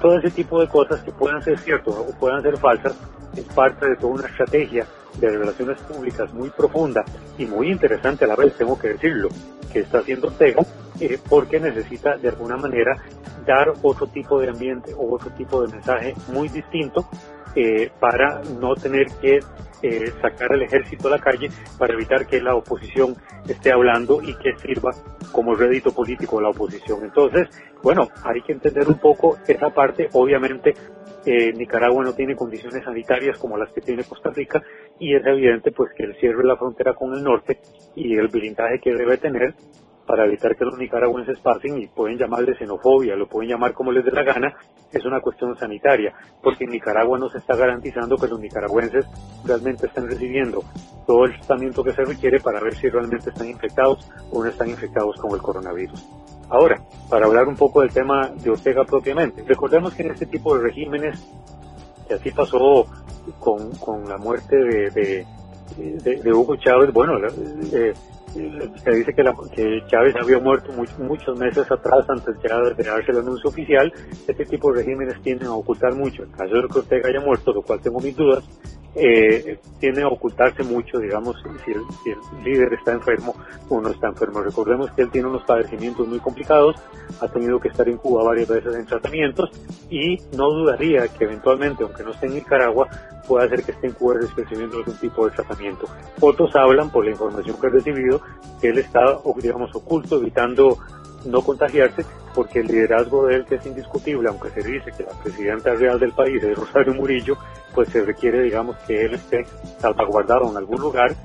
Todo 0.02 0.18
ese 0.18 0.32
tipo 0.32 0.60
de 0.60 0.68
cosas 0.68 1.02
que 1.02 1.12
puedan 1.12 1.42
ser 1.44 1.58
ciertas 1.60 1.94
o 1.94 2.08
puedan 2.20 2.42
ser 2.42 2.58
falsas 2.58 2.96
es 3.36 3.46
parte 3.46 3.90
de 3.90 3.96
toda 3.96 4.13
una 4.13 4.28
estrategia 4.28 4.86
de 5.20 5.30
relaciones 5.30 5.80
públicas 5.82 6.34
muy 6.34 6.50
profunda 6.50 7.04
y 7.38 7.46
muy 7.46 7.72
interesante 7.72 8.26
a 8.26 8.28
la 8.28 8.36
vez, 8.36 8.56
tengo 8.56 8.78
que 8.78 8.90
decirlo, 8.90 9.30
que 9.72 9.80
está 9.80 10.00
haciendo 10.00 10.28
Ortega, 10.28 10.63
eh, 11.00 11.20
porque 11.30 11.60
necesita 11.60 12.18
de 12.18 12.30
alguna 12.30 12.58
manera 12.58 12.98
dar 13.46 13.74
otro 13.82 14.08
tipo 14.08 14.40
de 14.40 14.50
ambiente 14.50 14.94
o 14.96 15.13
otro 15.13 15.30
tipo 15.32 15.62
de 15.62 15.74
mensaje 15.74 16.16
muy 16.34 16.50
distinto 16.50 17.08
eh, 17.60 17.89
para 18.00 18.43
no 18.62 18.76
tener 18.76 19.08
que 19.20 19.39
eh, 19.82 20.12
sacar 20.22 20.54
al 20.54 20.62
ejército 20.62 21.08
a 21.08 21.12
la 21.12 21.17
calle 21.17 21.50
para 21.80 21.96
evitar 21.96 22.28
que 22.28 22.39
la 22.39 22.54
oposición 22.54 23.15
esté 23.48 23.72
hablando 23.72 24.22
y 24.22 24.36
que 24.36 24.56
sirva 24.58 24.91
como 25.32 25.56
rédito 25.56 25.91
político 25.91 26.38
a 26.38 26.43
la 26.43 26.50
oposición. 26.50 27.04
Entonces, 27.04 27.50
bueno, 27.82 28.10
hay 28.24 28.41
que 28.41 28.54
entender 28.54 28.88
un 28.88 29.00
poco 29.00 29.39
esa 29.48 29.72
parte. 29.72 30.08
Obviamente, 30.13 30.76
eh, 31.26 31.52
Nicaragua 31.52 32.04
no 32.04 32.13
tiene 32.13 32.36
condiciones 32.36 32.84
sanitarias 32.84 33.39
como 33.39 33.58
las 33.58 33.74
que 33.74 33.82
tiene 33.82 34.04
Costa 34.04 34.30
Rica 34.30 34.62
y 35.00 35.15
es 35.15 35.26
evidente 35.26 35.72
pues 35.72 35.89
que 35.98 36.04
el 36.04 36.15
cierre 36.17 36.38
de 36.38 36.50
la 36.50 36.58
frontera 36.58 36.93
con 36.93 37.12
el 37.15 37.24
norte 37.24 37.60
y 37.96 38.15
el 38.15 38.28
blindaje 38.28 38.80
que 38.80 38.93
debe 38.93 39.17
tener 39.17 39.56
para 40.08 40.26
evitar 40.26 40.56
que 40.56 40.65
los 40.65 40.78
nicaragüenses 40.78 41.38
pasen 41.39 41.78
y 41.78 41.88
pueden 41.88 42.17
llamarle 42.17 42.56
xenofobia, 42.56 43.15
lo 43.15 43.28
pueden 43.28 43.52
llamar 43.52 43.74
como 43.74 43.91
les 43.91 44.06
dé 44.06 44.12
la 44.12 44.24
gana, 44.24 44.56
es 44.91 45.05
una 45.05 45.20
cuestión 45.20 45.55
sanitaria, 45.58 46.14
porque 46.41 46.64
en 46.64 46.72
Nicaragua 46.72 47.20
no 47.20 47.30
se 47.30 47.39
está 47.39 47.55
garantizando 47.58 48.18
que 48.18 48.28
los 48.28 48.39
nicaragüenses 48.39 49.05
realmente 49.43 49.88
estén 49.88 50.08
recibiendo 50.08 50.64
todo 51.05 51.26
el 51.26 51.38
tratamiento 51.38 51.84
que 51.84 51.91
se 51.91 52.05
requiere 52.05 52.39
para 52.39 52.62
ver 52.62 52.74
si 52.76 52.88
realmente 52.89 53.30
están 53.30 53.49
infectados 53.49 54.10
o 54.32 54.41
no 54.41 54.49
están 54.49 54.70
infectados 54.70 55.18
con 55.18 55.34
el 55.34 55.41
coronavirus. 55.41 56.03
Ahora, 56.49 56.82
para 57.10 57.26
hablar 57.26 57.47
un 57.47 57.58
poco 57.58 57.82
del 57.82 57.91
tema 57.91 58.30
de 58.30 58.49
Ortega 58.49 58.86
propiamente, 58.86 59.43
recordemos 59.45 59.93
que 59.93 60.03
en 60.03 60.12
este 60.12 60.26
tipo 60.26 60.58
de 60.58 60.64
regímenes, 60.64 61.22
que 62.08 62.14
así 62.14 62.32
pasó 62.32 62.88
con, 63.39 63.72
con 63.76 64.08
la 64.08 64.18
muerte 64.18 64.55
de, 64.55 65.26
de, 65.76 66.34
Hugo 66.34 66.55
Chávez, 66.55 66.93
bueno, 66.93 67.18
eh, 67.74 67.93
se 68.34 68.91
dice 68.91 69.13
que, 69.13 69.23
la, 69.23 69.34
que 69.53 69.84
Chávez 69.88 70.15
había 70.21 70.39
muerto 70.39 70.71
muchos 70.99 71.38
meses 71.38 71.69
atrás 71.71 72.05
antes 72.09 72.36
de 72.41 72.84
darse 72.84 73.11
el 73.11 73.19
anuncio 73.19 73.49
oficial. 73.49 73.91
Este 74.28 74.45
tipo 74.45 74.71
de 74.71 74.80
regímenes 74.80 75.21
tienden 75.21 75.47
a 75.47 75.55
ocultar 75.55 75.93
mucho. 75.95 76.23
En 76.23 76.32
caso 76.32 76.55
de 76.55 76.67
que 76.67 76.80
Ortega 76.80 77.09
haya 77.09 77.21
muerto, 77.21 77.53
lo 77.53 77.61
cual 77.61 77.82
tengo 77.82 77.99
mis 77.99 78.15
dudas, 78.15 78.43
eh, 79.00 79.60
tiene 79.80 80.04
ocultarse 80.06 80.64
mucho, 80.64 80.98
digamos, 80.98 81.38
si 81.64 81.72
el, 81.72 81.82
si 82.04 82.10
el, 82.10 82.43
líder 82.43 82.74
está 82.74 82.93
enfermo 82.93 83.36
o 83.70 83.80
no 83.80 83.89
está 83.89 84.08
enfermo. 84.08 84.41
Recordemos 84.41 84.91
que 84.91 85.04
él 85.04 85.12
tiene 85.12 85.28
unos 85.28 85.43
padecimientos 85.43 86.08
muy 86.08 86.20
complicados, 86.20 86.76
ha 87.22 87.28
tenido 87.28 87.60
que 87.60 87.68
estar 87.68 87.88
en 87.88 87.98
Cuba 87.98 88.24
varias 88.24 88.48
veces 88.48 88.76
en 88.76 88.86
tratamientos 88.86 89.52
y 89.89 90.18
no 90.36 90.50
dudaría 90.50 91.08
que 91.10 91.26
eventualmente, 91.26 91.84
aunque 91.84 92.04
no 92.04 92.12
esté 92.12 92.26
en 92.26 92.36
Nicaragua, 92.36 92.88
pueda 93.28 93.48
ser 93.50 93.64
que 93.64 93.74
esté 93.74 93.88
en 93.88 93.93
Cuba 93.93 94.16
recibiendo 94.36 94.78
algún 94.78 94.98
tipo 94.98 95.26
de 95.26 95.36
tratamiento. 95.36 95.88
Otros 96.20 96.56
hablan, 96.56 96.89
por 96.89 97.06
la 97.06 97.12
información 97.12 97.60
que 97.60 97.68
he 97.68 97.70
recibido, 97.70 98.22
que 98.60 98.70
él 98.70 98.80
está, 98.80 99.20
digamos, 99.41 99.76
oculto, 99.76 100.18
evitando 100.18 100.78
no 101.26 101.41
contagiarse, 101.41 102.05
porque 102.34 102.59
el 102.59 102.68
liderazgo 102.68 103.26
de 103.26 103.36
él, 103.36 103.45
que 103.45 103.55
es 103.55 103.65
indiscutible, 103.65 104.30
aunque 104.30 104.49
se 104.51 104.61
dice 104.61 104.91
que 104.95 105.03
la 105.03 105.11
presidenta 105.24 105.74
real 105.74 105.99
del 105.99 106.11
país 106.11 106.43
es 106.43 106.57
Rosario 106.57 106.93
Murillo, 106.93 107.36
pues 107.74 107.89
se 107.89 108.03
requiere, 108.03 108.43
digamos, 108.43 108.78
que 108.88 109.05
él 109.05 109.15
esté 109.15 109.45
salvaguardado 109.80 110.51
en 110.51 110.57
algún 110.57 110.80
lugar, 110.80 111.15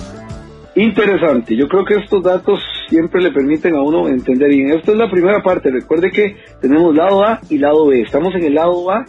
Interesante, 0.76 1.56
yo 1.58 1.68
creo 1.68 1.84
que 1.84 1.96
estos 1.96 2.24
datos 2.24 2.62
siempre 2.88 3.22
le 3.22 3.32
permiten 3.32 3.76
a 3.76 3.82
uno 3.82 4.08
entender 4.08 4.50
bien. 4.50 4.72
Esto 4.72 4.94
es 4.94 4.98
la 4.98 5.12
primera 5.12 5.44
parte, 5.44 5.70
recuerde 5.70 6.12
que 6.12 6.38
tenemos 6.62 6.96
lado 6.96 7.24
A 7.24 7.42
y 7.50 7.58
lado 7.58 7.88
B. 7.88 8.02
Estamos 8.02 8.34
en 8.36 8.44
el 8.44 8.56
lado 8.56 8.90
A 8.90 9.06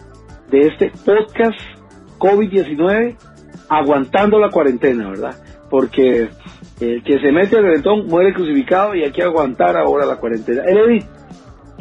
de 0.50 0.60
este 0.60 0.90
podcast 1.04 1.58
COVID-19, 2.18 3.16
aguantando 3.68 4.40
la 4.40 4.50
cuarentena, 4.50 5.10
¿verdad? 5.10 5.36
Porque 5.70 6.28
el 6.80 7.02
que 7.04 7.20
se 7.20 7.30
mete 7.30 7.56
al 7.56 7.62
reventón 7.62 8.06
muere 8.06 8.34
crucificado 8.34 8.96
y 8.96 9.04
hay 9.04 9.12
que 9.12 9.22
aguantar 9.22 9.76
ahora 9.76 10.04
la 10.04 10.16
cuarentena. 10.16 10.64
Edith, 10.66 11.06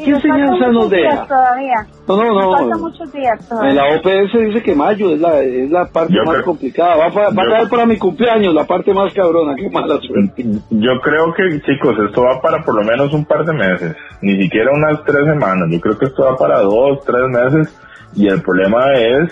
¿Qué 0.05 0.11
enseñanza 0.11 0.67
nos 0.69 0.89
deja? 0.89 1.25
Todavía. 1.27 1.75
No, 2.07 2.17
no, 2.17 2.33
no. 2.41 2.51
Falta 2.57 2.77
muchos 2.77 3.11
días 3.13 3.47
todavía. 3.47 3.69
En 3.71 3.75
la 3.77 3.85
OPS 3.95 4.33
dice 4.47 4.63
que 4.63 4.75
mayo 4.75 5.11
es 5.11 5.19
la, 5.19 5.39
es 5.39 5.69
la 5.71 5.85
parte 5.85 6.13
Yo 6.13 6.23
más 6.23 6.33
creo- 6.35 6.45
complicada. 6.45 6.95
Va, 6.95 7.09
va 7.09 7.43
a 7.43 7.49
caer 7.49 7.69
para 7.69 7.85
mi 7.85 7.97
cumpleaños, 7.97 8.53
la 8.53 8.65
parte 8.65 8.93
más 8.93 9.13
cabrona. 9.13 9.55
Qué 9.55 9.69
mala 9.69 9.97
suerte. 10.01 10.43
Yo 10.69 10.99
creo 11.01 11.33
que, 11.33 11.61
chicos, 11.61 11.95
esto 12.07 12.23
va 12.23 12.41
para 12.41 12.63
por 12.63 12.75
lo 12.75 12.83
menos 12.83 13.13
un 13.13 13.25
par 13.25 13.45
de 13.45 13.53
meses, 13.53 13.95
ni 14.21 14.41
siquiera 14.41 14.71
unas 14.73 15.03
tres 15.05 15.25
semanas. 15.25 15.67
Yo 15.71 15.79
creo 15.79 15.97
que 15.97 16.05
esto 16.05 16.23
va 16.25 16.35
para 16.37 16.59
dos, 16.61 17.03
tres 17.05 17.27
meses 17.29 17.75
y 18.15 18.27
el 18.27 18.41
problema 18.41 18.93
es 18.95 19.29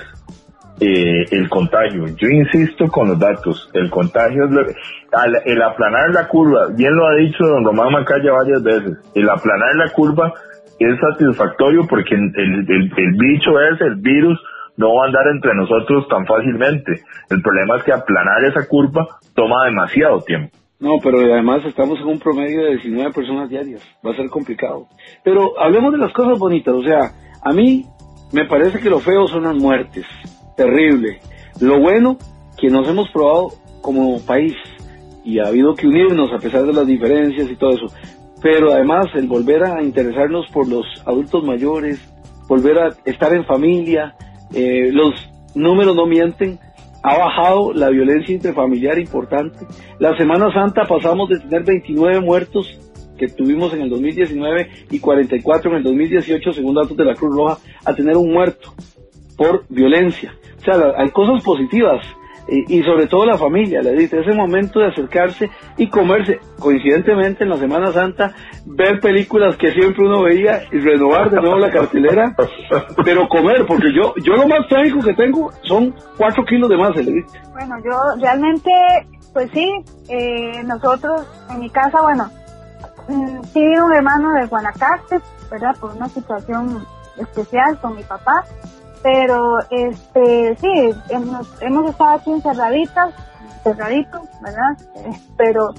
eh, 0.82 1.26
el 1.32 1.50
contagio. 1.50 2.06
Yo 2.16 2.28
insisto 2.30 2.88
con 2.88 3.10
los 3.10 3.20
datos, 3.20 3.70
el 3.74 3.90
contagio 3.90 4.46
es 4.46 4.52
lo- 4.52 4.62
al- 5.12 5.42
el 5.46 5.62
aplanar 5.62 6.10
la 6.12 6.28
curva, 6.30 6.68
bien 6.74 6.96
lo 6.96 7.06
ha 7.08 7.16
dicho 7.16 7.44
don 7.46 7.66
Román 7.66 7.92
Macaya 7.92 8.32
varias 8.32 8.64
veces, 8.64 8.98
el 9.14 9.30
aplanar 9.30 9.76
la 9.76 9.92
curva 9.92 10.32
es 10.86 11.00
satisfactorio 11.00 11.86
porque 11.88 12.16
el, 12.16 12.32
el, 12.36 12.92
el 12.96 13.12
bicho 13.18 13.60
es, 13.60 13.82
el 13.82 13.96
virus, 13.96 14.40
no 14.78 14.96
va 14.96 15.04
a 15.04 15.08
andar 15.08 15.28
entre 15.34 15.54
nosotros 15.56 16.08
tan 16.08 16.26
fácilmente. 16.26 17.04
El 17.30 17.42
problema 17.42 17.78
es 17.78 17.84
que 17.84 17.92
aplanar 17.92 18.46
esa 18.46 18.66
curva 18.68 19.08
toma 19.36 19.66
demasiado 19.66 20.22
tiempo. 20.22 20.58
No, 20.80 20.96
pero 21.04 21.20
además 21.20 21.66
estamos 21.66 22.00
en 22.00 22.08
un 22.08 22.20
promedio 22.20 22.64
de 22.64 22.72
19 22.78 23.12
personas 23.12 23.50
diarias. 23.50 23.84
Va 24.06 24.12
a 24.12 24.16
ser 24.16 24.30
complicado. 24.30 24.88
Pero 25.26 25.60
hablemos 25.60 25.92
de 25.92 25.98
las 25.98 26.14
cosas 26.14 26.40
bonitas. 26.40 26.74
O 26.74 26.82
sea, 26.82 27.12
a 27.44 27.52
mí 27.52 27.84
me 28.32 28.46
parece 28.46 28.80
que 28.80 28.90
lo 28.90 29.02
feo 29.02 29.28
son 29.28 29.44
las 29.44 29.56
muertes. 29.56 30.06
Terrible. 30.56 31.20
Lo 31.60 31.82
bueno, 31.82 32.18
que 32.58 32.70
nos 32.70 32.88
hemos 32.88 33.10
probado 33.10 33.50
como 33.82 34.26
país. 34.26 34.56
Y 35.26 35.40
ha 35.40 35.48
habido 35.48 35.76
que 35.76 35.88
unirnos 35.88 36.32
a 36.32 36.40
pesar 36.40 36.64
de 36.64 36.72
las 36.72 36.88
diferencias 36.88 37.52
y 37.52 37.58
todo 37.58 37.72
eso. 37.72 37.88
Pero 38.42 38.74
además 38.74 39.08
el 39.16 39.28
volver 39.28 39.64
a 39.64 39.82
interesarnos 39.82 40.48
por 40.48 40.68
los 40.68 40.86
adultos 41.06 41.44
mayores, 41.44 42.00
volver 42.48 42.80
a 42.80 42.90
estar 43.06 43.34
en 43.34 43.46
familia, 43.46 44.16
eh, 44.54 44.90
los 44.92 45.14
números 45.56 45.96
no 45.96 46.06
mienten, 46.06 46.60
ha 47.04 47.18
bajado 47.18 47.74
la 47.74 47.90
violencia 47.90 48.36
intrafamiliar 48.36 49.00
importante. 49.00 49.66
La 50.00 50.18
Semana 50.18 50.52
Santa 50.54 50.86
pasamos 50.86 51.30
de 51.30 51.40
tener 51.40 51.64
29 51.64 52.22
muertos 52.22 52.80
que 53.18 53.28
tuvimos 53.28 53.74
en 53.74 53.82
el 53.82 53.90
2019 53.90 54.70
y 54.92 55.00
44 55.00 55.72
en 55.72 55.78
el 55.78 55.84
2018, 55.84 56.54
según 56.54 56.76
datos 56.76 56.96
de 56.96 57.06
la 57.06 57.16
Cruz 57.16 57.36
Roja, 57.36 57.58
a 57.86 57.94
tener 57.94 58.16
un 58.16 58.32
muerto 58.32 58.74
por 59.38 59.66
violencia. 59.70 60.34
O 60.60 60.64
sea, 60.64 60.94
hay 60.98 61.10
cosas 61.12 61.44
positivas 61.44 62.06
y, 62.50 62.80
y 62.80 62.84
sobre 62.84 63.08
todo 63.08 63.26
la 63.26 63.38
familia, 63.38 63.82
le 63.82 63.93
dice, 63.93 64.20
ese 64.20 64.34
momento 64.34 64.80
de 64.80 64.88
acercarse 64.88 65.50
y 65.78 65.89
comerse, 65.89 66.39
coincidentemente 66.60 67.43
en 67.43 67.50
la 67.50 67.58
Semana 67.58 67.91
Santa, 67.91 68.34
ver 68.66 69.00
películas 69.00 69.56
que 69.58 69.72
siempre 69.72 70.06
uno 70.06 70.24
veía 70.24 70.62
y 70.72 70.80
renovar 70.80 71.30
de 71.30 71.41
nuevo 71.41 71.58
la 71.58 71.72
cartelera, 71.72 72.36
pero 73.06 73.28
comer, 73.28 73.66
porque 73.68 73.93
yo 73.93 74.14
yo 74.24 74.34
lo 74.34 74.47
más 74.47 74.68
trágico 74.68 75.00
que 75.02 75.14
tengo 75.14 75.52
son 75.64 75.93
cuatro 76.18 76.43
kilos 76.45 76.70
de 76.70 76.78
más, 76.78 76.95
le 76.95 77.12
dice. 77.12 77.39
Bueno, 77.52 77.76
yo 77.84 78.22
realmente, 78.22 78.72
pues 79.34 79.50
sí, 79.52 79.70
eh, 80.10 80.64
nosotros 80.64 81.26
en 81.50 81.60
mi 81.60 81.70
casa, 81.70 82.02
bueno, 82.02 82.30
mm, 83.08 83.43
sí 83.54 83.60
un 83.60 83.93
hermano 83.93 84.34
de 84.34 84.45
Guanacaste, 84.47 85.20
¿verdad? 85.52 85.76
Por 85.80 85.95
una 85.95 86.08
situación 86.10 86.86
especial 87.18 87.80
con 87.82 87.95
mi 87.95 88.04
papá, 88.04 88.43
pero 89.04 89.60
este, 89.70 90.56
sí, 90.60 90.89
hemos, 91.10 91.62
hemos 91.62 91.89
estado 91.89 92.12
aquí 92.18 92.32
encerraditas, 92.32 93.14
encerraditos, 93.58 94.22
¿verdad? 94.41 94.78
Eh, 94.95 95.20
pero 95.38 95.70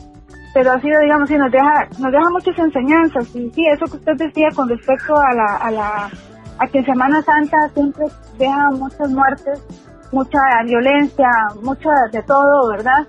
pero 0.52 0.72
ha 0.72 0.80
sido, 0.80 1.00
digamos, 1.00 1.28
sí, 1.28 1.36
nos 1.36 1.52
deja, 1.52 1.86
nos 2.00 2.10
deja 2.10 2.28
muchas 2.30 2.58
enseñanzas. 2.58 3.24
Y 3.36 3.50
sí, 3.50 3.64
eso 3.68 3.86
que 3.86 3.98
usted 3.98 4.16
decía 4.16 4.48
con 4.56 4.68
respecto 4.68 5.14
a 5.16 5.32
la, 5.32 5.56
a 5.56 5.70
la, 5.70 6.10
a 6.58 6.66
que 6.66 6.78
en 6.78 6.86
Semana 6.86 7.22
Santa 7.22 7.68
siempre 7.72 8.06
deja 8.36 8.70
muchas 8.72 9.08
muertes, 9.10 9.62
mucha 10.10 10.40
violencia, 10.64 11.28
mucha 11.62 11.90
de 12.10 12.20
todo, 12.24 12.68
¿verdad? 12.70 13.06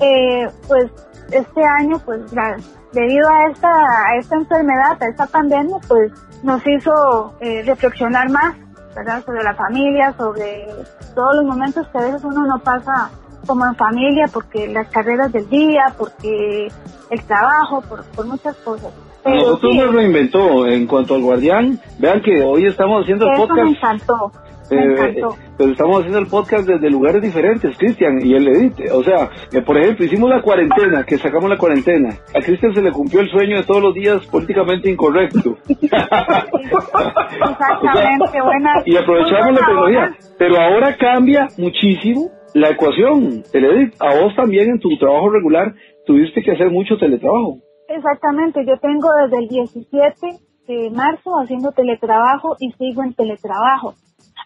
Eh, 0.00 0.48
pues 0.66 0.90
este 1.30 1.62
año, 1.78 1.96
pues 2.04 2.32
la- 2.32 2.56
debido 2.92 3.28
a 3.28 3.46
esta, 3.52 3.68
a 3.70 4.16
esta 4.18 4.34
enfermedad, 4.34 5.00
a 5.00 5.06
esta 5.06 5.26
pandemia, 5.26 5.76
pues 5.86 6.10
nos 6.42 6.60
hizo 6.66 7.32
eh, 7.40 7.62
reflexionar 7.66 8.28
más, 8.30 8.56
¿verdad? 8.94 9.24
Sobre 9.24 9.42
la 9.42 9.54
familia, 9.54 10.14
sobre 10.16 10.66
todos 11.14 11.36
los 11.36 11.44
momentos 11.44 11.86
que 11.88 11.98
a 11.98 12.02
veces 12.02 12.24
uno 12.24 12.46
no 12.46 12.58
pasa 12.58 13.10
como 13.46 13.66
en 13.66 13.74
familia, 13.74 14.26
porque 14.32 14.68
las 14.68 14.88
carreras 14.88 15.32
del 15.32 15.48
día, 15.48 15.94
porque 15.96 16.68
el 17.10 17.22
trabajo, 17.24 17.80
por, 17.82 18.04
por 18.04 18.26
muchas 18.26 18.56
cosas. 18.56 18.92
Pero 19.24 19.36
Nosotros 19.36 19.72
sí, 19.72 19.78
nos 19.78 19.94
reinventó 19.94 20.66
en 20.66 20.86
cuanto 20.86 21.14
al 21.14 21.22
guardián. 21.22 21.78
Vean 21.98 22.22
que 22.22 22.42
hoy 22.42 22.66
estamos 22.66 23.02
haciendo 23.02 23.26
el 23.26 23.32
eso 23.32 23.46
podcast. 23.46 23.68
encantó, 23.68 24.14
me 24.14 24.26
encantó. 24.26 24.49
Eh, 24.70 25.22
pero 25.58 25.72
estamos 25.72 25.98
haciendo 25.98 26.18
el 26.18 26.26
podcast 26.26 26.66
desde 26.66 26.90
lugares 26.90 27.22
diferentes, 27.22 27.76
Cristian, 27.76 28.24
y 28.24 28.34
el 28.34 28.48
edite. 28.48 28.90
O 28.92 29.02
sea, 29.02 29.28
eh, 29.52 29.60
por 29.62 29.76
ejemplo, 29.78 30.04
hicimos 30.04 30.30
la 30.30 30.42
cuarentena, 30.42 31.02
que 31.04 31.18
sacamos 31.18 31.50
la 31.50 31.58
cuarentena. 31.58 32.10
A 32.34 32.40
Cristian 32.40 32.74
se 32.74 32.82
le 32.82 32.92
cumplió 32.92 33.20
el 33.20 33.30
sueño 33.30 33.56
de 33.56 33.64
todos 33.64 33.82
los 33.82 33.94
días 33.94 34.24
políticamente 34.26 34.90
incorrecto. 34.90 35.56
Exactamente, 35.68 38.42
buena. 38.42 38.82
y 38.84 38.96
aprovechamos 38.96 39.52
la 39.52 39.66
tecnología. 39.66 40.12
Pero 40.38 40.60
ahora 40.60 40.96
cambia 40.96 41.48
muchísimo 41.58 42.30
la 42.54 42.70
ecuación. 42.70 43.42
Teledit, 43.50 43.94
a 44.00 44.14
vos 44.20 44.36
también 44.36 44.70
en 44.70 44.78
tu 44.78 44.96
trabajo 44.98 45.30
regular 45.30 45.74
tuviste 46.06 46.42
que 46.42 46.52
hacer 46.52 46.70
mucho 46.70 46.96
teletrabajo. 46.96 47.58
Exactamente, 47.88 48.64
yo 48.64 48.78
tengo 48.78 49.08
desde 49.24 49.38
el 49.42 49.48
17 49.48 50.14
de 50.68 50.90
marzo 50.90 51.32
haciendo 51.42 51.72
teletrabajo 51.72 52.54
y 52.60 52.70
sigo 52.72 53.02
en 53.02 53.14
teletrabajo. 53.14 53.94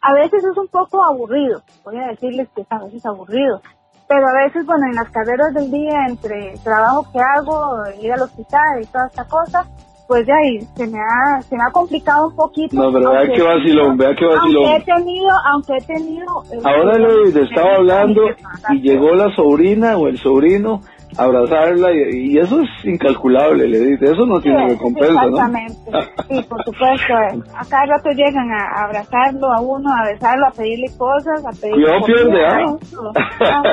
A 0.02 0.12
veces 0.14 0.44
es 0.44 0.56
un 0.56 0.68
poco 0.68 1.02
aburrido, 1.04 1.62
voy 1.84 1.96
a 1.98 2.08
decirles 2.08 2.48
que 2.54 2.62
es 2.62 2.66
a 2.70 2.84
veces 2.84 3.04
aburrido, 3.06 3.60
pero 4.08 4.26
a 4.28 4.44
veces, 4.44 4.66
bueno, 4.66 4.84
en 4.86 4.96
las 4.96 5.08
carreras 5.10 5.54
del 5.54 5.70
día, 5.70 6.06
entre 6.08 6.52
el 6.52 6.62
trabajo 6.62 7.06
que 7.10 7.18
hago, 7.20 7.72
ir 8.02 8.12
al 8.12 8.22
hospital 8.22 8.82
y 8.82 8.86
toda 8.86 9.06
esta 9.06 9.24
cosa, 9.26 9.64
pues 10.06 10.26
ya 10.26 10.34
ahí 10.34 10.60
se 10.76 10.86
me 10.86 10.98
ha, 10.98 11.40
se 11.40 11.56
me 11.56 11.62
ha 11.66 11.72
complicado 11.72 12.28
un 12.28 12.36
poquito. 12.36 12.76
No, 12.76 12.92
pero 12.92 13.10
vea 13.10 13.22
qué 13.34 13.42
vacilón, 13.42 13.96
vea 13.96 14.14
qué 14.14 14.26
vacilón. 14.26 14.64
Aunque 14.66 14.76
he 14.76 14.94
tenido, 14.94 15.28
aunque 15.50 15.72
he 15.78 15.86
tenido... 15.86 16.26
eh, 16.52 16.58
Ahora 16.64 16.98
le 16.98 17.42
estaba 17.42 17.76
hablando 17.76 18.22
y 18.70 18.80
llegó 18.82 19.14
la 19.14 19.34
sobrina 19.34 19.96
o 19.96 20.08
el 20.08 20.18
sobrino 20.18 20.80
abrazarla 21.16 21.92
y, 21.92 22.32
y 22.32 22.38
eso 22.38 22.60
es 22.60 22.68
incalculable, 22.84 23.68
le 23.68 23.78
dice, 23.78 24.12
eso 24.12 24.26
no 24.26 24.40
tiene 24.40 24.64
Sí, 24.66 24.70
recompensa, 24.72 25.12
¿no? 25.12 25.28
Exactamente, 25.28 25.90
sí, 26.28 26.46
por 26.48 26.64
supuesto. 26.64 27.14
A 27.56 27.64
cada 27.68 27.86
rato 27.86 28.10
llegan 28.10 28.50
a, 28.50 28.64
a 28.64 28.84
abrazarlo 28.86 29.52
a 29.52 29.60
uno, 29.60 29.90
a 29.92 30.06
besarlo, 30.12 30.46
a 30.46 30.50
pedirle 30.50 30.86
cosas, 30.98 31.44
a 31.44 31.50
pedirle 31.60 31.86
pierde, 32.06 32.46
¿ah? 32.46 32.66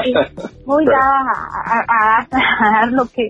sí. 0.03 0.13
Muy 0.65 0.85
dada 0.85 1.21
a, 1.65 2.19
a- 2.21 2.27
dar 2.31 2.91
lo 2.91 3.03
que, 3.05 3.29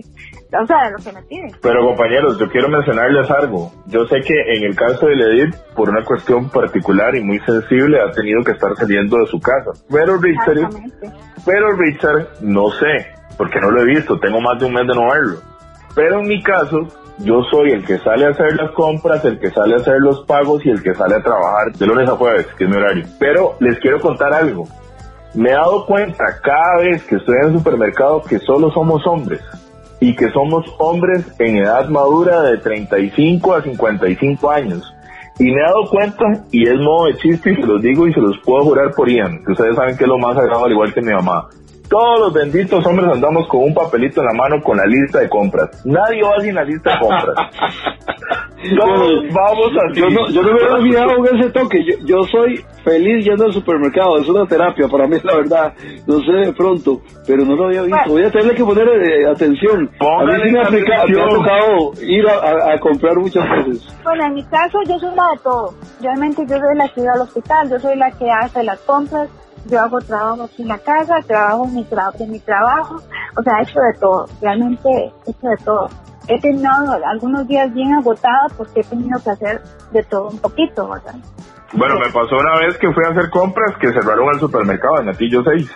o 0.60 0.66
sea, 0.66 0.90
lo 0.90 0.98
que 1.02 1.12
me 1.12 1.22
piden. 1.22 1.50
Pero 1.62 1.84
compañeros, 1.86 2.38
yo 2.38 2.46
quiero 2.48 2.68
mencionarles 2.68 3.30
algo. 3.30 3.72
Yo 3.86 4.04
sé 4.06 4.20
que 4.20 4.34
en 4.56 4.64
el 4.64 4.76
caso 4.76 5.06
de 5.06 5.14
Edith, 5.14 5.54
por 5.74 5.88
una 5.90 6.04
cuestión 6.04 6.48
particular 6.50 7.14
y 7.16 7.22
muy 7.22 7.38
sensible, 7.40 8.00
ha 8.00 8.10
tenido 8.12 8.42
que 8.44 8.52
estar 8.52 8.74
saliendo 8.76 9.16
de 9.18 9.26
su 9.26 9.40
casa. 9.40 9.70
Pero 9.90 10.16
Richard, 10.18 10.68
pero 11.44 11.72
Richard, 11.76 12.26
no 12.42 12.68
sé, 12.70 13.06
porque 13.42 13.58
no 13.58 13.72
lo 13.72 13.82
he 13.82 13.86
visto, 13.86 14.16
tengo 14.20 14.40
más 14.40 14.56
de 14.60 14.66
un 14.66 14.72
mes 14.72 14.86
de 14.86 14.94
no 14.94 15.10
verlo. 15.10 15.38
Pero 15.96 16.20
en 16.20 16.28
mi 16.28 16.40
caso, 16.44 16.86
yo 17.18 17.42
soy 17.50 17.72
el 17.72 17.84
que 17.84 17.98
sale 17.98 18.26
a 18.26 18.28
hacer 18.28 18.54
las 18.54 18.70
compras, 18.70 19.24
el 19.24 19.40
que 19.40 19.50
sale 19.50 19.74
a 19.74 19.78
hacer 19.78 19.96
los 19.98 20.24
pagos 20.26 20.64
y 20.64 20.70
el 20.70 20.80
que 20.80 20.94
sale 20.94 21.16
a 21.16 21.22
trabajar 21.24 21.72
de 21.72 21.84
lunes 21.84 22.08
a 22.08 22.12
jueves, 22.12 22.46
que 22.56 22.62
es 22.62 22.70
mi 22.70 22.76
horario. 22.76 23.04
Pero 23.18 23.56
les 23.58 23.80
quiero 23.80 23.98
contar 23.98 24.32
algo. 24.32 24.68
Me 25.34 25.50
he 25.50 25.54
dado 25.54 25.84
cuenta 25.86 26.24
cada 26.40 26.84
vez 26.84 27.02
que 27.02 27.16
estoy 27.16 27.34
en 27.42 27.48
el 27.48 27.58
supermercado 27.58 28.22
que 28.22 28.38
solo 28.38 28.70
somos 28.70 29.04
hombres 29.08 29.40
y 29.98 30.14
que 30.14 30.30
somos 30.30 30.64
hombres 30.78 31.26
en 31.40 31.56
edad 31.56 31.88
madura 31.88 32.42
de 32.42 32.58
35 32.58 33.54
a 33.54 33.62
55 33.62 34.50
años. 34.52 34.94
Y 35.40 35.46
me 35.46 35.58
he 35.58 35.64
dado 35.64 35.90
cuenta, 35.90 36.44
y 36.52 36.68
es 36.68 36.78
modo 36.78 37.06
de 37.06 37.16
chiste, 37.16 37.50
y 37.50 37.56
se 37.56 37.66
los 37.66 37.82
digo 37.82 38.06
y 38.06 38.14
se 38.14 38.20
los 38.20 38.38
puedo 38.44 38.62
jurar 38.62 38.92
por 38.94 39.10
Ian, 39.10 39.42
que 39.44 39.50
ustedes 39.50 39.74
saben 39.74 39.96
que 39.96 40.04
es 40.04 40.08
lo 40.08 40.18
más 40.18 40.36
sagrado, 40.36 40.66
al 40.66 40.70
igual 40.70 40.94
que 40.94 41.00
mi 41.00 41.12
mamá. 41.12 41.48
Todos 41.92 42.20
los 42.20 42.32
benditos 42.32 42.86
hombres 42.86 43.10
andamos 43.12 43.46
con 43.48 43.64
un 43.64 43.74
papelito 43.74 44.22
en 44.22 44.28
la 44.28 44.32
mano 44.32 44.62
con 44.62 44.78
la 44.78 44.86
lista 44.86 45.20
de 45.20 45.28
compras. 45.28 45.84
Nadie 45.84 46.22
va 46.22 46.40
sin 46.40 46.54
la 46.54 46.64
lista 46.64 46.92
de 46.92 46.98
compras. 46.98 47.36
Todos 48.78 49.24
vamos 49.30 49.72
así. 49.90 50.00
Yo 50.00 50.08
no, 50.08 50.26
yo 50.30 50.42
no 50.42 50.54
me 50.54 50.60
he 50.60 50.70
olvidado 50.70 51.16
con 51.16 51.38
ese 51.38 51.50
toque. 51.50 51.84
Yo, 51.84 52.06
yo 52.06 52.22
soy 52.30 52.64
feliz 52.82 53.26
yendo 53.26 53.44
al 53.44 53.52
supermercado. 53.52 54.16
Es 54.16 54.26
una 54.26 54.46
terapia 54.46 54.88
para 54.88 55.06
mí, 55.06 55.18
la 55.22 55.36
verdad. 55.36 55.74
No 56.06 56.18
sé 56.20 56.32
de 56.32 56.52
pronto, 56.54 57.02
pero 57.26 57.44
no 57.44 57.56
lo 57.56 57.66
había 57.66 57.82
visto. 57.82 58.08
Voy 58.08 58.24
a 58.24 58.30
tener 58.30 58.54
que 58.54 58.64
poner 58.64 58.88
eh, 58.88 59.28
atención. 59.28 59.90
a 60.00 60.24
mí 60.24 60.32
sí 60.44 60.50
me 60.50 60.60
ha, 60.60 60.62
aplicado, 60.62 61.08
me 61.08 61.20
ha 61.20 61.28
tocado 61.28 61.92
ir 62.00 62.26
a, 62.26 62.72
a, 62.72 62.80
comprar 62.80 63.16
muchas 63.18 63.46
veces. 63.50 63.86
Bueno, 64.02 64.24
en 64.28 64.34
mi 64.34 64.44
caso 64.44 64.78
yo 64.88 64.98
soy 64.98 65.14
la 65.14 65.28
de 65.32 65.38
todo. 65.42 65.74
Realmente 66.00 66.46
yo 66.48 66.56
soy 66.56 66.74
la 66.74 66.88
que 66.88 67.02
va 67.02 67.12
al 67.12 67.20
hospital, 67.20 67.68
yo 67.68 67.78
soy 67.80 67.96
la 67.96 68.10
que 68.12 68.30
hace 68.30 68.62
las 68.62 68.80
compras, 68.80 69.28
yo 69.66 69.80
hago 69.80 69.98
trabajo 70.00 70.44
aquí 70.44 70.62
en 70.62 70.68
la 70.68 70.78
casa, 70.78 71.20
trabajo 71.26 71.64
en 71.66 71.74
mi, 71.74 71.84
tra 71.84 72.10
mi 72.28 72.38
trabajo, 72.40 72.96
o 73.36 73.42
sea, 73.42 73.58
he 73.58 73.62
hecho 73.62 73.80
de 73.80 73.98
todo, 74.00 74.26
realmente 74.40 74.88
he 74.88 75.30
hecho 75.30 75.48
de 75.48 75.56
todo. 75.64 75.88
He 76.28 76.40
tenido 76.40 76.70
algunos 77.04 77.48
días 77.48 77.72
bien 77.74 77.94
agotada 77.94 78.46
porque 78.56 78.80
he 78.80 78.84
tenido 78.84 79.18
que 79.22 79.30
hacer 79.30 79.60
de 79.90 80.02
todo 80.04 80.28
un 80.28 80.38
poquito, 80.38 80.88
¿verdad? 80.88 81.16
Bueno, 81.74 81.94
me 81.94 82.12
pasó 82.12 82.36
una 82.36 82.60
vez 82.60 82.76
que 82.76 82.92
fui 82.92 83.02
a 83.04 83.12
hacer 83.12 83.30
compras 83.30 83.76
que 83.80 83.88
cerraron 83.88 84.28
el 84.34 84.40
supermercado 84.40 85.00
en 85.00 85.08
Atillo 85.08 85.42
6, 85.42 85.74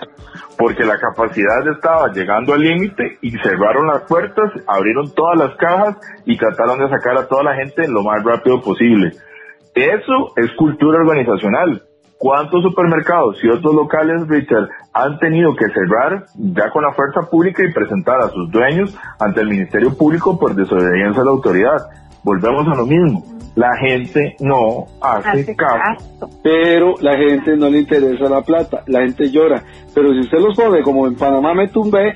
porque 0.58 0.84
la 0.84 0.98
capacidad 0.98 1.66
estaba 1.68 2.12
llegando 2.12 2.52
al 2.52 2.60
límite 2.60 3.18
y 3.22 3.30
cerraron 3.38 3.86
las 3.86 4.02
puertas, 4.02 4.52
abrieron 4.66 5.12
todas 5.14 5.38
las 5.38 5.56
cajas 5.56 5.96
y 6.26 6.36
trataron 6.36 6.78
de 6.80 6.90
sacar 6.90 7.16
a 7.16 7.26
toda 7.26 7.44
la 7.44 7.54
gente 7.54 7.88
lo 7.88 8.02
más 8.02 8.22
rápido 8.22 8.60
posible. 8.60 9.12
Eso 9.74 10.32
es 10.36 10.50
cultura 10.56 10.98
organizacional. 10.98 11.82
¿Cuántos 12.18 12.62
supermercados 12.62 13.36
y 13.44 13.48
otros 13.48 13.74
locales, 13.74 14.26
Richard, 14.26 14.68
han 14.94 15.18
tenido 15.18 15.54
que 15.54 15.66
cerrar 15.66 16.24
ya 16.34 16.70
con 16.70 16.82
la 16.82 16.92
fuerza 16.92 17.20
pública 17.30 17.62
y 17.62 17.72
presentar 17.72 18.20
a 18.20 18.28
sus 18.28 18.50
dueños 18.50 18.96
ante 19.20 19.42
el 19.42 19.48
Ministerio 19.48 19.94
Público 19.94 20.38
por 20.38 20.54
desobediencia 20.54 21.20
a 21.20 21.24
la 21.26 21.30
autoridad? 21.32 21.76
Volvemos 22.22 22.66
a 22.68 22.74
lo 22.74 22.86
mismo. 22.86 23.22
La 23.54 23.70
gente 23.76 24.36
no 24.40 24.86
hace, 25.00 25.54
caso. 25.56 26.28
Pero 26.42 26.94
la 27.00 27.16
gente 27.16 27.56
no 27.56 27.68
le 27.70 27.80
interesa 27.80 28.28
la 28.28 28.42
plata, 28.42 28.82
la 28.86 29.00
gente 29.00 29.30
llora. 29.30 29.62
Pero 29.94 30.12
si 30.12 30.20
usted 30.20 30.38
los 30.38 30.56
pone 30.56 30.82
como 30.82 31.06
en 31.06 31.16
Panamá 31.16 31.54
me 31.54 31.68
tumbé, 31.68 32.12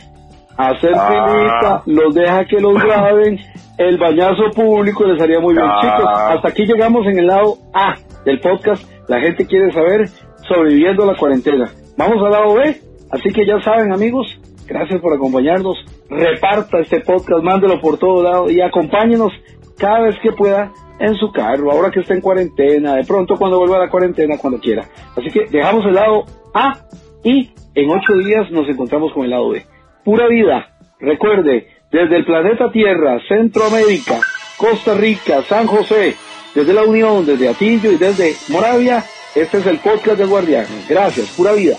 hacer 0.57 0.93
ah. 0.95 1.83
los 1.87 2.15
deja 2.15 2.45
que 2.45 2.59
los 2.59 2.75
graben, 2.75 3.39
el 3.79 3.99
bañazo 3.99 4.51
público 4.55 5.05
les 5.05 5.23
haría 5.23 5.41
muy 5.41 5.55
bien. 5.55 5.67
Ah. 5.67 5.79
Chicos, 5.81 6.11
hasta 6.15 6.49
aquí 6.49 6.67
llegamos 6.67 7.07
en 7.07 7.19
el 7.19 7.27
lado 7.27 7.57
A 7.73 7.95
del 8.25 8.41
podcast 8.41 8.85
la 9.11 9.19
gente 9.19 9.45
quiere 9.45 9.73
saber 9.73 10.09
sobreviviendo 10.47 11.05
la 11.05 11.17
cuarentena. 11.17 11.69
Vamos 11.97 12.23
al 12.25 12.31
lado 12.31 12.55
B. 12.55 12.77
Así 13.11 13.29
que 13.35 13.45
ya 13.45 13.61
saben, 13.61 13.93
amigos, 13.93 14.41
gracias 14.69 15.01
por 15.01 15.13
acompañarnos. 15.13 15.77
Reparta 16.09 16.79
este 16.79 17.01
podcast, 17.01 17.43
mándelo 17.43 17.81
por 17.81 17.99
todo 17.99 18.23
lado 18.23 18.49
y 18.49 18.61
acompáñenos 18.61 19.33
cada 19.77 20.03
vez 20.03 20.17
que 20.23 20.31
pueda 20.31 20.71
en 21.01 21.17
su 21.17 21.33
carro, 21.33 21.73
ahora 21.73 21.91
que 21.91 22.01
está 22.01 22.15
en 22.15 22.21
cuarentena, 22.21 22.95
de 22.95 23.05
pronto 23.05 23.35
cuando 23.35 23.59
vuelva 23.59 23.79
a 23.79 23.87
la 23.87 23.91
cuarentena, 23.91 24.39
cuando 24.39 24.61
quiera. 24.61 24.85
Así 25.17 25.29
que 25.33 25.47
dejamos 25.51 25.85
el 25.87 25.95
lado 25.95 26.27
A 26.55 26.79
y 27.25 27.51
en 27.75 27.91
ocho 27.91 28.15
días 28.15 28.49
nos 28.53 28.69
encontramos 28.69 29.13
con 29.13 29.25
el 29.25 29.31
lado 29.31 29.49
B. 29.49 29.67
Pura 30.05 30.29
vida. 30.29 30.69
Recuerde, 31.01 31.67
desde 31.91 32.17
el 32.17 32.25
planeta 32.25 32.71
Tierra, 32.71 33.19
Centroamérica, 33.27 34.21
Costa 34.57 34.95
Rica, 34.95 35.43
San 35.43 35.67
José, 35.67 36.15
desde 36.55 36.73
la 36.73 36.83
Unión, 36.85 37.25
desde 37.27 37.49
Atillo 37.49 37.93
y 37.93 37.97
desde 37.97 38.37
Moravia, 38.49 39.05
este 39.35 39.59
es 39.59 39.67
el 39.67 39.79
podcast 39.79 40.19
de 40.19 40.25
Guardián. 40.27 40.67
Gracias, 40.89 41.29
pura 41.29 41.53
vida. 41.53 41.77